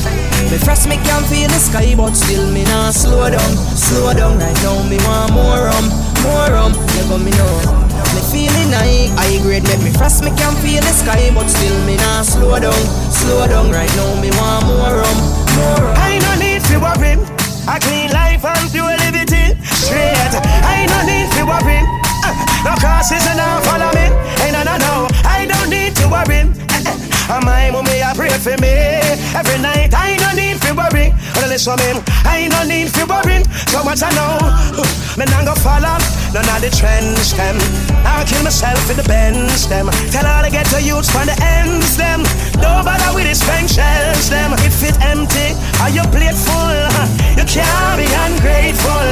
Me 0.46 0.56
frost 0.62 0.86
me 0.86 0.94
can 1.02 1.26
feel 1.26 1.50
the 1.50 1.58
sky, 1.58 1.90
but 1.98 2.14
still 2.14 2.46
me 2.54 2.62
not 2.70 2.94
slow 2.94 3.26
down, 3.26 3.52
slow 3.74 4.14
down. 4.14 4.38
Right 4.38 4.54
now 4.62 4.78
me 4.86 4.94
want 5.02 5.34
more 5.34 5.66
rum, 5.66 5.90
more 6.22 6.54
rum. 6.54 6.70
You 6.70 7.02
got 7.10 7.18
me 7.18 7.34
know. 7.34 7.50
Me 8.14 8.22
feeling 8.30 8.70
high, 8.70 9.10
high 9.18 9.42
grade 9.42 9.66
make 9.66 9.82
me 9.82 9.90
frost. 9.90 10.22
Me 10.22 10.30
can 10.38 10.54
feel 10.62 10.78
the 10.78 10.94
sky, 10.94 11.34
but 11.34 11.50
still 11.50 11.74
me 11.82 11.98
not 11.98 12.22
slow 12.22 12.54
down, 12.62 12.78
slow 13.10 13.50
down. 13.50 13.74
Right 13.74 13.90
now 13.98 14.06
me 14.22 14.30
want 14.38 14.70
more 14.70 15.02
rum, 15.02 15.18
more 15.58 15.82
rum. 15.82 15.98
I 15.98 16.22
no 16.22 16.30
need 16.38 16.62
to 16.70 16.78
worry. 16.78 17.18
A 17.66 17.74
clean 17.82 18.14
life 18.14 18.46
and 18.46 18.70
pure 18.70 18.94
liberty. 19.02 19.58
Straight. 19.66 20.30
I 20.62 20.86
no 20.86 20.98
need 21.10 21.26
to 21.34 21.42
worry. 21.42 21.82
Uh, 22.22 22.34
no 22.64 22.72
crosses 22.78 23.26
and 23.26 23.38
now 23.38 23.60
follow 23.62 23.90
me. 23.94 24.06
No, 24.52 24.62
no, 24.64 24.76
no. 24.78 25.08
I 25.24 25.46
don't 25.46 25.70
need 25.70 25.96
to 25.96 26.06
worry. 26.06 26.46
And 26.46 27.44
my 27.44 27.70
mommy 27.70 28.02
I 28.02 28.14
pray 28.14 28.30
for 28.38 28.54
me 28.60 29.00
every 29.34 29.58
night. 29.58 29.90
I 29.94 30.16
no 30.22 30.30
need 30.36 30.60
to 30.62 30.74
worry. 30.74 31.10
But 31.34 31.48
listen 31.48 31.76
me, 31.82 31.98
I 32.24 32.48
no 32.48 32.62
need 32.62 32.94
to 32.94 33.06
worry. 33.06 33.42
So 33.66 33.82
much 33.82 34.02
I 34.02 34.10
know. 34.14 34.38
Me 35.18 35.24
not 35.26 35.44
go 35.44 35.54
follow 35.54 35.98
none 36.32 36.48
of 36.48 36.60
the 36.62 36.70
trends 36.70 37.32
them. 37.34 37.56
I'll 38.04 38.24
kill 38.24 38.42
myself 38.42 38.88
in 38.90 38.96
the 38.96 39.04
bends 39.04 39.68
them. 39.68 39.88
Tell 40.10 40.26
all 40.26 40.44
to 40.44 40.50
get 40.50 40.66
to 40.66 40.80
youths 40.80 41.10
from 41.10 41.26
the 41.26 41.36
ends 41.42 41.96
them. 41.96 42.22
No 42.62 42.82
bother 42.84 43.14
with 43.14 43.28
the 43.28 43.34
spent 43.34 43.70
shells 43.70 44.30
them. 44.30 44.52
If 44.64 44.82
it 44.82 44.96
empty, 45.02 45.56
are 45.80 45.90
you 45.90 46.02
plate 46.14 46.36
full? 46.36 47.31
You 47.42 47.58
can't 47.58 47.98
be 47.98 48.06
ungrateful. 48.06 49.02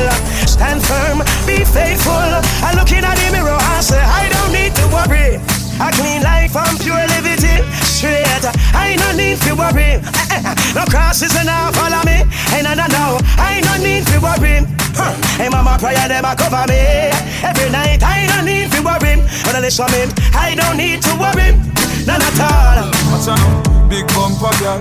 Stand 0.46 0.78
firm, 0.86 1.18
be 1.50 1.66
faithful. 1.66 2.30
I 2.62 2.70
look 2.78 2.86
in 2.94 3.02
the 3.02 3.28
mirror 3.34 3.58
and 3.58 3.82
say 3.82 3.98
I 3.98 4.30
don't 4.30 4.54
need 4.54 4.70
to 4.78 4.86
worry. 4.94 5.42
A 5.82 5.90
clean 5.90 6.22
life 6.22 6.54
and 6.54 6.78
pure 6.78 7.02
liberty. 7.10 7.58
Straight, 7.82 8.46
I 8.70 8.94
no 9.02 9.18
need 9.18 9.42
to 9.50 9.58
worry. 9.58 9.98
No 10.78 10.86
crosses 10.86 11.34
and 11.34 11.46
now 11.50 11.72
follow 11.74 11.98
me. 12.06 12.22
Hey, 12.54 12.62
no, 12.62 12.78
no, 12.78 12.86
no. 12.94 13.18
I 13.34 13.58
no 13.66 13.74
need 13.82 14.06
to 14.14 14.22
worry. 14.22 14.62
Huh. 14.94 15.10
Hey, 15.34 15.48
mama, 15.48 15.74
prayer 15.82 16.06
them 16.06 16.24
a 16.24 16.36
cover 16.38 16.70
me. 16.70 17.10
Every 17.42 17.68
night 17.74 17.98
I 18.06 18.30
no 18.30 18.46
need 18.46 18.70
to 18.70 18.80
worry. 18.86 19.18
When 19.42 19.58
I 19.58 19.60
listen 19.60 19.90
me, 19.90 20.06
I 20.38 20.54
don't 20.54 20.78
need 20.78 21.02
to 21.02 21.12
worry. 21.18 21.58
None 22.06 22.22
at 22.22 22.38
all. 22.46 22.86
What's 23.10 23.26
on 23.26 23.42
Big 23.90 24.06
bumper 24.14 24.54
girl, 24.62 24.78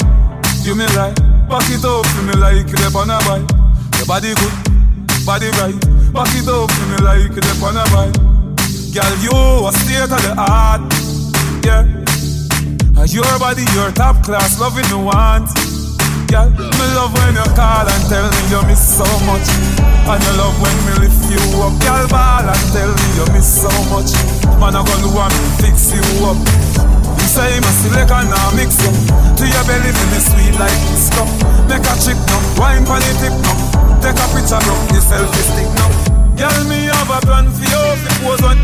give 0.61 0.77
me 0.77 0.85
right. 0.93 1.17
Back 1.49 1.65
it 1.71 1.83
up 1.83 2.05
for 2.05 2.21
me 2.21 2.33
like 2.33 2.69
you 2.69 2.99
on 2.99 3.09
a 3.09 3.17
bike. 3.25 3.49
Your 3.97 4.05
body 4.05 4.35
good, 4.35 5.25
body 5.25 5.49
right. 5.57 5.73
Back 6.13 6.29
it 6.37 6.47
up 6.47 6.69
for 6.69 6.85
me 6.85 6.97
like 7.01 7.33
you 7.33 7.65
on 7.65 7.75
a 7.75 7.83
bike. 7.89 8.13
Girl, 8.93 9.15
you 9.17 9.67
a 9.67 9.71
state 9.73 10.03
of 10.03 10.21
the 10.21 10.35
art, 10.37 10.81
yeah. 11.65 13.01
And 13.01 13.11
your 13.11 13.39
body, 13.39 13.65
your 13.73 13.89
top 13.91 14.23
class, 14.23 14.59
loving 14.59 14.85
the 14.89 14.99
want. 14.99 15.49
Girl, 16.29 16.45
me 16.53 16.85
love 16.93 17.09
when 17.17 17.33
you 17.33 17.49
call 17.57 17.89
and 17.89 18.03
tell 18.05 18.27
me 18.29 18.41
you 18.53 18.61
miss 18.69 18.81
so 18.81 19.05
much. 19.25 19.49
And 20.05 20.21
you 20.21 20.33
love 20.37 20.53
when 20.61 20.77
me 20.85 20.93
lift 21.01 21.25
you 21.25 21.41
up, 21.57 21.73
girl, 21.81 22.05
ball 22.05 22.45
and 22.45 22.65
tell 22.69 22.91
me 22.93 23.07
you 23.17 23.25
miss 23.33 23.49
so 23.49 23.69
much. 23.89 24.13
Man, 24.61 24.77
I 24.77 24.81
gonna 24.85 25.09
want 25.09 25.33
me 25.33 25.49
fix 25.57 25.89
you 25.89 26.05
up. 26.29 26.37
You 27.17 27.25
say 27.25 27.57
my 27.57 27.71
select 27.81 28.13
and 28.13 28.29
now 28.29 28.53
mix 28.53 28.77
up. 28.85 28.93
To 29.41 29.43
your 29.45 29.63
belly, 29.65 29.89
feel 29.89 30.09
me 30.13 30.19
sweet 30.21 30.53
like 30.61 30.79
this 30.93 31.09
cup. 31.17 31.29
Make 31.65 31.81
a 31.81 31.93
chick 31.97 32.19
now, 32.29 32.41
wine 32.61 32.85
pon 32.85 33.01
the 33.01 33.13
tip 33.17 33.33
now. 33.41 33.57
Take 33.97 34.21
a 34.21 34.25
picture 34.29 34.61
now, 34.61 34.77
the 34.93 35.01
selfie 35.01 35.45
stick 35.49 35.69
now. 35.81 35.89
Girl, 36.37 36.61
me 36.69 36.93
have 36.93 37.09
a 37.09 37.19
plan 37.25 37.49
for 37.49 37.65
you, 37.65 37.83
if 37.97 38.05
it 38.05 38.19
was 38.21 38.41
on 38.45 38.57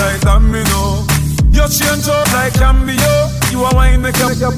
like 0.00 0.20
that 0.24 0.40
me 0.40 0.64
know. 0.72 1.04
You 1.52 1.68
change 1.68 2.08
up 2.08 2.24
like 2.32 2.56
cambio. 2.56 3.28
You 3.52 3.64
a 3.64 3.70
wine 3.76 4.00
make 4.00 4.16
up. 4.20 4.56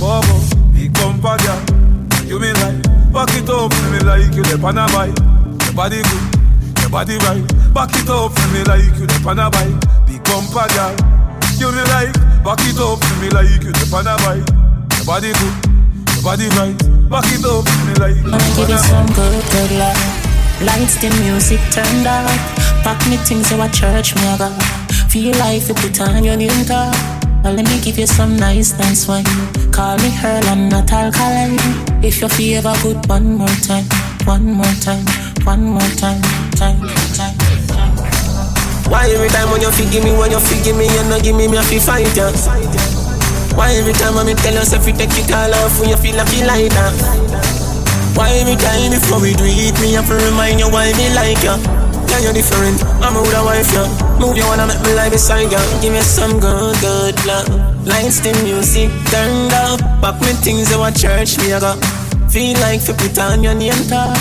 Bobo, 0.00 0.36
big 0.84 0.92
bumper 0.94 1.36
girl. 1.40 1.60
You 2.28 2.38
me 2.38 2.52
like, 2.60 2.82
back 3.12 3.32
it 3.32 3.48
up 3.48 3.72
for 3.72 3.88
me 3.90 4.00
like 4.04 4.34
you 4.36 4.44
the 4.44 4.58
pan 4.60 4.76
a 4.76 4.84
bike. 4.92 5.16
Your 5.64 5.72
body 5.72 6.00
good, 6.04 6.80
your 6.80 6.90
body 6.90 7.16
right. 7.24 7.44
Back 7.72 7.92
it 7.96 8.08
up 8.08 8.32
for 8.32 8.48
me 8.52 8.60
like 8.68 8.92
you 9.00 9.06
the 9.08 9.18
pan 9.24 9.40
a 9.40 9.48
bike. 9.48 9.72
Big 10.04 10.20
bumper 10.24 10.68
girl. 10.76 10.92
You 11.56 11.72
me 11.72 11.84
like, 11.88 12.12
back 12.44 12.60
it 12.68 12.76
up 12.76 13.00
for 13.00 13.16
me 13.20 13.28
like 13.32 13.64
you 13.64 13.72
the 13.72 13.84
pan 13.88 14.08
a 14.08 14.14
bike. 14.24 14.44
Your 15.00 15.04
body 15.08 15.32
good, 15.32 15.56
your 16.12 16.22
body 16.24 16.48
right. 16.52 16.76
Back 17.08 17.28
it 17.32 17.44
up 17.44 17.64
for 17.64 17.80
me 17.88 17.94
like 18.00 18.16
you 18.20 18.28
the 18.28 18.36
I'ma 18.36 18.48
give 18.56 18.68
you 18.68 18.80
some 18.84 19.08
good, 19.16 19.40
good 19.52 19.72
love. 19.80 20.00
Lights, 20.60 21.00
the 21.00 21.08
music 21.24 21.60
turned 21.72 22.06
up. 22.06 22.28
Pack 22.84 23.00
me 23.08 23.16
things 23.24 23.48
so 23.48 23.60
a 23.60 23.68
church 23.68 24.14
me 24.16 24.26
a 24.28 24.36
go. 24.36 24.52
Feel 25.08 25.32
like 25.40 25.64
you 25.64 25.74
put 25.74 26.00
on 26.00 26.24
your 26.24 26.36
new 26.36 26.52
top. 26.64 27.13
Let 27.44 27.68
me 27.68 27.78
give 27.80 27.98
you 27.98 28.06
some 28.06 28.36
nice, 28.36 28.72
nice 28.78 29.06
wine. 29.06 29.24
Call 29.70 29.96
me 29.98 30.10
Earl, 30.24 30.42
I'm 30.48 30.68
not 30.68 30.90
alkaline. 30.90 31.60
If 32.02 32.20
you 32.20 32.28
feel 32.28 32.58
ever 32.58 32.74
good, 32.82 33.06
one 33.06 33.36
more 33.36 33.56
time, 33.62 33.84
one 34.24 34.44
more 34.44 34.74
time, 34.80 35.04
one 35.44 35.62
more 35.62 35.92
time, 36.00 36.20
time, 36.56 36.80
time. 37.14 37.36
Why 38.90 39.08
every 39.12 39.28
time 39.28 39.50
when 39.52 39.60
you 39.60 39.70
feel 39.70 39.90
give 39.92 40.02
me, 40.02 40.16
when 40.16 40.30
you 40.32 40.40
feel 40.40 40.64
give 40.64 40.76
me, 40.76 40.86
you 40.88 41.04
no 41.04 41.20
give 41.20 41.36
me, 41.36 41.46
me 41.46 41.58
I 41.58 41.62
feel 41.62 41.80
fight 41.80 42.10
ya. 42.16 42.32
Why 43.54 43.70
every 43.76 43.92
time 43.92 44.16
when 44.16 44.26
me 44.26 44.34
tell 44.34 44.54
yourself 44.54 44.86
you 44.86 44.94
take 44.94 45.14
it 45.14 45.30
all 45.30 45.54
off 45.54 45.78
when 45.78 45.90
you 45.90 45.96
feel 45.96 46.16
like 46.16 46.32
you 46.34 46.46
like 46.46 46.72
that? 46.72 46.94
Why 48.16 48.30
every 48.40 48.56
time 48.56 48.90
before 48.90 49.20
we 49.20 49.34
do 49.34 49.44
it, 49.46 49.78
me 49.80 49.92
have 49.92 50.08
to 50.08 50.14
remind 50.16 50.58
you 50.58 50.70
why 50.72 50.90
me 50.96 51.12
like 51.14 51.44
ya? 51.44 51.54
You're 52.20 52.32
different. 52.32 52.82
I'm 53.02 53.16
a 53.16 53.20
with 53.22 53.34
a 53.34 53.42
wife, 53.44 53.72
yeah. 53.72 53.88
Move 54.20 54.36
you 54.36 54.46
wanna 54.46 54.66
make 54.66 54.80
me 54.82 54.94
lie 54.94 55.10
beside 55.10 55.50
ya. 55.50 55.60
Give 55.80 55.92
me 55.92 56.00
some 56.00 56.38
good, 56.40 56.76
good 56.80 57.16
love. 57.26 57.48
Lights, 57.86 58.20
the 58.20 58.32
music 58.42 58.90
turned 59.10 59.52
up. 59.52 59.80
Pop 60.00 60.20
me 60.20 60.32
things 60.44 60.70
in 60.72 60.80
a 60.80 60.90
church, 60.92 61.38
me 61.38 61.52
I 61.52 61.60
got. 61.60 61.78
Feel 62.30 62.58
like 62.60 62.82
to 62.84 62.94
put 62.94 63.18
on 63.18 63.42
your 63.42 63.54
name 63.54 63.78
tag. 63.88 64.16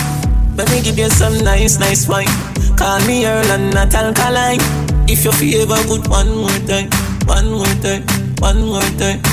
Let 0.55 0.69
me 0.69 0.81
give 0.81 0.97
you 0.97 1.09
some 1.09 1.37
nice, 1.43 1.79
nice 1.79 2.07
wine. 2.07 2.29
Call 2.77 2.99
me 3.07 3.25
Earl 3.25 3.45
and 3.51 3.73
not 3.73 3.93
alkaline. 3.93 4.61
If 5.09 5.25
you 5.25 5.31
feel 5.31 5.63
ever 5.63 5.81
good, 5.87 6.07
one 6.07 6.29
more 6.29 6.59
time, 6.69 6.89
one 7.25 7.51
more 7.51 7.75
time, 7.81 8.03
one 8.39 8.61
more 8.65 8.89
time. 9.01 9.32